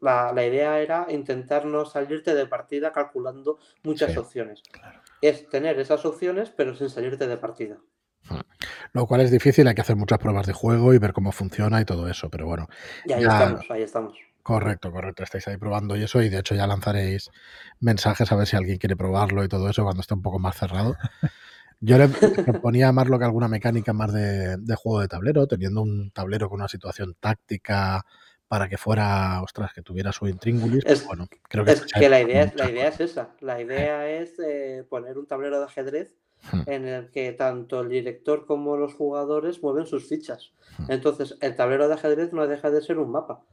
La, 0.00 0.32
la, 0.32 0.46
idea 0.46 0.80
era 0.80 1.06
intentar 1.08 1.64
no 1.64 1.84
salirte 1.84 2.34
de 2.34 2.46
partida 2.46 2.92
calculando 2.92 3.58
muchas 3.82 4.16
opciones. 4.16 4.62
Es 5.20 5.48
tener 5.48 5.78
esas 5.78 6.04
opciones, 6.04 6.50
pero 6.50 6.74
sin 6.74 6.90
salirte 6.90 7.26
de 7.26 7.36
partida. 7.36 7.78
Lo 8.92 9.06
cual 9.06 9.22
es 9.22 9.30
difícil, 9.30 9.66
hay 9.66 9.74
que 9.74 9.80
hacer 9.80 9.96
muchas 9.96 10.18
pruebas 10.18 10.46
de 10.46 10.52
juego 10.52 10.92
y 10.94 10.98
ver 10.98 11.12
cómo 11.12 11.32
funciona 11.32 11.80
y 11.80 11.84
todo 11.84 12.08
eso, 12.08 12.30
pero 12.30 12.46
bueno. 12.46 12.68
Y 13.06 13.12
ahí 13.12 13.22
estamos, 13.22 13.70
ahí 13.70 13.82
estamos. 13.82 14.18
Correcto, 14.42 14.90
correcto. 14.90 15.22
Estáis 15.22 15.46
ahí 15.48 15.56
probando 15.56 15.96
y 15.96 16.02
eso, 16.02 16.20
y 16.20 16.28
de 16.28 16.40
hecho 16.40 16.54
ya 16.54 16.66
lanzaréis 16.66 17.30
mensajes 17.80 18.30
a 18.32 18.36
ver 18.36 18.46
si 18.46 18.56
alguien 18.56 18.78
quiere 18.78 18.96
probarlo 18.96 19.44
y 19.44 19.48
todo 19.48 19.68
eso 19.68 19.84
cuando 19.84 20.00
esté 20.00 20.14
un 20.14 20.22
poco 20.22 20.38
más 20.38 20.56
cerrado. 20.56 20.96
Yo 21.82 21.98
le 21.98 22.08
ponía 22.62 22.88
a 22.88 23.04
que 23.04 23.24
alguna 23.24 23.48
mecánica 23.48 23.92
más 23.92 24.12
de, 24.12 24.56
juego 24.76 25.00
de 25.00 25.08
tablero, 25.08 25.46
teniendo 25.46 25.82
un 25.82 26.10
tablero 26.12 26.48
con 26.48 26.60
una 26.60 26.68
situación 26.68 27.16
táctica 27.20 28.06
para 28.48 28.68
que 28.68 28.78
fuera, 28.78 29.42
ostras, 29.42 29.72
que 29.74 29.82
tuviera 29.82 30.12
su 30.12 30.26
intríngulis. 30.28 30.84
Es, 30.86 31.04
bueno, 31.04 31.26
creo 31.48 31.64
que, 31.64 31.72
es 31.72 31.84
que 31.86 32.08
la 32.08 32.20
idea, 32.20 32.52
la 32.54 32.70
idea 32.70 32.88
es 32.88 33.00
esa. 33.00 33.30
La 33.40 33.60
idea 33.60 34.08
es 34.08 34.38
eh, 34.38 34.84
poner 34.88 35.18
un 35.18 35.26
tablero 35.26 35.58
de 35.58 35.66
ajedrez 35.66 36.14
Hmm. 36.50 36.62
en 36.66 36.88
el 36.88 37.10
que 37.10 37.32
tanto 37.32 37.80
el 37.80 37.88
director 37.88 38.46
como 38.46 38.76
los 38.76 38.94
jugadores 38.94 39.62
mueven 39.62 39.86
sus 39.86 40.08
fichas. 40.08 40.52
Hmm. 40.78 40.90
Entonces, 40.90 41.36
el 41.40 41.54
tablero 41.54 41.86
de 41.86 41.94
ajedrez 41.94 42.32
no 42.32 42.46
deja 42.46 42.70
de 42.70 42.82
ser 42.82 42.98
un 42.98 43.10
mapa. 43.12 43.44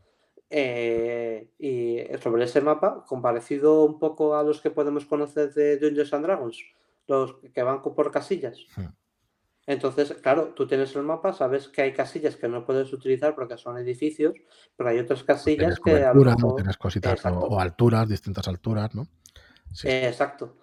Eh, 0.50 1.48
y 1.60 2.00
sobre 2.22 2.46
ese 2.46 2.62
mapa, 2.62 3.06
comparecido 3.08 3.84
un 3.84 4.00
poco 4.00 4.36
a 4.36 4.44
los 4.44 4.62
que 4.62 4.72
podemos 4.72 5.06
conocer 5.06 5.54
de 5.54 5.78
Dungeons 5.78 6.14
and 6.14 6.26
Dragons, 6.26 6.64
los 7.10 7.36
que 7.54 7.64
van 7.64 7.82
por 7.82 8.12
casillas. 8.12 8.58
Hmm. 8.76 8.88
Entonces, 9.70 10.14
claro, 10.14 10.54
tú 10.56 10.66
tienes 10.66 10.96
el 10.96 11.04
mapa, 11.04 11.32
sabes 11.32 11.68
que 11.68 11.84
hay 11.84 11.94
casillas 11.94 12.36
que 12.36 12.48
no 12.48 12.66
puedes 12.66 12.92
utilizar 12.92 13.36
porque 13.36 13.56
son 13.56 13.78
edificios, 13.78 14.34
pero 14.76 14.90
hay 14.90 14.98
otras 14.98 15.24
casillas 15.24 15.80
que 15.80 16.04
a 16.04 16.12
lo 16.12 16.24
mejor... 16.24 16.56
tienes 16.56 16.78
cositas 16.78 17.24
o, 17.26 17.60
alturas, 17.60 18.10
distintas 18.10 18.48
alturas, 18.48 18.96
¿no? 18.96 19.08
exacto. 19.84 20.58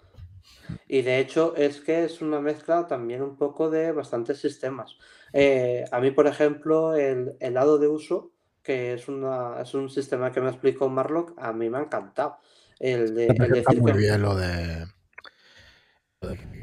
Y 0.89 1.03
de 1.03 1.19
hecho 1.19 1.55
es 1.55 1.79
que 1.79 2.03
es 2.03 2.21
una 2.21 2.41
mezcla 2.41 2.85
también 2.85 3.21
un 3.21 3.37
poco 3.37 3.69
de 3.69 3.93
bastantes 3.93 4.39
sistemas. 4.39 4.97
Eh, 5.31 5.85
a 5.89 6.01
mí, 6.01 6.11
por 6.11 6.27
ejemplo, 6.27 6.93
el, 6.93 7.37
el, 7.39 7.53
lado 7.53 7.77
de 7.77 7.87
uso, 7.87 8.33
que 8.61 8.93
es, 8.93 9.07
una, 9.07 9.61
es 9.61 9.73
un 9.73 9.89
sistema 9.89 10.33
que 10.33 10.41
me 10.41 10.49
explicó 10.49 10.89
Marlock, 10.89 11.33
a 11.37 11.53
mí 11.53 11.69
me 11.69 11.77
ha 11.77 11.81
encantado. 11.81 12.39
El 12.77 13.15
de, 13.15 13.27
el 13.27 13.81
muy 13.81 13.93
bien 13.93 14.21
lo 14.21 14.35
de, 14.35 14.85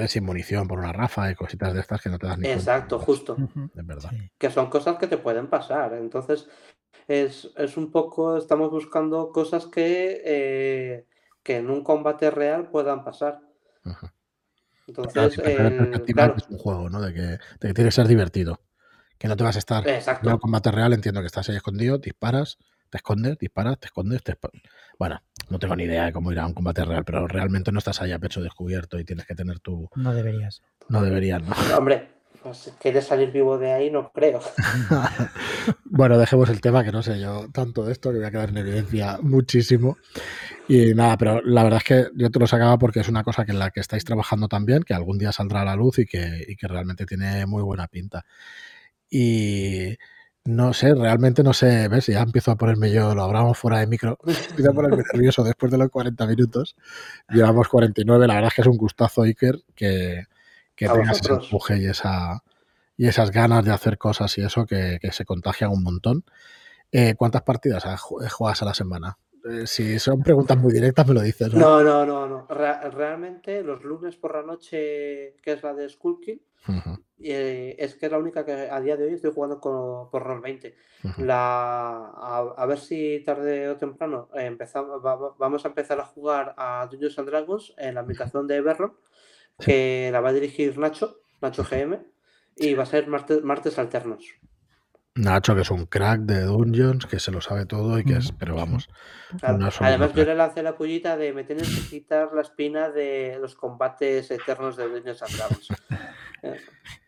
sin 0.09 0.25
munición 0.25 0.69
por 0.69 0.79
una 0.79 0.93
rafa 0.93 1.31
y 1.31 1.35
cositas 1.35 1.75
de 1.75 1.81
estas 1.81 2.03
que 2.03 2.11
no 2.11 2.19
te 2.19 2.27
dan 2.27 2.41
ni 2.41 2.49
Exacto, 2.49 2.99
justo. 2.99 3.37
De 3.37 3.83
verdad. 3.83 4.11
Que 4.39 4.51
son 4.51 4.71
cosas 4.71 4.97
que 4.99 5.07
te 5.07 5.19
pueden 5.19 5.49
pasar. 5.49 5.95
Entonces, 5.95 6.49
es, 7.09 7.51
es 7.57 7.77
un 7.77 7.91
poco, 7.91 8.37
estamos 8.37 8.71
buscando 8.71 9.31
cosas 9.31 9.67
que, 9.67 10.23
eh, 10.25 11.07
que 11.43 11.57
en 11.57 11.71
un 11.71 11.83
combate 11.83 12.31
real 12.31 12.69
puedan 12.71 13.05
pasar. 13.05 13.41
Entonces, 14.87 15.39
es 15.39 16.49
un 16.49 16.59
juego, 16.59 16.91
¿no? 16.91 17.01
De 17.01 17.13
que, 17.13 17.39
tiene 17.61 17.75
que 17.75 17.91
ser 17.91 18.09
divertido. 18.09 18.61
Que 19.19 19.29
no 19.29 19.37
te 19.37 19.45
vas 19.45 19.57
a 19.57 19.61
estar 19.61 19.87
en 19.87 20.29
un 20.29 20.39
combate 20.39 20.71
real, 20.71 20.93
entiendo 20.93 21.21
que 21.21 21.27
estás 21.27 21.49
ahí 21.49 21.57
escondido, 21.57 21.99
disparas, 21.99 22.59
te 22.91 22.99
escondes, 22.99 23.39
disparas, 23.39 23.79
te 23.79 23.87
escondes, 23.87 24.23
te 24.23 24.37
Bueno, 24.99 25.23
no 25.51 25.59
tengo 25.59 25.77
ni 25.77 25.85
idea 25.85 26.07
de 26.07 26.13
cómo 26.13 26.33
ir 26.33 26.39
a 26.39 26.47
un 26.47 26.55
combate 26.55 26.85
real, 26.85 27.05
pero 27.05 27.27
realmente 27.27 27.73
no 27.73 27.79
estás 27.79 28.01
ahí 28.03 28.13
a 28.13 28.19
pecho 28.19 28.43
descubierto 28.43 28.99
y 28.99 29.05
tienes 29.05 29.27
que 29.27 29.35
tener 29.35 29.61
tu. 29.61 29.89
No 29.97 30.15
deberías. 30.15 30.63
No 30.89 31.03
deberías, 31.03 31.43
¿no? 31.43 31.55
Hombre, 31.77 32.09
pues, 32.43 32.75
¿quieres 32.79 33.07
salir 33.07 33.33
vivo 33.33 33.57
de 33.57 33.73
ahí? 33.73 33.91
No 33.91 34.13
creo. 34.13 34.41
Bueno, 35.97 36.19
dejemos 36.19 36.51
el 36.51 36.61
tema, 36.61 36.83
que 36.83 36.91
no 36.91 37.05
sé 37.05 37.21
yo 37.21 37.47
tanto 37.53 37.85
de 37.85 37.93
esto, 37.93 38.11
que 38.11 38.19
voy 38.19 38.27
a 38.27 38.31
quedar 38.33 38.49
en 38.49 38.57
evidencia 38.57 39.19
muchísimo. 39.23 39.97
Y 40.67 40.93
nada, 40.93 41.17
pero 41.17 41.41
la 41.43 41.63
verdad 41.63 41.79
es 41.79 41.85
que 41.85 42.07
yo 42.17 42.31
te 42.33 42.41
lo 42.41 42.49
sacaba 42.49 42.77
porque 42.79 42.99
es 42.99 43.09
una 43.09 43.23
cosa 43.23 43.45
que 43.45 43.53
en 43.53 43.61
la 43.61 43.71
que 43.71 43.79
estáis 43.79 44.05
trabajando 44.05 44.49
también, 44.49 44.83
que 44.83 44.93
algún 44.93 45.19
día 45.19 45.31
saldrá 45.31 45.61
a 45.61 45.65
la 45.65 45.77
luz 45.77 46.01
y 46.01 46.07
que, 46.07 46.45
y 46.49 46.57
que 46.57 46.67
realmente 46.67 47.07
tiene 47.07 47.47
muy 47.47 47.63
buena 47.63 47.87
pinta. 47.87 48.25
Y 49.09 49.97
no 50.45 50.75
sé, 50.75 50.95
realmente 50.95 51.43
no 51.43 51.55
sé, 51.55 51.89
ves, 51.89 52.07
ya 52.07 52.21
empiezo 52.21 52.51
a 52.51 52.57
ponerme 52.57 52.93
yo, 52.93 53.15
lo 53.15 53.23
hablamos 53.23 53.57
fuera 53.57 53.79
de 53.79 53.87
micro, 53.87 54.19
empiezo 54.51 54.71
a 54.71 54.75
ponerme 54.75 55.03
nervioso 55.13 55.43
después 55.43 55.73
de 55.73 55.79
los 55.79 55.91
40 55.91 56.27
minutos. 56.27 56.77
Llevamos 57.31 57.69
49, 57.69 58.27
la 58.27 58.35
verdad 58.35 58.49
es 58.49 58.55
que 58.55 58.61
es 58.61 58.67
un 58.67 58.77
gustazo, 58.77 59.23
Iker, 59.23 59.61
que, 59.75 60.25
que 60.75 60.89
tengas 60.89 61.21
ese 61.21 61.33
empuje 61.33 61.79
y, 61.79 61.87
esa, 61.87 62.43
y 62.97 63.07
esas 63.07 63.31
ganas 63.31 63.65
de 63.65 63.73
hacer 63.73 63.97
cosas 63.97 64.37
y 64.37 64.43
eso 64.43 64.67
que, 64.67 64.99
que 65.01 65.13
se 65.13 65.25
contagian 65.25 65.71
un 65.71 65.83
montón. 65.83 66.25
Eh, 66.93 67.15
¿Cuántas 67.17 67.43
partidas 67.43 67.85
juegas 68.01 68.63
a 68.63 68.65
la 68.67 68.75
semana? 68.75 69.19
Eh, 69.45 69.67
si 69.67 69.99
son 69.99 70.23
preguntas 70.23 70.57
muy 70.57 70.73
directas, 70.73 71.07
me 71.07 71.15
lo 71.15 71.21
dices. 71.21 71.53
No, 71.53 71.83
no, 71.83 72.07
no, 72.07 72.27
no. 72.27 72.47
realmente 72.49 73.63
los 73.63 73.83
lunes 73.83 74.17
por 74.17 74.35
la 74.35 74.43
noche, 74.43 75.37
que 75.43 75.53
es 75.53 75.63
la 75.63 75.75
de 75.75 75.89
Skullkill, 75.89 76.41
eh, 77.31 77.77
es 77.79 77.95
que 77.95 78.07
es 78.07 78.13
la 78.13 78.19
única 78.19 78.45
que 78.45 78.53
a 78.53 78.81
día 78.81 78.97
de 78.97 79.05
hoy 79.05 79.15
estoy 79.15 79.33
jugando 79.33 79.61
con, 79.61 80.11
por 80.11 80.23
Roll 80.23 80.41
20. 80.41 80.75
la, 81.19 82.11
a, 82.57 82.67
ver 82.67 82.79
si 82.79 83.23
tarde 83.25 83.69
o 83.69 83.77
temprano 83.77 84.29
empezamos, 84.35 85.03
vamos 85.03 85.65
a 85.65 85.69
empezar 85.69 86.01
a 86.01 86.05
jugar 86.05 86.55
a 86.57 86.87
Dungeons 86.91 87.19
and 87.19 87.29
Dragons 87.29 87.75
en 87.79 87.95
la 87.95 88.01
aplicación 88.01 88.47
de 88.47 88.57
Everron, 88.57 88.95
que 89.59 90.11
la 90.13 90.21
va 90.21 90.31
a 90.31 90.33
dirigir 90.33 90.79
Nacho, 90.79 91.21
Nacho 91.41 91.65
GM, 91.65 91.99
y 92.57 92.75
va 92.75 92.85
a 92.85 92.87
ser 92.87 93.07
martes, 93.09 93.43
martes 93.43 93.79
alternos. 93.79 94.25
Nacho, 95.17 95.55
que 95.55 95.61
es 95.61 95.71
un 95.71 95.87
crack 95.87 96.23
de 96.23 96.43
Dungeons, 96.43 97.07
que 97.07 97.21
se 97.21 97.31
lo 97.31 97.41
sabe 97.41 97.67
todo 97.67 97.99
y 98.01 98.05
que 98.05 98.15
es, 98.15 98.33
pero 98.33 98.57
vamos. 98.57 98.89
Además, 99.43 100.13
yo 100.13 100.25
le 100.25 100.35
lancé 100.35 100.63
la 100.63 100.77
pullita 100.77 101.17
de 101.17 101.33
me 101.33 101.45
tienes 101.45 101.69
que 101.69 101.89
quitar 101.89 102.33
la 102.35 102.43
espina 102.43 102.91
de 102.91 103.39
los 103.41 103.55
combates 103.55 104.31
eternos 104.33 104.77
de 104.77 104.89
Dungeons 104.89 105.23
and 105.23 105.37
Dragons. 105.37 105.69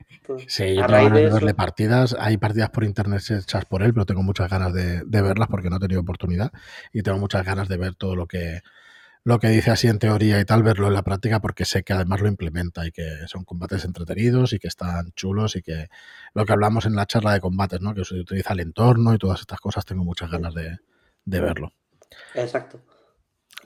Sí, 0.48 0.74
yo 0.74 0.86
tengo 0.86 1.04
ganas 1.04 1.12
de 1.12 1.30
verle 1.30 1.54
partidas. 1.54 2.16
Hay 2.18 2.36
partidas 2.36 2.70
por 2.70 2.84
internet 2.84 3.22
hechas 3.30 3.64
por 3.64 3.82
él, 3.82 3.92
pero 3.92 4.06
tengo 4.06 4.22
muchas 4.22 4.50
ganas 4.50 4.72
de, 4.72 5.02
de 5.04 5.22
verlas 5.22 5.48
porque 5.48 5.70
no 5.70 5.76
he 5.76 5.80
tenido 5.80 6.00
oportunidad 6.00 6.52
y 6.92 7.02
tengo 7.02 7.18
muchas 7.18 7.44
ganas 7.44 7.68
de 7.68 7.76
ver 7.76 7.94
todo 7.94 8.16
lo 8.16 8.26
que 8.26 8.62
lo 9.26 9.40
que 9.40 9.48
dice 9.48 9.72
así 9.72 9.88
en 9.88 9.98
teoría 9.98 10.38
y 10.38 10.44
tal, 10.44 10.62
verlo 10.62 10.86
en 10.86 10.94
la 10.94 11.02
práctica 11.02 11.40
porque 11.40 11.64
sé 11.64 11.82
que 11.82 11.92
además 11.92 12.20
lo 12.20 12.28
implementa 12.28 12.86
y 12.86 12.92
que 12.92 13.26
son 13.26 13.44
combates 13.44 13.84
entretenidos 13.84 14.52
y 14.52 14.60
que 14.60 14.68
están 14.68 15.10
chulos 15.16 15.56
y 15.56 15.62
que 15.62 15.88
lo 16.32 16.46
que 16.46 16.52
hablamos 16.52 16.86
en 16.86 16.94
la 16.94 17.06
charla 17.06 17.32
de 17.32 17.40
combates, 17.40 17.80
¿no? 17.80 17.92
Que 17.92 18.04
se 18.04 18.14
utiliza 18.14 18.52
el 18.52 18.60
entorno 18.60 19.12
y 19.12 19.18
todas 19.18 19.40
estas 19.40 19.58
cosas, 19.58 19.84
tengo 19.84 20.04
muchas 20.04 20.30
ganas 20.30 20.54
de, 20.54 20.78
verlo. 21.24 21.72
Exacto. 22.36 22.80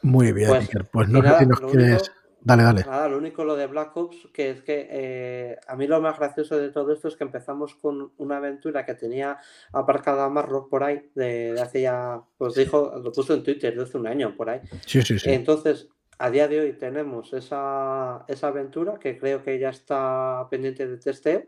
Muy 0.00 0.32
bien, 0.32 0.48
pues, 0.48 0.70
pues 0.90 1.08
no 1.10 1.22
sé 1.22 1.38
si 1.40 1.46
nos 1.46 1.60
quieres... 1.60 2.10
Dale, 2.42 2.62
dale. 2.62 2.84
Nada, 2.84 3.08
lo 3.08 3.18
único 3.18 3.44
lo 3.44 3.54
de 3.54 3.66
Black 3.66 3.94
Ops, 3.96 4.28
que 4.32 4.50
es 4.50 4.62
que 4.62 4.88
eh, 4.90 5.58
a 5.66 5.76
mí 5.76 5.86
lo 5.86 6.00
más 6.00 6.18
gracioso 6.18 6.56
de 6.56 6.70
todo 6.70 6.92
esto 6.92 7.08
es 7.08 7.16
que 7.16 7.24
empezamos 7.24 7.74
con 7.74 8.12
una 8.16 8.38
aventura 8.38 8.86
que 8.86 8.94
tenía 8.94 9.38
aparcada 9.72 10.28
Marrock 10.28 10.70
por 10.70 10.82
ahí, 10.82 11.10
de, 11.14 11.60
hace 11.60 11.82
ya, 11.82 12.22
pues 12.38 12.54
dijo, 12.54 12.98
lo 13.02 13.12
puso 13.12 13.34
en 13.34 13.42
Twitter 13.42 13.76
de 13.76 13.82
hace 13.82 13.98
un 13.98 14.06
año 14.06 14.34
por 14.36 14.48
ahí. 14.48 14.60
Sí, 14.86 15.02
sí, 15.02 15.18
sí. 15.18 15.30
Entonces, 15.30 15.88
a 16.18 16.30
día 16.30 16.48
de 16.48 16.60
hoy 16.60 16.72
tenemos 16.72 17.32
esa, 17.34 18.24
esa 18.26 18.48
aventura 18.48 18.98
que 18.98 19.18
creo 19.18 19.42
que 19.42 19.58
ya 19.58 19.68
está 19.68 20.46
pendiente 20.50 20.86
de 20.86 20.96
testeo. 20.96 21.44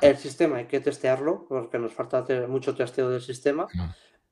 El 0.00 0.16
sistema 0.16 0.56
hay 0.56 0.66
que 0.66 0.80
testearlo 0.80 1.46
porque 1.48 1.78
nos 1.78 1.92
falta 1.92 2.24
mucho 2.48 2.74
testeo 2.74 3.10
del 3.10 3.20
sistema, 3.20 3.68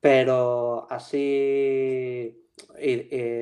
pero 0.01 0.87
así 0.89 2.37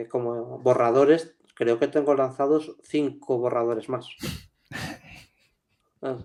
como 0.09 0.59
borradores 0.59 1.35
creo 1.61 1.77
que 1.77 1.87
tengo 1.87 2.15
lanzados 2.15 2.75
cinco 2.81 3.37
borradores 3.37 3.87
más. 3.87 4.07
Ah, 6.03 6.17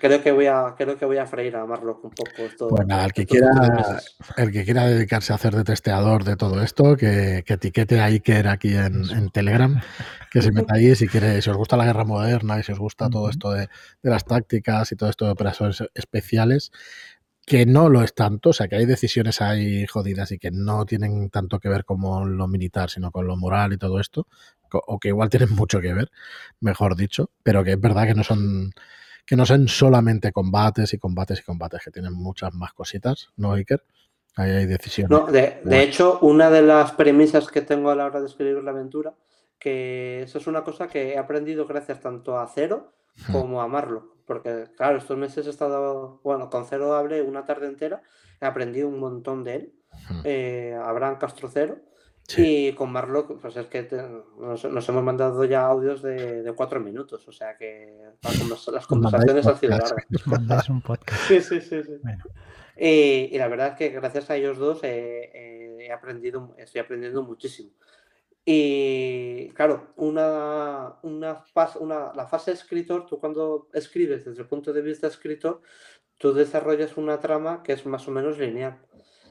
creo 0.00 0.22
que 0.22 0.32
voy 0.32 0.46
a 0.46 0.74
creo 0.78 0.96
que 0.96 1.04
voy 1.04 1.18
a 1.18 1.26
freír 1.26 1.54
a 1.56 1.66
Marlock 1.66 2.02
un 2.02 2.10
poco 2.12 2.30
esto. 2.38 2.68
Pues 2.68 2.86
nada, 2.86 3.04
el 3.04 3.12
que 3.12 3.26
quiera 3.26 3.50
el 4.38 4.50
que 4.50 4.64
quiera 4.64 4.86
dedicarse 4.86 5.34
a 5.34 5.36
hacer 5.36 5.54
de 5.54 5.64
testeador 5.64 6.24
de 6.24 6.36
todo 6.36 6.62
esto, 6.62 6.96
que, 6.96 7.44
etiquete 7.46 8.00
a 8.00 8.06
Iker 8.06 8.48
aquí 8.48 8.74
en, 8.74 9.28
Telegram, 9.28 9.78
que 10.30 10.40
se 10.40 10.50
meta 10.50 10.76
ahí 10.76 10.94
si 10.94 11.06
quiere, 11.06 11.42
si 11.42 11.50
os 11.50 11.58
gusta 11.58 11.76
la 11.76 11.84
guerra 11.84 12.06
moderna 12.06 12.58
y 12.58 12.62
si 12.62 12.72
os 12.72 12.78
gusta 12.78 13.10
todo 13.10 13.28
esto 13.28 13.50
de, 13.50 13.68
de 14.02 14.10
las 14.10 14.24
tácticas 14.24 14.90
y 14.92 14.96
todo 14.96 15.10
esto 15.10 15.26
de 15.26 15.32
operaciones 15.32 15.84
especiales, 15.92 16.72
que 17.48 17.66
no 17.66 17.88
lo 17.88 18.02
es 18.02 18.14
tanto, 18.14 18.50
o 18.50 18.52
sea, 18.52 18.68
que 18.68 18.76
hay 18.76 18.86
decisiones 18.86 19.40
ahí 19.40 19.86
jodidas 19.86 20.30
y 20.32 20.38
que 20.38 20.50
no 20.50 20.84
tienen 20.86 21.30
tanto 21.30 21.58
que 21.58 21.68
ver 21.68 21.84
con 21.84 22.36
lo 22.36 22.48
militar, 22.48 22.90
sino 22.90 23.10
con 23.10 23.26
lo 23.26 23.36
moral 23.36 23.72
y 23.72 23.78
todo 23.78 23.98
esto, 23.98 24.26
o 24.70 24.98
que 25.00 25.08
igual 25.08 25.30
tienen 25.30 25.50
mucho 25.50 25.80
que 25.80 25.92
ver, 25.94 26.10
mejor 26.60 26.94
dicho, 26.94 27.30
pero 27.42 27.64
que 27.64 27.72
es 27.72 27.80
verdad 27.80 28.06
que 28.06 28.14
no 28.14 28.22
son 28.22 28.72
que 29.26 29.36
no 29.36 29.44
son 29.44 29.68
solamente 29.68 30.32
combates 30.32 30.94
y 30.94 30.98
combates 30.98 31.40
y 31.40 31.42
combates, 31.42 31.82
que 31.84 31.90
tienen 31.90 32.14
muchas 32.14 32.54
más 32.54 32.72
cositas, 32.72 33.28
¿no, 33.36 33.52
Iker? 33.52 33.84
Ahí 34.36 34.50
hay 34.52 34.66
decisiones. 34.66 35.10
No, 35.10 35.26
de, 35.26 35.60
de 35.64 35.82
hecho, 35.82 36.18
una 36.20 36.48
de 36.48 36.62
las 36.62 36.92
premisas 36.92 37.48
que 37.48 37.60
tengo 37.60 37.90
a 37.90 37.94
la 37.94 38.06
hora 38.06 38.20
de 38.20 38.26
escribir 38.26 38.62
la 38.62 38.70
aventura, 38.70 39.14
que 39.58 40.22
eso 40.22 40.38
es 40.38 40.46
una 40.46 40.64
cosa 40.64 40.88
que 40.88 41.12
he 41.12 41.18
aprendido 41.18 41.66
gracias 41.66 42.00
tanto 42.00 42.38
a 42.38 42.46
Cero. 42.46 42.94
Como 43.32 43.60
a 43.62 43.68
Marlo. 43.68 44.14
Porque, 44.26 44.66
claro, 44.76 44.98
estos 44.98 45.16
meses 45.16 45.46
he 45.46 45.50
estado, 45.50 46.20
bueno, 46.22 46.50
con 46.50 46.66
Cero 46.66 46.94
hablé 46.94 47.22
una 47.22 47.46
tarde 47.46 47.66
entera, 47.66 48.02
he 48.40 48.46
aprendido 48.46 48.88
un 48.88 48.98
montón 48.98 49.42
de 49.44 49.54
él. 49.54 49.72
Eh, 50.24 50.78
Abraham 50.82 51.18
Castro 51.18 51.48
Cero. 51.52 51.78
Y 52.36 52.72
con 52.74 52.92
Marlock, 52.92 53.40
pues 53.40 53.56
es 53.56 53.68
que 53.68 53.88
nos, 54.38 54.62
hemos 54.64 55.02
mandado 55.02 55.44
ya 55.46 55.64
audios 55.64 56.02
de, 56.02 56.52
cuatro 56.54 56.78
minutos, 56.78 57.26
o 57.26 57.32
sea 57.32 57.56
que 57.56 57.96
las, 58.70 58.86
conversaciones 58.86 59.46
han 59.46 59.56
sido 59.56 59.78
largas. 59.78 60.68
un 60.68 60.82
podcast. 60.82 61.22
Sí, 61.28 61.40
sí, 61.40 61.60
sí. 61.62 61.82
Y, 62.76 63.38
la 63.38 63.48
verdad 63.48 63.68
es 63.68 63.74
que 63.76 63.88
gracias 63.88 64.28
a 64.28 64.36
ellos 64.36 64.58
dos 64.58 64.80
he 64.82 65.90
aprendido, 65.90 66.54
estoy 66.58 66.82
aprendiendo 66.82 67.22
muchísimo. 67.22 67.70
Y 68.50 69.50
claro, 69.50 69.88
una, 69.96 70.94
una, 71.02 71.44
una, 71.80 72.12
la 72.14 72.26
fase 72.26 72.52
escritor, 72.52 73.04
tú 73.04 73.20
cuando 73.20 73.68
escribes 73.74 74.24
desde 74.24 74.40
el 74.40 74.48
punto 74.48 74.72
de 74.72 74.80
vista 74.80 75.06
escritor, 75.06 75.60
tú 76.16 76.32
desarrollas 76.32 76.96
una 76.96 77.20
trama 77.20 77.62
que 77.62 77.74
es 77.74 77.84
más 77.84 78.08
o 78.08 78.10
menos 78.10 78.38
lineal. 78.38 78.78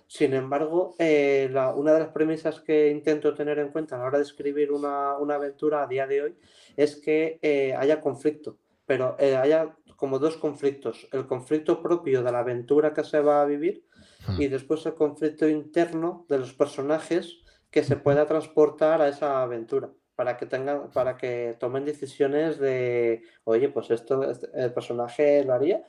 Sin 0.06 0.36
embargo, 0.36 0.94
eh, 1.00 1.50
una 1.76 1.94
de 1.94 2.00
las 2.02 2.10
premisas 2.10 2.60
que 2.60 2.92
intento 2.92 3.34
tener 3.34 3.58
en 3.58 3.70
cuenta 3.70 3.96
a 3.96 3.98
la 3.98 4.06
hora 4.06 4.20
de 4.20 4.24
escribir 4.24 4.72
una, 4.72 5.14
aventura 5.14 5.82
a 5.82 5.88
día 5.88 6.06
de 6.06 6.22
hoy 6.22 6.36
es 6.76 6.98
que 6.98 7.40
eh, 7.42 7.74
haya 7.76 8.00
conflicto, 8.00 8.60
pero 8.86 9.16
eh, 9.18 9.36
haya 9.36 9.76
como 9.96 10.20
dos 10.20 10.38
conflictos. 10.38 11.08
El 11.12 11.26
conflicto 11.26 11.82
propio 11.82 12.22
de 12.22 12.32
la 12.32 12.42
aventura 12.42 12.94
que 12.94 13.04
se 13.04 13.20
va 13.20 13.42
a 13.42 13.46
vivir 13.46 13.84
hmm. 14.28 14.40
y 14.44 14.48
después 14.48 14.86
el 14.86 14.94
conflicto 14.94 15.50
interno 15.50 16.28
de 16.30 16.38
los 16.38 16.54
personajes 16.54 17.42
que 17.72 17.84
se 17.84 17.98
pueda 17.98 18.26
transportar 18.26 19.02
a 19.02 19.08
esa 19.08 19.42
aventura 19.42 19.90
para 20.16 20.36
que 20.36 20.48
tengan, 20.48 20.90
para 20.92 21.16
que 21.16 21.56
tomen 21.60 21.86
decisiones 21.86 22.58
de, 22.58 23.22
oye, 23.44 23.70
pues 23.70 23.92
esto 23.92 24.30
este, 24.30 24.48
el 24.56 24.74
personaje 24.74 25.44
lo 25.44 25.54
haría. 25.54 25.84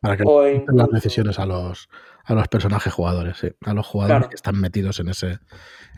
Para 0.00 0.16
que 0.16 0.24
o 0.26 0.42
las 0.42 0.90
decisiones 0.90 1.38
a 1.38 1.46
los, 1.46 1.88
a 2.24 2.34
los 2.34 2.48
personajes 2.48 2.92
jugadores, 2.92 3.38
sí, 3.38 3.48
a 3.64 3.74
los 3.74 3.86
jugadores 3.86 4.28
que 4.28 4.36
están 4.36 4.58
metidos 4.58 5.00
en 5.00 5.08
ese, 5.08 5.38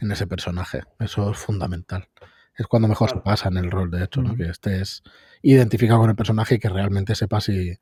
en 0.01 0.11
ese 0.11 0.26
personaje. 0.26 0.82
Eso 0.99 1.30
es 1.30 1.39
fundamental. 1.39 2.09
Es 2.57 2.66
cuando 2.66 2.89
mejor 2.89 3.11
se 3.11 3.18
pasa 3.18 3.49
en 3.49 3.57
el 3.59 3.70
rol, 3.70 3.91
de 3.91 4.05
hecho, 4.05 4.22
¿no? 4.22 4.34
Que 4.34 4.49
estés 4.49 5.03
identificado 5.43 6.01
con 6.01 6.11
el 6.11 6.16
personaje 6.16 6.57
y 6.57 6.59
que 6.59 6.68
realmente 6.68 7.14
sepas 7.14 7.45
si, 7.45 7.78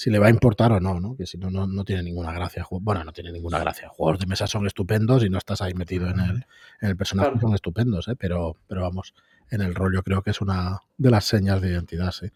si 0.00 0.08
le 0.08 0.18
va 0.18 0.28
a 0.28 0.30
importar 0.30 0.72
o 0.72 0.80
no, 0.80 0.98
¿no? 0.98 1.14
Que 1.14 1.26
si 1.26 1.36
no, 1.36 1.50
no, 1.50 1.84
tiene 1.84 2.02
ninguna 2.02 2.32
gracia. 2.32 2.66
Bueno, 2.70 3.04
no 3.04 3.12
tiene 3.12 3.32
ninguna 3.32 3.58
gracia. 3.58 3.90
Juegos 3.90 4.18
de 4.18 4.26
mesa 4.26 4.46
son 4.46 4.66
estupendos 4.66 5.22
y 5.22 5.28
no 5.28 5.36
estás 5.36 5.60
ahí 5.60 5.74
metido 5.74 6.08
en 6.08 6.18
el, 6.20 6.46
en 6.80 6.88
el 6.88 6.96
personaje, 6.96 7.38
son 7.38 7.52
estupendos, 7.52 8.08
¿eh? 8.08 8.16
Pero, 8.16 8.56
pero 8.66 8.80
vamos, 8.80 9.12
en 9.50 9.60
el 9.60 9.74
rol 9.74 9.94
yo 9.94 10.02
creo 10.02 10.22
que 10.22 10.30
es 10.30 10.40
una 10.40 10.80
de 10.96 11.10
las 11.10 11.26
señas 11.26 11.60
de 11.60 11.68
identidad, 11.68 12.12
sí. 12.12 12.28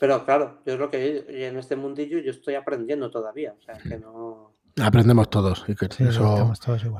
Pero 0.00 0.24
claro, 0.24 0.62
yo 0.66 0.74
creo 0.74 0.90
que 0.90 1.46
en 1.46 1.58
este 1.58 1.76
mundillo 1.76 2.18
yo 2.18 2.32
estoy 2.32 2.56
aprendiendo 2.56 3.08
todavía, 3.08 3.54
o 3.56 3.62
sea, 3.62 3.76
que 3.76 3.96
no... 3.96 4.56
Aprendemos 4.82 5.30
todos, 5.30 5.64
y 5.68 5.76
que 5.76 5.86
eso 5.86 6.52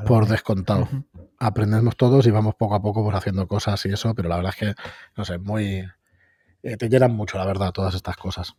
por 0.07 0.28
descontado. 0.28 0.88
Aprendemos 1.38 1.97
todos 1.97 2.28
y 2.28 2.30
vamos 2.30 2.55
poco 2.55 2.76
a 2.76 2.80
poco 2.82 3.03
pues, 3.03 3.16
haciendo 3.16 3.49
cosas 3.49 3.84
y 3.86 3.88
eso, 3.88 4.14
pero 4.14 4.28
la 4.28 4.36
verdad 4.36 4.55
es 4.57 4.61
que, 4.61 4.82
no 5.16 5.24
sé, 5.24 5.38
muy... 5.38 5.84
Eh, 6.62 6.76
te 6.76 6.88
llenan 6.88 7.11
mucho, 7.11 7.38
la 7.38 7.47
verdad, 7.47 7.72
todas 7.72 7.97
estas 7.97 8.16
cosas. 8.16 8.55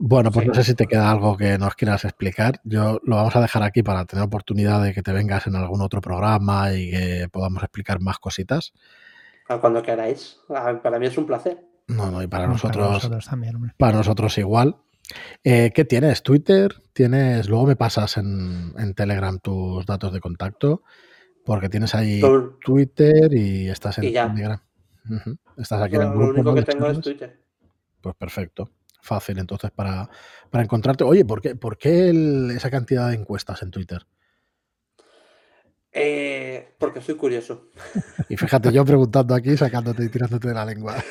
Bueno, 0.00 0.30
pues 0.30 0.46
no 0.46 0.54
sé 0.54 0.62
si 0.62 0.74
te 0.74 0.86
queda 0.86 1.10
algo 1.10 1.36
que 1.36 1.58
nos 1.58 1.74
quieras 1.74 2.04
explicar. 2.04 2.60
Yo 2.62 3.00
lo 3.02 3.16
vamos 3.16 3.34
a 3.34 3.40
dejar 3.40 3.64
aquí 3.64 3.82
para 3.82 4.04
tener 4.04 4.24
oportunidad 4.24 4.82
de 4.82 4.94
que 4.94 5.02
te 5.02 5.12
vengas 5.12 5.48
en 5.48 5.56
algún 5.56 5.80
otro 5.80 6.00
programa 6.00 6.72
y 6.72 6.90
que 6.90 7.28
podamos 7.32 7.62
explicar 7.64 8.00
más 8.00 8.18
cositas. 8.18 8.72
Cuando 9.60 9.82
queráis. 9.82 10.38
Para 10.46 10.98
mí 10.98 11.06
es 11.06 11.18
un 11.18 11.26
placer. 11.26 11.58
No, 11.88 12.10
no, 12.10 12.22
y 12.22 12.26
para 12.26 12.46
nosotros, 12.46 12.76
para 12.76 12.92
nosotros, 12.92 13.26
también, 13.26 13.72
para 13.76 13.96
nosotros 13.96 14.36
igual. 14.38 14.76
Eh, 15.42 15.72
¿Qué 15.74 15.84
tienes? 15.84 16.22
¿Twitter? 16.22 16.82
¿Tienes? 16.92 17.48
Luego 17.48 17.66
me 17.66 17.76
pasas 17.76 18.18
en, 18.18 18.94
Telegram 18.94 19.38
tus 19.38 19.86
datos 19.86 20.12
de 20.12 20.20
contacto, 20.20 20.82
porque 21.44 21.70
tienes 21.70 21.94
ahí 21.94 22.20
Twitter 22.62 23.32
y 23.32 23.68
estás 23.68 23.98
en 23.98 24.12
Telegram. 24.12 24.60
Estás 25.56 25.82
aquí 25.82 25.96
en 25.96 26.02
el 26.02 26.08
grupo. 26.10 26.24
Lo 26.24 26.30
único 26.30 26.54
que 26.54 26.62
tengo 26.62 26.86
es 26.88 27.00
Twitter. 27.00 27.40
Pues 28.02 28.14
perfecto. 28.14 28.70
Fácil 29.00 29.38
entonces 29.38 29.70
para, 29.70 30.08
encontrarte. 30.52 31.04
Oye, 31.04 31.24
¿por 31.24 31.40
qué, 31.40 31.54
por 31.56 31.78
qué 31.78 32.10
esa 32.54 32.70
cantidad 32.70 33.08
de 33.08 33.14
encuestas 33.14 33.62
en 33.62 33.70
Twitter? 33.70 34.06
Eh, 35.92 36.74
porque 36.78 37.00
soy 37.00 37.16
curioso. 37.16 37.70
Y 38.28 38.36
fíjate, 38.36 38.72
yo 38.72 38.84
preguntando 38.84 39.34
aquí, 39.34 39.56
sacándote 39.56 40.04
y 40.04 40.08
tirándote 40.08 40.48
de 40.48 40.54
la 40.54 40.64
lengua. 40.64 40.96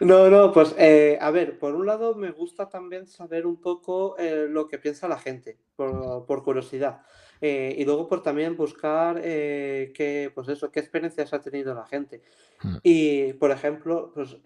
No, 0.00 0.28
no, 0.28 0.52
pues 0.52 0.74
eh, 0.76 1.16
a 1.20 1.30
ver, 1.30 1.56
por 1.58 1.76
un 1.76 1.86
lado 1.86 2.16
me 2.16 2.32
gusta 2.32 2.68
también 2.68 3.06
saber 3.06 3.46
un 3.46 3.60
poco 3.60 4.16
eh, 4.18 4.46
lo 4.50 4.66
que 4.66 4.78
piensa 4.78 5.06
la 5.06 5.18
gente, 5.18 5.60
por, 5.76 6.42
curiosidad. 6.42 7.02
Eh, 7.40 7.74
y 7.78 7.84
luego 7.84 8.08
por 8.08 8.22
también 8.22 8.56
buscar 8.56 9.20
qué, 9.20 10.30
pues 10.34 10.48
eso, 10.48 10.70
qué 10.70 10.80
experiencias 10.80 11.32
ha 11.32 11.40
tenido 11.40 11.74
la 11.74 11.86
gente. 11.86 12.22
Hmm. 12.62 12.76
Y, 12.82 13.32
por 13.34 13.50
ejemplo, 13.50 14.12
pues, 14.14 14.36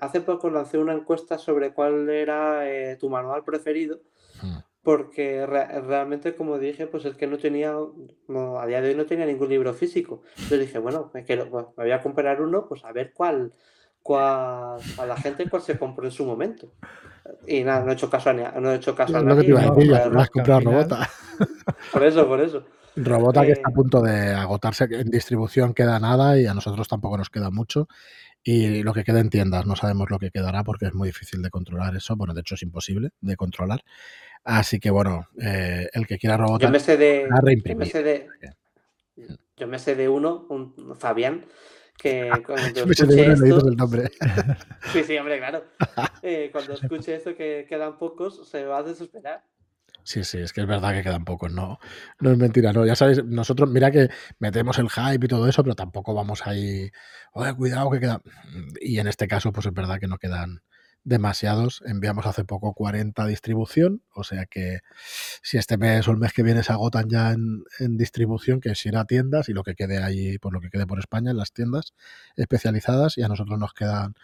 hace 0.00 0.20
poco 0.20 0.50
lancé 0.50 0.78
una 0.78 0.92
encuesta 0.92 1.38
sobre 1.38 1.72
cuál 1.72 2.08
era 2.10 2.64
tu 2.98 3.08
manual 3.08 3.44
preferido, 3.44 4.00
hmm. 4.42 4.58
porque 4.82 5.46
realmente, 5.46 6.34
como 6.34 6.58
dije, 6.58 6.86
pues 6.86 7.04
es 7.04 7.16
que 7.16 7.26
no 7.26 7.38
tenía, 7.38 7.74
a 7.74 8.66
día 8.66 8.80
de 8.82 8.88
hoy 8.88 8.94
no 8.94 9.06
tenía 9.06 9.26
ningún 9.26 9.48
libro 9.48 9.72
físico. 9.72 10.22
Entonces 10.30 10.60
dije, 10.60 10.78
bueno, 10.78 11.10
me, 11.14 11.24
quiero, 11.24 11.48
pues, 11.48 11.66
me 11.76 11.84
voy 11.84 11.92
a 11.92 12.02
comprar 12.02 12.42
uno, 12.42 12.66
pues 12.68 12.84
a 12.84 12.92
ver 12.92 13.12
cuál 13.14 13.52
cuál, 14.08 14.80
a 14.98 15.06
la 15.06 15.16
gente 15.16 15.48
cuál 15.50 15.60
se 15.60 15.78
compró 15.78 16.06
en 16.06 16.12
su 16.12 16.24
momento. 16.24 16.72
Y 17.46 17.64
nada, 17.64 17.84
no 17.84 17.90
he 17.90 17.94
hecho 17.94 18.10
caso 18.10 18.30
a, 18.30 18.32
no 18.32 18.72
he 18.72 18.76
hecho 18.76 18.94
caso 18.94 19.16
a 19.16 19.22
nadie. 19.22 19.48
No, 19.48 20.20
has 20.20 20.30
comprado 20.30 20.60
Robota. 20.60 21.08
Por 21.92 22.02
eso, 22.02 22.26
por 22.26 22.40
eso. 22.40 22.64
Robota 22.96 23.46
que 23.46 23.52
está 23.52 23.68
a 23.68 23.70
eh, 23.70 23.74
punto 23.74 24.00
de 24.00 24.34
agotarse 24.34 24.88
en 24.90 25.08
distribución 25.08 25.72
queda 25.72 26.00
nada 26.00 26.36
y 26.36 26.46
a 26.46 26.54
nosotros 26.54 26.88
tampoco 26.88 27.16
nos 27.16 27.30
queda 27.30 27.50
mucho. 27.50 27.86
Y 28.42 28.82
lo 28.82 28.92
que 28.92 29.04
queda 29.04 29.20
en 29.20 29.30
tiendas, 29.30 29.66
no 29.66 29.76
sabemos 29.76 30.10
lo 30.10 30.18
que 30.18 30.30
quedará 30.30 30.64
porque 30.64 30.86
es 30.86 30.94
muy 30.94 31.08
difícil 31.08 31.42
de 31.42 31.50
controlar 31.50 31.94
eso. 31.94 32.16
Bueno, 32.16 32.34
de 32.34 32.40
hecho 32.40 32.56
es 32.56 32.62
imposible 32.62 33.10
de 33.20 33.36
controlar. 33.36 33.82
Así 34.42 34.80
que 34.80 34.90
bueno, 34.90 35.28
eh, 35.40 35.88
el 35.92 36.06
que 36.06 36.18
quiera 36.18 36.36
Robota. 36.36 36.66
Yo 36.66 36.72
me 36.72 36.80
sé 36.80 36.96
de. 36.96 37.28
Yo 37.64 37.76
me 37.76 37.86
sé 37.86 38.02
de, 38.02 38.26
yo 39.56 39.66
me 39.66 39.78
sé 39.78 39.94
de 39.94 40.08
uno, 40.08 40.46
un 40.48 40.96
Fabián, 40.96 41.44
que 41.98 42.30
cuando 42.46 42.66
escuche 42.74 43.32
esto... 43.32 43.70
nombre. 43.72 44.10
sí, 44.92 45.04
sí, 45.04 45.18
hombre, 45.18 45.38
claro. 45.38 45.64
Eh, 46.22 46.48
cuando 46.50 46.72
escuche 46.72 47.14
esto 47.14 47.36
que 47.36 47.64
quedan 47.68 47.96
pocos, 47.96 48.48
se 48.48 48.64
va 48.64 48.78
a 48.78 48.82
desesperar. 48.82 49.44
Sí, 50.02 50.24
sí, 50.24 50.38
es 50.38 50.52
que 50.52 50.62
es 50.62 50.66
verdad 50.66 50.92
que 50.92 51.02
quedan 51.02 51.24
pocos, 51.24 51.52
no, 51.52 51.78
no 52.18 52.32
es 52.32 52.38
mentira, 52.38 52.72
no. 52.72 52.84
Ya 52.84 52.96
sabéis, 52.96 53.24
nosotros, 53.24 53.70
mira 53.70 53.90
que 53.90 54.08
metemos 54.38 54.78
el 54.78 54.88
hype 54.90 55.24
y 55.24 55.28
todo 55.28 55.46
eso, 55.46 55.62
pero 55.62 55.76
tampoco 55.76 56.14
vamos 56.14 56.44
ahí, 56.46 56.90
oye, 57.34 57.54
cuidado 57.54 57.90
que 57.90 58.00
queda. 58.00 58.20
Y 58.80 58.98
en 58.98 59.06
este 59.06 59.28
caso, 59.28 59.52
pues 59.52 59.66
es 59.66 59.72
verdad 59.72 60.00
que 60.00 60.08
no 60.08 60.18
quedan, 60.18 60.62
demasiados. 61.08 61.82
Enviamos 61.86 62.26
hace 62.26 62.44
poco 62.44 62.74
40 62.74 63.22
a 63.22 63.26
distribución, 63.26 64.02
o 64.14 64.24
sea 64.24 64.44
que 64.46 64.80
si 65.42 65.56
este 65.56 65.78
mes 65.78 66.06
o 66.06 66.10
el 66.10 66.18
mes 66.18 66.32
que 66.32 66.42
viene 66.42 66.62
se 66.62 66.72
agotan 66.72 67.08
ya 67.08 67.32
en, 67.32 67.96
distribución, 67.96 68.60
que 68.60 68.70
es 68.70 68.86
ir 68.86 68.96
a 68.96 69.06
tiendas 69.06 69.48
y 69.48 69.54
lo 69.54 69.62
que 69.62 69.74
quede 69.74 70.02
ahí, 70.02 70.38
por 70.38 70.52
pues 70.52 70.54
lo 70.54 70.60
que 70.60 70.70
quede 70.70 70.86
por 70.86 70.98
España 70.98 71.30
en 71.30 71.38
las 71.38 71.52
tiendas 71.52 71.94
especializadas 72.36 73.16
y 73.16 73.22
a 73.22 73.28
nosotros 73.28 73.58
nos 73.58 73.72
quedan 73.72 74.14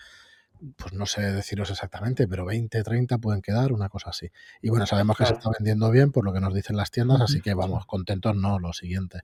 pues 0.76 0.92
no 0.92 1.04
sé 1.04 1.20
deciros 1.32 1.70
exactamente, 1.70 2.28
pero 2.28 2.44
20, 2.44 2.82
30 2.82 3.18
pueden 3.18 3.42
quedar, 3.42 3.72
una 3.72 3.88
cosa 3.88 4.10
así. 4.10 4.30
Y 4.62 4.70
bueno, 4.70 4.86
sabemos 4.86 5.16
que 5.16 5.26
se 5.26 5.34
está 5.34 5.50
vendiendo 5.50 5.90
bien 5.90 6.12
por 6.12 6.24
lo 6.24 6.32
que 6.32 6.40
nos 6.40 6.54
dicen 6.54 6.76
las 6.76 6.90
tiendas, 6.90 7.20
así 7.20 7.40
que 7.40 7.54
vamos, 7.54 7.84
contentos 7.86 8.36
no, 8.36 8.58
lo 8.58 8.72
siguiente. 8.72 9.22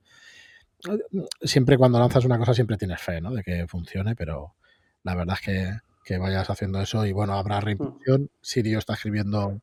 Siempre 1.42 1.78
cuando 1.78 1.98
lanzas 1.98 2.24
una 2.24 2.36
cosa 2.36 2.52
siempre 2.52 2.76
tienes 2.76 3.00
fe, 3.00 3.20
¿no? 3.20 3.30
De 3.32 3.42
que 3.42 3.66
funcione, 3.68 4.16
pero 4.16 4.54
la 5.02 5.14
verdad 5.14 5.36
es 5.40 5.46
que 5.46 5.89
que 6.04 6.18
vayas 6.18 6.50
haciendo 6.50 6.80
eso 6.80 7.06
y 7.06 7.12
bueno, 7.12 7.34
habrá 7.34 7.60
mm. 7.60 7.64
reimpresión. 7.64 8.30
Sirio 8.40 8.78
está 8.78 8.94
escribiendo 8.94 9.60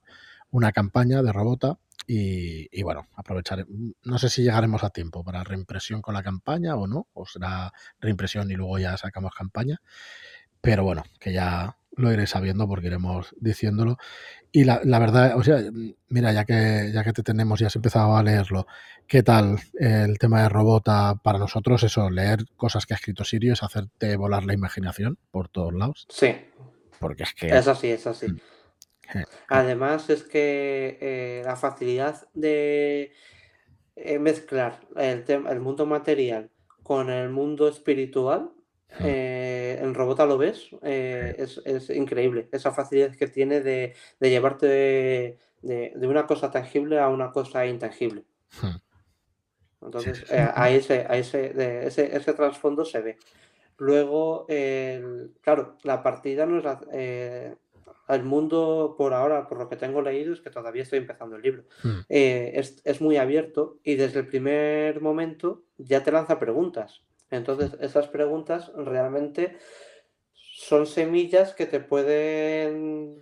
una 0.51 0.71
campaña 0.71 1.21
de 1.21 1.31
Robota 1.31 1.77
y, 2.09 2.81
bueno, 2.83 3.05
aprovechar. 3.15 3.65
No 4.03 4.17
sé 4.17 4.29
si 4.29 4.41
llegaremos 4.41 4.83
a 4.83 4.91
tiempo 4.91 5.25
para 5.25 5.43
reimpresión 5.43 6.01
con 6.01 6.13
la 6.13 6.23
campaña 6.23 6.75
o 6.75 6.87
no, 6.87 7.07
o 7.13 7.25
será 7.25 7.73
reimpresión 7.99 8.49
y 8.49 8.53
luego 8.53 8.79
ya 8.79 8.95
sacamos 8.95 9.33
campaña. 9.35 9.81
Pero 10.61 10.83
bueno, 10.83 11.03
que 11.19 11.33
ya 11.33 11.77
lo 11.97 12.11
iré 12.11 12.27
sabiendo 12.27 12.67
porque 12.67 12.87
iremos 12.87 13.35
diciéndolo. 13.39 13.97
Y 14.51 14.63
la, 14.63 14.79
verdad, 14.99 15.37
o 15.37 15.43
sea, 15.43 15.61
mira, 16.07 16.31
ya 16.31 16.45
que, 16.45 16.91
ya 16.93 17.03
que 17.03 17.13
te 17.13 17.23
tenemos, 17.23 17.59
ya 17.59 17.67
has 17.67 17.75
empezado 17.75 18.15
a 18.15 18.23
leerlo, 18.23 18.65
¿qué 19.07 19.21
tal 19.21 19.59
el 19.77 20.17
tema 20.17 20.43
de 20.43 20.49
Robota 20.49 21.15
para 21.21 21.37
nosotros? 21.37 21.83
Eso, 21.83 22.09
leer 22.09 22.45
cosas 22.55 22.85
que 22.85 22.93
ha 22.93 22.97
escrito 22.97 23.23
Sirio 23.23 23.53
es 23.53 23.63
hacerte 23.63 24.15
volar 24.15 24.45
la 24.45 24.53
imaginación 24.53 25.17
por 25.31 25.49
todos 25.49 25.73
lados. 25.73 26.07
Sí. 26.09 26.33
Porque 26.99 27.23
es 27.23 27.33
que... 27.33 27.47
Es 27.47 27.67
así, 27.67 27.89
es 27.89 28.07
así. 28.07 28.27
Mm. 28.27 28.39
Además 29.49 30.09
es 30.09 30.23
que 30.23 30.97
eh, 31.01 31.41
la 31.45 31.55
facilidad 31.55 32.27
de 32.33 33.13
eh, 33.95 34.19
mezclar 34.19 34.81
el, 34.95 35.23
el 35.27 35.59
mundo 35.59 35.85
material 35.85 36.51
con 36.83 37.09
el 37.09 37.29
mundo 37.29 37.67
espiritual 37.67 38.51
eh, 38.99 39.79
en 39.81 39.93
Robota 39.93 40.25
lo 40.25 40.37
ves, 40.37 40.69
eh, 40.81 41.35
es, 41.37 41.89
increíble 41.89 42.47
esa 42.51 42.71
facilidad 42.71 43.15
que 43.15 43.27
tiene 43.27 43.61
de, 43.61 43.93
llevarte 44.19 45.37
de, 45.61 46.07
una 46.07 46.25
cosa 46.25 46.51
tangible 46.51 46.99
a 46.99 47.09
una 47.09 47.31
cosa 47.31 47.65
intangible. 47.65 48.23
Hmm. 48.61 48.77
Entonces, 49.85 50.25
eh, 50.31 50.47
a 50.53 50.69
ese, 50.71 51.05
ese, 51.11 51.85
ese, 51.87 52.33
trasfondo 52.33 52.83
se 52.85 53.01
ve. 53.01 53.17
Luego, 53.77 54.47
claro, 55.41 55.77
la 55.83 56.01
partida 56.01 56.47
no 56.47 56.59
es 56.59 57.55
el 58.07 58.23
mundo 58.23 58.95
por 58.97 59.13
ahora, 59.13 59.47
por 59.47 59.59
lo 59.59 59.69
que 59.69 59.75
tengo 59.75 60.01
leído, 60.01 60.33
es 60.33 60.41
que 60.41 60.49
todavía 60.49 60.81
estoy 60.81 60.99
empezando 60.99 61.35
el 61.35 61.43
libro. 61.43 61.63
Hmm. 61.83 61.99
es, 62.09 62.81
es, 62.83 63.01
muy 63.01 63.17
abierto 63.17 63.77
y 63.83 63.95
desde 63.95 64.21
el 64.21 64.27
primer 64.27 64.99
momento 65.01 65.61
ya 65.77 66.01
te 66.03 66.11
lanza 66.11 66.39
preguntas. 66.39 67.03
Entonces, 67.29 67.77
esas 67.81 68.07
preguntas 68.07 68.71
realmente 68.75 69.57
son 70.53 70.87
semillas 70.87 71.53
que 71.53 71.65
te 71.65 71.79
pueden 71.79 73.21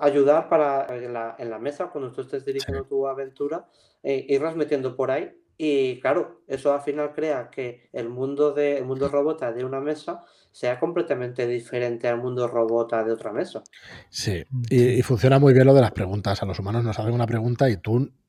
ayudar 0.00 0.48
para 0.48 0.86
en 0.96 1.12
la, 1.12 1.58
mesa, 1.58 1.90
cuando 1.90 2.12
tú 2.12 2.22
estés 2.22 2.44
dirigiendo 2.44 2.84
tu 2.84 3.06
aventura, 3.06 3.66
eh, 4.02 4.24
irlas 4.28 4.56
metiendo 4.56 4.96
por 4.96 5.10
ahí. 5.10 5.30
Y 5.58 6.00
claro, 6.00 6.42
eso 6.48 6.72
al 6.72 6.80
final 6.80 7.12
crea 7.12 7.50
que 7.50 7.88
el 7.92 8.08
mundo 8.08 8.52
de 8.52 8.78
el 8.78 8.84
mundo 8.84 9.08
robota 9.08 9.52
de 9.52 9.64
una 9.64 9.80
mesa 9.80 10.24
sea 10.50 10.80
completamente 10.80 11.46
diferente 11.46 12.08
al 12.08 12.18
mundo 12.18 12.48
robota 12.48 13.04
de 13.04 13.12
otra 13.12 13.32
mesa. 13.32 13.62
Sí, 14.08 14.42
y, 14.70 14.98
y, 14.98 15.02
funciona 15.02 15.38
muy 15.38 15.52
bien 15.52 15.66
lo 15.66 15.74
de 15.74 15.82
las 15.82 15.92
preguntas. 15.92 16.42
A 16.42 16.46
los 16.46 16.58
humanos 16.58 16.84
nos 16.84 16.98
hacen 16.98 17.12
una 17.12 17.26
pregunta 17.26 17.68
y 17.68 17.76
tú 17.76 18.00
Mm, 18.00 18.21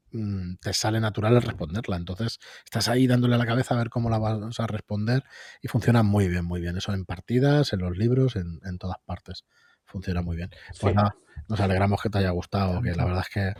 te 0.59 0.73
sale 0.73 0.99
natural 0.99 1.35
el 1.35 1.41
responderla. 1.41 1.97
Entonces, 1.97 2.39
estás 2.63 2.87
ahí 2.87 3.07
dándole 3.07 3.35
a 3.35 3.37
la 3.37 3.45
cabeza 3.45 3.73
a 3.73 3.77
ver 3.77 3.89
cómo 3.89 4.09
la 4.09 4.19
vas 4.19 4.59
a 4.59 4.67
responder 4.67 5.23
y 5.61 5.67
funciona 5.67 6.03
muy 6.03 6.27
bien, 6.27 6.45
muy 6.45 6.61
bien. 6.61 6.77
Eso 6.77 6.93
en 6.93 7.05
partidas, 7.05 7.73
en 7.73 7.79
los 7.79 7.97
libros, 7.97 8.35
en, 8.35 8.77
todas 8.77 8.97
partes. 9.05 9.45
Funciona 9.85 10.21
muy 10.21 10.35
bien. 10.35 10.49
Pues 10.79 10.95
nada, 10.95 11.15
nos 11.49 11.59
alegramos 11.59 12.01
que 12.01 12.09
te 12.09 12.19
haya 12.19 12.31
gustado, 12.31 12.81
que 12.81 12.93
la 12.93 13.05
verdad 13.05 13.23
es 13.27 13.33
que 13.33 13.53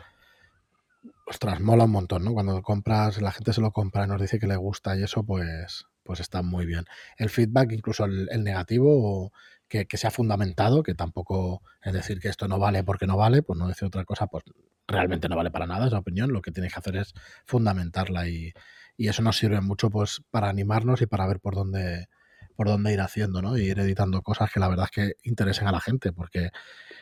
ostras, 1.26 1.60
mola 1.60 1.84
un 1.84 1.90
montón, 1.90 2.24
¿no? 2.24 2.32
Cuando 2.32 2.60
compras, 2.62 3.20
la 3.20 3.32
gente 3.32 3.52
se 3.52 3.60
lo 3.60 3.70
compra 3.72 4.04
y 4.04 4.08
nos 4.08 4.20
dice 4.20 4.38
que 4.38 4.46
le 4.46 4.56
gusta 4.56 4.96
y 4.96 5.02
eso, 5.02 5.24
pues, 5.24 5.86
pues 6.02 6.20
está 6.20 6.42
muy 6.42 6.66
bien. 6.66 6.84
El 7.16 7.30
feedback, 7.30 7.72
incluso 7.72 8.04
el, 8.04 8.44
negativo, 8.44 9.32
que, 9.68 9.86
que, 9.86 9.96
sea 9.96 10.10
fundamentado, 10.10 10.82
que 10.82 10.94
tampoco 10.94 11.62
es 11.82 11.92
decir 11.92 12.20
que 12.20 12.28
esto 12.28 12.46
no 12.48 12.58
vale 12.58 12.84
porque 12.84 13.06
no 13.06 13.16
vale, 13.16 13.42
pues 13.42 13.58
no 13.58 13.68
decir 13.68 13.86
otra 13.86 14.04
cosa, 14.04 14.26
pues 14.26 14.44
realmente 14.86 15.28
no 15.28 15.36
vale 15.36 15.50
para 15.50 15.66
nada 15.66 15.86
esa 15.86 15.98
opinión, 15.98 16.32
lo 16.32 16.42
que 16.42 16.50
tienes 16.50 16.72
que 16.72 16.78
hacer 16.78 16.96
es 16.96 17.14
fundamentarla 17.46 18.28
y, 18.28 18.52
eso 18.96 19.22
nos 19.22 19.36
sirve 19.36 19.60
mucho 19.60 19.90
pues 19.90 20.22
para 20.30 20.48
animarnos 20.48 21.02
y 21.02 21.06
para 21.06 21.26
ver 21.26 21.40
por 21.40 21.56
dónde 21.56 22.06
por 22.54 22.68
dónde 22.68 22.92
ir 22.92 23.00
haciendo, 23.00 23.42
¿no? 23.42 23.58
Y 23.58 23.62
ir 23.62 23.80
editando 23.80 24.22
cosas 24.22 24.52
que 24.52 24.60
la 24.60 24.68
verdad 24.68 24.84
es 24.84 24.90
que 24.92 25.16
interesen 25.24 25.66
a 25.66 25.72
la 25.72 25.80
gente, 25.80 26.12
porque 26.12 26.50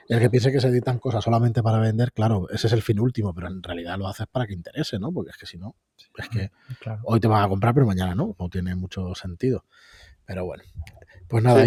el 0.09 0.19
que 0.19 0.31
piense 0.31 0.51
que 0.51 0.61
se 0.63 0.69
editan 0.69 0.99
cosas 0.99 1.23
solamente 1.23 1.63
para 1.63 1.79
vender, 1.79 2.13
claro, 2.13 2.49
ese 2.49 2.69
es 2.69 2.73
el 2.73 2.81
fin 2.81 2.99
último, 2.99 3.35
pero 3.35 3.49
en 3.49 3.63
realidad 3.63 3.99
lo 3.99 4.09
haces 4.09 4.27
para 4.29 4.47
que 4.47 4.55
interese, 4.55 4.99
¿no? 4.99 5.13
Porque 5.13 5.31
es 5.31 5.37
que 5.37 5.45
si 5.45 5.59
no, 5.59 5.77
es 6.17 6.29
que 6.31 6.51
hoy 7.05 7.21
te 7.21 7.29
van 7.29 7.45
a 7.45 7.49
comprar, 7.49 7.75
pero 7.75 7.87
mañana 7.87 8.15
no, 8.15 8.35
no 8.39 8.49
tiene 8.49 8.75
mucho 8.75 9.15
sentido. 9.15 9.67
Pero 10.25 10.47
bueno, 10.47 10.65
pues 11.29 11.45
nada, 11.45 11.67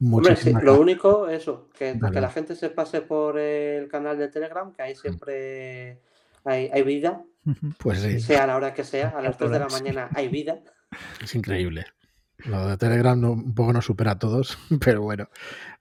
Hombre, 0.00 0.36
sí, 0.36 0.52
lo 0.52 0.80
único, 0.80 1.28
eso, 1.28 1.68
que, 1.76 1.98
que, 1.98 2.20
la 2.20 2.30
gente 2.30 2.54
se 2.54 2.70
pase 2.70 3.00
por 3.00 3.38
el 3.38 3.88
canal 3.88 4.16
de 4.16 4.28
Telegram, 4.28 4.72
que 4.72 4.82
ahí 4.82 4.94
siempre 4.94 5.98
hay, 6.44 6.70
hay 6.72 6.82
vida. 6.82 7.24
Pues 7.78 8.00
sí. 8.00 8.20
Sea 8.20 8.44
a 8.44 8.46
la 8.46 8.56
hora 8.56 8.74
que 8.74 8.84
sea, 8.84 9.08
a 9.08 9.22
las 9.22 9.36
2 9.38 9.50
de 9.50 9.58
la 9.58 9.68
mañana 9.68 10.08
hay 10.14 10.28
vida. 10.28 10.60
Es 11.22 11.34
increíble. 11.34 11.86
Lo 12.44 12.68
de 12.68 12.76
Telegram 12.76 13.22
un 13.24 13.54
poco 13.54 13.72
nos 13.72 13.84
supera 13.84 14.12
a 14.12 14.18
todos, 14.18 14.56
pero 14.80 15.02
bueno, 15.02 15.28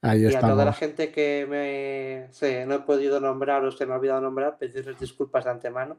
ahí 0.01 0.25
y 0.25 0.31
Y 0.31 0.35
a 0.35 0.39
toda 0.39 0.65
la 0.65 0.73
gente 0.73 1.11
que 1.11 1.45
me 1.47 2.65
no 2.65 2.75
he 2.75 2.79
podido 2.79 3.19
nombrar 3.19 3.63
o 3.63 3.71
se 3.71 3.85
me 3.85 3.93
ha 3.93 3.97
olvidado 3.97 4.21
nombrar, 4.21 4.57
pedirles 4.57 4.99
disculpas 4.99 5.45
de 5.45 5.51
antemano. 5.51 5.97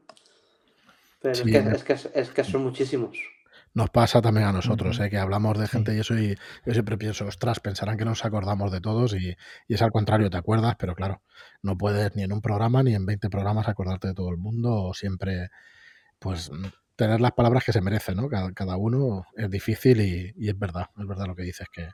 Pero 1.21 1.33
es, 1.33 1.43
que, 1.43 1.59
es, 1.59 1.85
que, 1.85 1.93
es 2.21 2.31
que 2.31 2.45
son 2.45 2.63
muchísimos 2.65 3.19
nos 3.79 3.91
pasa 3.91 4.21
también 4.21 4.49
a 4.49 4.53
nosotros, 4.53 4.99
¿eh? 4.99 5.09
que 5.09 5.19
hablamos 5.19 5.57
de 5.57 5.69
gente 5.69 5.95
y 5.95 6.01
eso 6.01 6.19
y 6.19 6.37
yo 6.67 6.73
siempre 6.73 6.99
pienso, 6.99 7.25
ostras, 7.27 7.61
pensarán 7.61 7.97
que 7.97 8.05
nos 8.05 8.25
acordamos 8.25 8.73
de 8.73 8.81
todos 8.81 9.15
y, 9.15 9.37
es 9.69 9.83
al 9.83 9.93
contrario, 9.93 10.29
te 10.31 10.37
acuerdas, 10.37 10.75
pero 10.77 10.97
claro, 10.97 11.23
no 11.63 11.79
puedes 11.79 12.17
ni 12.17 12.25
en 12.25 12.33
un 12.33 12.43
programa 12.43 12.83
ni 12.83 12.95
en 12.95 13.07
20 13.07 13.31
programas 13.31 13.69
acordarte 13.69 14.09
de 14.09 14.15
todo 14.15 14.31
el 14.31 14.37
mundo 14.37 14.75
o 14.75 14.95
siempre, 14.95 15.51
pues, 16.19 16.51
tener 16.97 17.21
las 17.21 17.33
palabras 17.33 17.63
que 17.65 17.73
se 17.73 17.81
merecen, 17.81 18.17
¿no? 18.17 18.29
Cada, 18.29 18.77
uno 18.77 19.27
es 19.37 19.49
difícil 19.49 20.01
y, 20.01 20.49
es 20.49 20.59
verdad, 20.59 20.87
es 20.99 21.07
verdad 21.07 21.29
lo 21.29 21.37
que 21.37 21.45
dices, 21.45 21.69
que, 21.73 21.89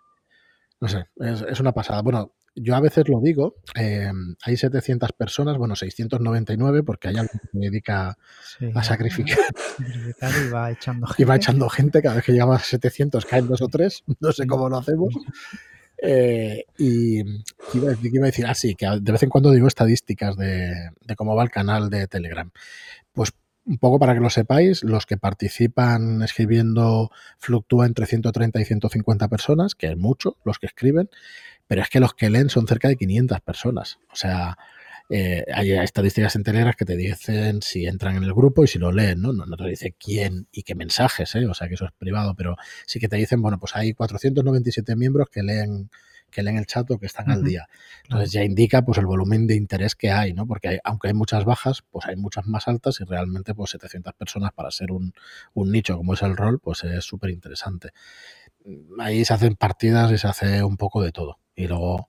no 0.80 0.88
sé, 0.88 1.06
es, 1.16 1.42
es 1.42 1.60
una 1.60 1.72
pasada. 1.72 2.02
Bueno, 2.02 2.34
yo 2.56 2.76
a 2.76 2.80
veces 2.80 3.08
lo 3.08 3.20
digo, 3.20 3.56
eh, 3.74 4.10
hay 4.44 4.56
700 4.56 5.12
personas, 5.12 5.58
bueno, 5.58 5.74
699, 5.74 6.84
porque 6.84 7.08
hay 7.08 7.16
alguien 7.16 7.40
que 7.40 7.48
se 7.48 7.58
dedica 7.58 8.16
a 8.74 8.84
sacrificar. 8.84 9.38
y 9.78 10.50
va 10.50 10.70
echando 10.70 11.06
gente. 11.06 11.14
Y 11.22 11.24
va 11.24 11.36
echando 11.36 11.68
gente, 11.68 12.02
cada 12.02 12.16
vez 12.16 12.24
que 12.24 12.32
llegamos 12.32 12.60
a 12.60 12.64
700 12.64 13.26
caen 13.26 13.48
dos 13.48 13.60
o 13.60 13.68
tres, 13.68 14.04
no 14.20 14.32
sé 14.32 14.46
cómo 14.46 14.68
lo 14.68 14.78
hacemos. 14.78 15.14
Eh, 16.06 16.66
y 16.76 17.20
iba, 17.20 17.92
iba, 18.02 18.24
a 18.24 18.26
decir, 18.26 18.44
ah, 18.46 18.54
sí, 18.54 18.74
que 18.74 18.84
de 19.00 19.12
vez 19.12 19.22
en 19.22 19.30
cuando 19.30 19.52
digo 19.52 19.68
estadísticas 19.68 20.36
de, 20.36 20.90
de 21.00 21.16
cómo 21.16 21.34
va 21.34 21.44
el 21.44 21.50
canal 21.50 21.88
de 21.88 22.08
Telegram. 22.08 22.50
Pues 23.14 23.32
un 23.66 23.78
poco 23.78 23.98
para 23.98 24.14
que 24.14 24.20
lo 24.20 24.30
sepáis, 24.30 24.82
los 24.82 25.06
que 25.06 25.16
participan 25.16 26.22
escribiendo 26.22 27.10
fluctúa 27.38 27.86
entre 27.86 28.06
130 28.06 28.60
y 28.60 28.64
150 28.64 29.28
personas, 29.28 29.74
que 29.74 29.88
es 29.88 29.96
mucho, 29.96 30.36
los 30.44 30.58
que 30.58 30.66
escriben, 30.66 31.08
pero 31.66 31.82
es 31.82 31.88
que 31.88 32.00
los 32.00 32.14
que 32.14 32.30
leen 32.30 32.50
son 32.50 32.66
cerca 32.66 32.88
de 32.88 32.96
500 32.96 33.40
personas. 33.40 33.98
O 34.12 34.16
sea, 34.16 34.58
eh, 35.10 35.44
hay 35.52 35.72
estadísticas 35.72 36.34
enteras 36.36 36.76
que 36.76 36.84
te 36.84 36.96
dicen 36.96 37.60
si 37.62 37.86
entran 37.86 38.16
en 38.16 38.24
el 38.24 38.34
grupo 38.34 38.64
y 38.64 38.68
si 38.68 38.78
lo 38.78 38.92
leen, 38.92 39.20
¿no? 39.20 39.32
No, 39.32 39.56
te 39.56 39.64
dice 39.64 39.94
quién 39.98 40.48
y 40.52 40.62
qué 40.62 40.74
mensajes, 40.74 41.34
¿eh? 41.34 41.46
O 41.46 41.54
sea, 41.54 41.68
que 41.68 41.74
eso 41.74 41.84
es 41.86 41.92
privado, 41.92 42.34
pero 42.34 42.56
sí 42.86 43.00
que 43.00 43.08
te 43.08 43.16
dicen, 43.16 43.42
bueno, 43.42 43.58
pues 43.58 43.76
hay 43.76 43.92
497 43.94 44.96
miembros 44.96 45.28
que 45.30 45.42
leen 45.42 45.90
que 46.34 46.42
leen 46.42 46.58
el 46.58 46.66
chat 46.66 46.90
o 46.90 46.98
que 46.98 47.06
están 47.06 47.30
al 47.30 47.42
día. 47.42 47.68
Entonces 48.02 48.32
ya 48.32 48.42
indica 48.42 48.82
pues 48.82 48.98
el 48.98 49.06
volumen 49.06 49.46
de 49.46 49.54
interés 49.54 49.94
que 49.94 50.10
hay, 50.10 50.34
¿no? 50.34 50.46
Porque 50.46 50.80
aunque 50.84 51.08
hay 51.08 51.14
muchas 51.14 51.44
bajas, 51.44 51.82
pues 51.90 52.06
hay 52.06 52.16
muchas 52.16 52.46
más 52.46 52.68
altas 52.68 53.00
y 53.00 53.04
realmente 53.04 53.54
pues 53.54 53.70
700 53.70 54.12
personas 54.14 54.52
para 54.52 54.70
ser 54.70 54.92
un, 54.92 55.14
un 55.54 55.70
nicho 55.70 55.96
como 55.96 56.14
es 56.14 56.22
el 56.22 56.36
rol, 56.36 56.60
pues 56.60 56.84
es 56.84 57.04
súper 57.04 57.30
interesante. 57.30 57.90
Ahí 58.98 59.24
se 59.24 59.34
hacen 59.34 59.54
partidas 59.54 60.10
y 60.12 60.18
se 60.18 60.26
hace 60.26 60.64
un 60.64 60.76
poco 60.76 61.02
de 61.02 61.12
todo. 61.12 61.38
Y 61.56 61.68
luego, 61.68 62.08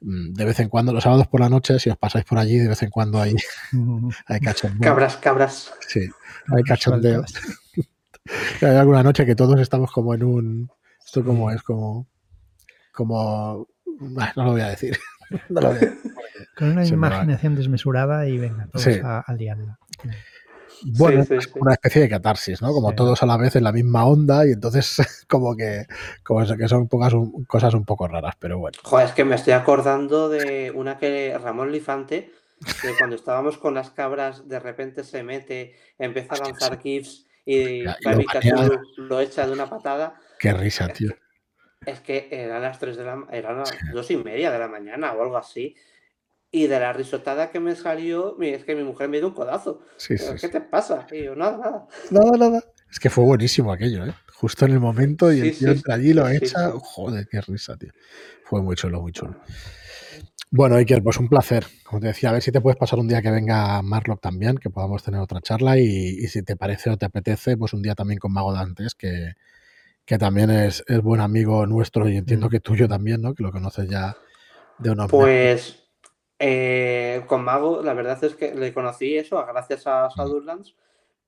mm, 0.00 0.32
de 0.32 0.44
vez 0.44 0.58
en 0.60 0.68
cuando, 0.68 0.92
los 0.92 1.04
sábados 1.04 1.28
por 1.28 1.40
la 1.40 1.48
noche, 1.48 1.78
si 1.78 1.90
os 1.90 1.96
pasáis 1.96 2.24
por 2.24 2.38
allí, 2.38 2.58
de 2.58 2.68
vez 2.68 2.82
en 2.82 2.90
cuando 2.90 3.20
hay, 3.20 3.34
hay 4.26 4.40
cachondeo. 4.40 4.80
Cabras, 4.80 5.16
cabras. 5.16 5.72
Sí, 5.86 6.08
hay 6.48 6.62
cachondeo. 6.64 7.24
hay 8.62 8.76
alguna 8.76 9.02
noche 9.02 9.24
que 9.24 9.36
todos 9.36 9.60
estamos 9.60 9.92
como 9.92 10.14
en 10.14 10.24
un... 10.24 10.70
Esto 11.04 11.24
como 11.24 11.50
es 11.50 11.62
como... 11.62 12.08
Como... 13.00 13.66
no 14.36 14.44
lo 14.44 14.52
voy 14.52 14.60
a 14.60 14.68
decir. 14.68 14.98
Con 16.56 16.72
una 16.72 16.84
imaginación 16.84 17.54
desmesurada 17.54 18.26
y 18.26 18.36
venga, 18.36 18.66
todos 18.70 18.86
a, 19.02 19.20
a 19.20 19.32
liarla. 19.32 19.78
Bueno, 20.82 21.22
es 21.22 21.50
una 21.54 21.72
especie 21.72 22.02
de 22.02 22.08
catarsis, 22.10 22.60
¿no? 22.60 22.72
Como 22.74 22.94
todos 22.94 23.22
a 23.22 23.26
la 23.26 23.38
vez 23.38 23.56
en 23.56 23.64
la 23.64 23.72
misma 23.72 24.04
onda 24.04 24.46
y 24.46 24.50
entonces 24.52 24.96
como 25.28 25.56
que, 25.56 25.86
como 26.22 26.44
que 26.44 26.68
son 26.68 26.88
pocas, 26.88 27.14
cosas 27.46 27.72
un 27.72 27.86
poco 27.86 28.06
raras, 28.06 28.34
pero 28.38 28.58
bueno. 28.58 28.78
Joder, 28.82 29.06
es 29.06 29.12
que 29.12 29.24
me 29.24 29.36
estoy 29.36 29.54
acordando 29.54 30.28
de 30.28 30.70
una 30.70 30.98
que 30.98 31.38
Ramón 31.42 31.72
Lifante, 31.72 32.32
de 32.82 32.96
cuando 32.98 33.16
estábamos 33.16 33.56
con 33.56 33.74
las 33.74 33.90
cabras, 33.90 34.46
de 34.46 34.60
repente 34.60 35.04
se 35.04 35.22
mete, 35.22 35.74
empieza 35.98 36.34
a 36.34 36.44
lanzar 36.44 36.78
GIFs 36.78 37.26
y 37.46 37.84
Baby 38.04 38.26
lo, 38.96 39.20
echa 39.20 39.46
de 39.46 39.52
una 39.52 39.68
patada. 39.68 40.14
Qué 40.38 40.52
risa, 40.52 40.88
tío. 40.88 41.14
Es 41.90 42.00
que 42.00 42.28
eran 42.30 42.62
las 42.62 42.78
3 42.78 42.96
de 42.96 43.04
la 43.04 43.26
eran 43.32 43.58
las 43.58 43.70
dos 43.92 44.10
y 44.10 44.16
media 44.16 44.50
de 44.50 44.58
la 44.58 44.68
mañana 44.68 45.12
o 45.12 45.22
algo 45.22 45.36
así. 45.36 45.76
Y 46.52 46.66
de 46.66 46.80
la 46.80 46.92
risotada 46.92 47.50
que 47.50 47.60
me 47.60 47.76
salió, 47.76 48.36
es 48.40 48.64
que 48.64 48.74
mi 48.74 48.82
mujer 48.82 49.08
me 49.08 49.18
dio 49.18 49.28
un 49.28 49.34
codazo. 49.34 49.82
¿Qué 50.08 50.48
te 50.48 50.60
pasa? 50.60 51.06
Y 51.12 51.24
yo, 51.24 51.36
nada, 51.36 51.58
nada. 51.58 51.86
Nada, 52.10 52.36
nada. 52.36 52.64
Es 52.90 52.98
que 52.98 53.08
fue 53.08 53.22
buenísimo 53.22 53.72
aquello, 53.72 54.04
¿eh? 54.04 54.14
Justo 54.34 54.64
en 54.64 54.72
el 54.72 54.80
momento 54.80 55.32
y 55.32 55.40
el 55.40 55.56
tío 55.56 55.70
entra 55.70 55.94
allí 55.94 56.12
lo 56.12 56.28
echa. 56.28 56.72
Joder, 56.72 57.28
qué 57.28 57.40
risa, 57.40 57.76
tío. 57.76 57.92
Fue 58.42 58.62
muy 58.62 58.74
chulo, 58.74 59.00
muy 59.00 59.12
chulo. 59.12 59.36
Bueno, 60.50 60.74
Iker, 60.76 61.00
pues 61.02 61.18
un 61.18 61.28
placer. 61.28 61.64
Como 61.84 62.00
te 62.00 62.08
decía, 62.08 62.30
a 62.30 62.32
ver 62.32 62.42
si 62.42 62.50
te 62.50 62.60
puedes 62.60 62.76
pasar 62.76 62.98
un 62.98 63.06
día 63.06 63.22
que 63.22 63.30
venga 63.30 63.80
Marlock 63.82 64.20
también, 64.20 64.56
que 64.56 64.70
podamos 64.70 65.04
tener 65.04 65.20
otra 65.20 65.40
charla 65.40 65.78
y, 65.78 66.26
si 66.26 66.42
te 66.42 66.56
parece 66.56 66.90
o 66.90 66.96
te 66.96 67.06
apetece, 67.06 67.56
pues 67.56 67.72
un 67.72 67.82
día 67.82 67.94
también 67.94 68.18
con 68.18 68.32
Mago 68.32 68.52
Dantes, 68.52 68.96
que, 68.96 69.34
que 70.10 70.18
también 70.18 70.50
es, 70.50 70.82
es, 70.88 71.00
buen 71.00 71.20
amigo 71.20 71.64
nuestro 71.68 72.08
y 72.08 72.16
entiendo 72.16 72.50
que 72.50 72.58
tuyo 72.58 72.88
también, 72.88 73.22
¿no? 73.22 73.32
Que 73.32 73.44
lo 73.44 73.52
conoces 73.52 73.88
ya 73.88 74.16
de 74.76 74.90
una 74.90 75.06
Pues 75.06 75.88
eh, 76.40 77.22
con 77.28 77.44
Mago, 77.44 77.80
la 77.80 77.94
verdad 77.94 78.18
es 78.24 78.34
que 78.34 78.52
le 78.52 78.74
conocí 78.74 79.16
eso 79.16 79.36
gracias 79.46 79.86
a 79.86 80.08
Shadowlands, 80.08 80.74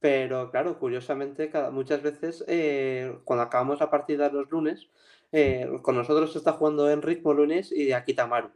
pero 0.00 0.50
claro, 0.50 0.80
curiosamente, 0.80 1.48
cada, 1.48 1.70
muchas 1.70 2.02
veces 2.02 2.44
eh, 2.48 3.20
cuando 3.22 3.44
acabamos 3.44 3.78
la 3.78 3.88
partida 3.88 4.30
los 4.30 4.50
lunes, 4.50 4.88
eh, 5.30 5.70
con 5.82 5.94
nosotros 5.94 6.34
está 6.34 6.54
jugando 6.54 6.90
Enric 6.90 7.24
lunes 7.24 7.70
y 7.70 7.92
Akitamaru. 7.92 8.50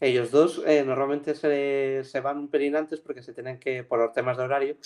Ellos 0.00 0.30
dos 0.30 0.62
normalmente 0.86 1.34
se, 1.34 2.02
se, 2.04 2.20
van 2.20 2.38
un 2.38 2.48
pelín 2.48 2.74
antes 2.74 3.00
porque 3.00 3.22
se 3.22 3.34
tienen 3.34 3.58
que, 3.58 3.84
por 3.84 3.98
los 3.98 4.12
temas 4.12 4.36
de 4.36 4.42
horario. 4.44 4.76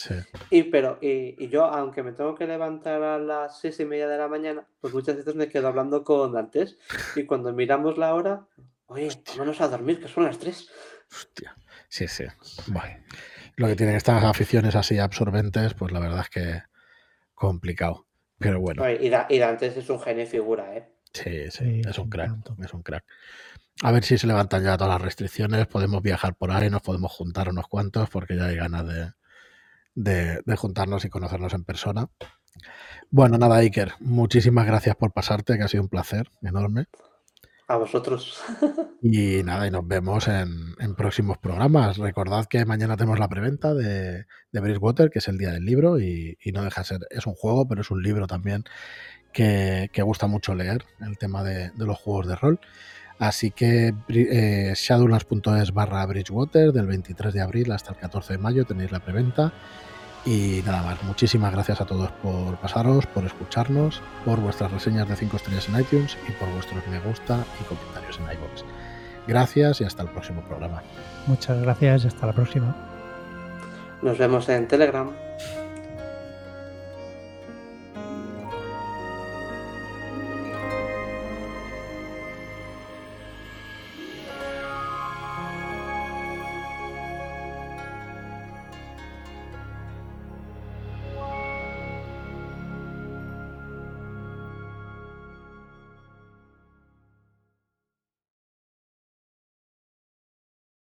Y, 0.51 0.65
pero, 0.65 0.99
y, 1.01 1.43
y, 1.43 1.49
yo, 1.49 1.65
aunque 1.65 2.03
me 2.03 2.13
tengo 2.13 2.35
que 2.35 2.47
levantar 2.47 3.03
a 3.03 3.19
las 3.19 3.61
seis 3.61 3.79
y 3.81 3.85
media 3.85 4.09
de 4.09 4.19
la 4.19 4.29
mañana, 4.29 4.67
pues 4.81 4.93
muchas 4.93 5.17
veces 5.17 5.35
me 5.35 5.49
quedo 5.49 5.69
hablando 5.69 6.05
con 6.05 6.33
Dantes. 6.33 6.79
Y 7.15 7.25
cuando 7.25 7.53
miramos 7.53 7.97
la 7.97 8.15
hora, 8.15 8.47
Oye, 8.89 9.09
vámonos 9.31 9.61
a 9.61 9.69
dormir, 9.69 10.01
que 10.01 10.09
son 10.09 10.25
las 10.25 10.39
tres. 10.39 10.69
Hostia. 11.11 11.57
Sí, 11.89 12.07
sí. 12.07 12.25
Bueno, 12.69 12.97
lo 13.57 13.67
que 13.67 13.77
tienen 13.77 13.97
estas 13.97 14.23
aficiones 14.25 14.77
así 14.77 14.99
absorbentes, 14.99 15.75
pues 15.75 15.93
la 15.93 16.01
verdad 16.01 16.21
es 16.21 16.29
que 16.29 16.63
complicado. 17.35 18.07
Pero 18.39 18.61
bueno. 18.61 18.89
y, 18.89 19.09
Dantes 19.09 19.77
es 19.77 19.91
un 19.91 20.01
genio 20.01 20.27
figura, 20.27 20.77
¿eh? 20.77 20.89
Sí, 21.13 21.51
sí, 21.51 21.81
es 21.89 21.99
un 21.99 22.11
crack. 22.11 22.33
Es 22.63 22.75
un 22.75 22.83
crack. 22.83 23.05
A 23.83 23.93
ver 23.93 24.05
si 24.05 24.19
se 24.19 24.27
levantan 24.27 24.65
ya 24.65 24.77
todas 24.77 24.95
las 24.95 25.03
restricciones, 25.03 25.67
podemos 25.67 26.03
viajar 26.03 26.35
por 26.35 26.51
ahí, 26.51 26.71
nos 26.71 26.83
podemos 26.83 27.13
juntar 27.13 27.49
unos 27.49 27.69
cuantos, 27.69 28.09
porque 28.09 28.37
ya 28.37 28.47
hay 28.47 28.57
ganas 28.57 28.87
de, 29.95 30.43
de 30.45 30.57
juntarnos 30.57 31.05
y 31.05 31.11
conocernos 31.11 31.53
en 31.53 31.65
persona. 31.65 32.09
Bueno, 33.11 33.39
nada, 33.39 33.57
Iker, 33.57 33.93
muchísimas 34.01 34.67
gracias 34.67 34.97
por 34.97 35.13
pasarte, 35.13 35.57
que 35.57 35.65
ha 35.65 35.69
sido 35.69 35.83
un 35.83 35.89
placer 35.89 36.31
enorme. 36.43 36.87
A 37.69 37.77
vosotros. 37.77 38.43
Y 39.03 39.45
nada, 39.45 39.69
y 39.69 39.71
nos 39.71 39.87
vemos 39.87 40.27
en, 40.27 40.75
próximos 40.97 41.39
programas. 41.39 41.99
Recordad 41.99 42.47
que 42.47 42.65
mañana 42.65 42.97
tenemos 42.97 43.21
la 43.21 43.29
preventa 43.29 43.73
de, 43.73 44.27
de 44.51 44.61
Bridgewater, 44.61 45.11
que 45.11 45.21
es 45.21 45.29
el 45.29 45.39
día 45.39 45.53
del 45.53 45.65
libro, 45.65 46.01
y, 46.01 46.37
no 46.53 46.65
deja 46.65 46.81
de 46.81 46.87
ser, 46.87 47.01
es 47.11 47.25
un 47.27 47.35
juego, 47.35 47.69
pero 47.69 47.83
es 47.83 47.91
un 47.93 48.03
libro 48.03 48.27
también 48.27 48.65
que, 49.33 49.89
gusta 49.99 50.27
mucho 50.27 50.55
leer, 50.55 50.85
el 51.01 51.19
tema 51.19 51.45
de, 51.45 51.71
los 51.77 51.99
juegos 51.99 52.27
de 52.27 52.35
rol. 52.35 52.59
Así 53.19 53.51
que 53.51 53.95
eh, 54.09 54.73
shadowlands.es 54.77 55.73
barra 55.73 56.05
Bridgewater, 56.07 56.73
del 56.73 56.87
23 56.87 57.33
de 57.33 57.41
abril 57.41 57.73
hasta 57.73 57.93
el 57.93 57.97
14 57.97 58.35
de 58.35 58.39
mayo 58.39 58.65
tenéis 58.65 58.93
la 58.93 59.01
preventa. 59.01 59.53
Y 60.27 60.61
nada 60.67 60.83
más, 60.83 61.03
muchísimas 61.05 61.53
gracias 61.53 61.81
a 61.81 61.87
todos 61.87 62.11
por 62.11 62.57
pasaros, 62.57 63.07
por 63.07 63.25
escucharnos, 63.25 64.03
por 64.25 64.41
vuestras 64.41 64.73
reseñas 64.73 65.09
de 65.09 65.15
5 65.15 65.37
estrellas 65.37 65.69
en 65.69 65.81
iTunes 65.81 66.19
y 66.29 66.33
por 66.33 66.51
vuestros 66.53 66.87
me 66.89 66.99
gusta 66.99 67.45
y 67.61 67.65
comentarios 67.65 68.19
en 68.19 68.25
iVoox. 68.25 68.65
Gracias 69.29 69.81
y 69.81 69.85
hasta 69.85 70.03
el 70.03 70.09
próximo 70.11 70.43
programa. 70.43 70.83
Muchas 71.27 71.61
gracias 71.63 72.05
y 72.05 72.09
hasta 72.09 72.27
la 72.27 72.33
próxima. 72.33 72.77
Nos 74.03 74.19
vemos 74.19 74.49
en 74.49 74.67
Telegram. 74.69 75.26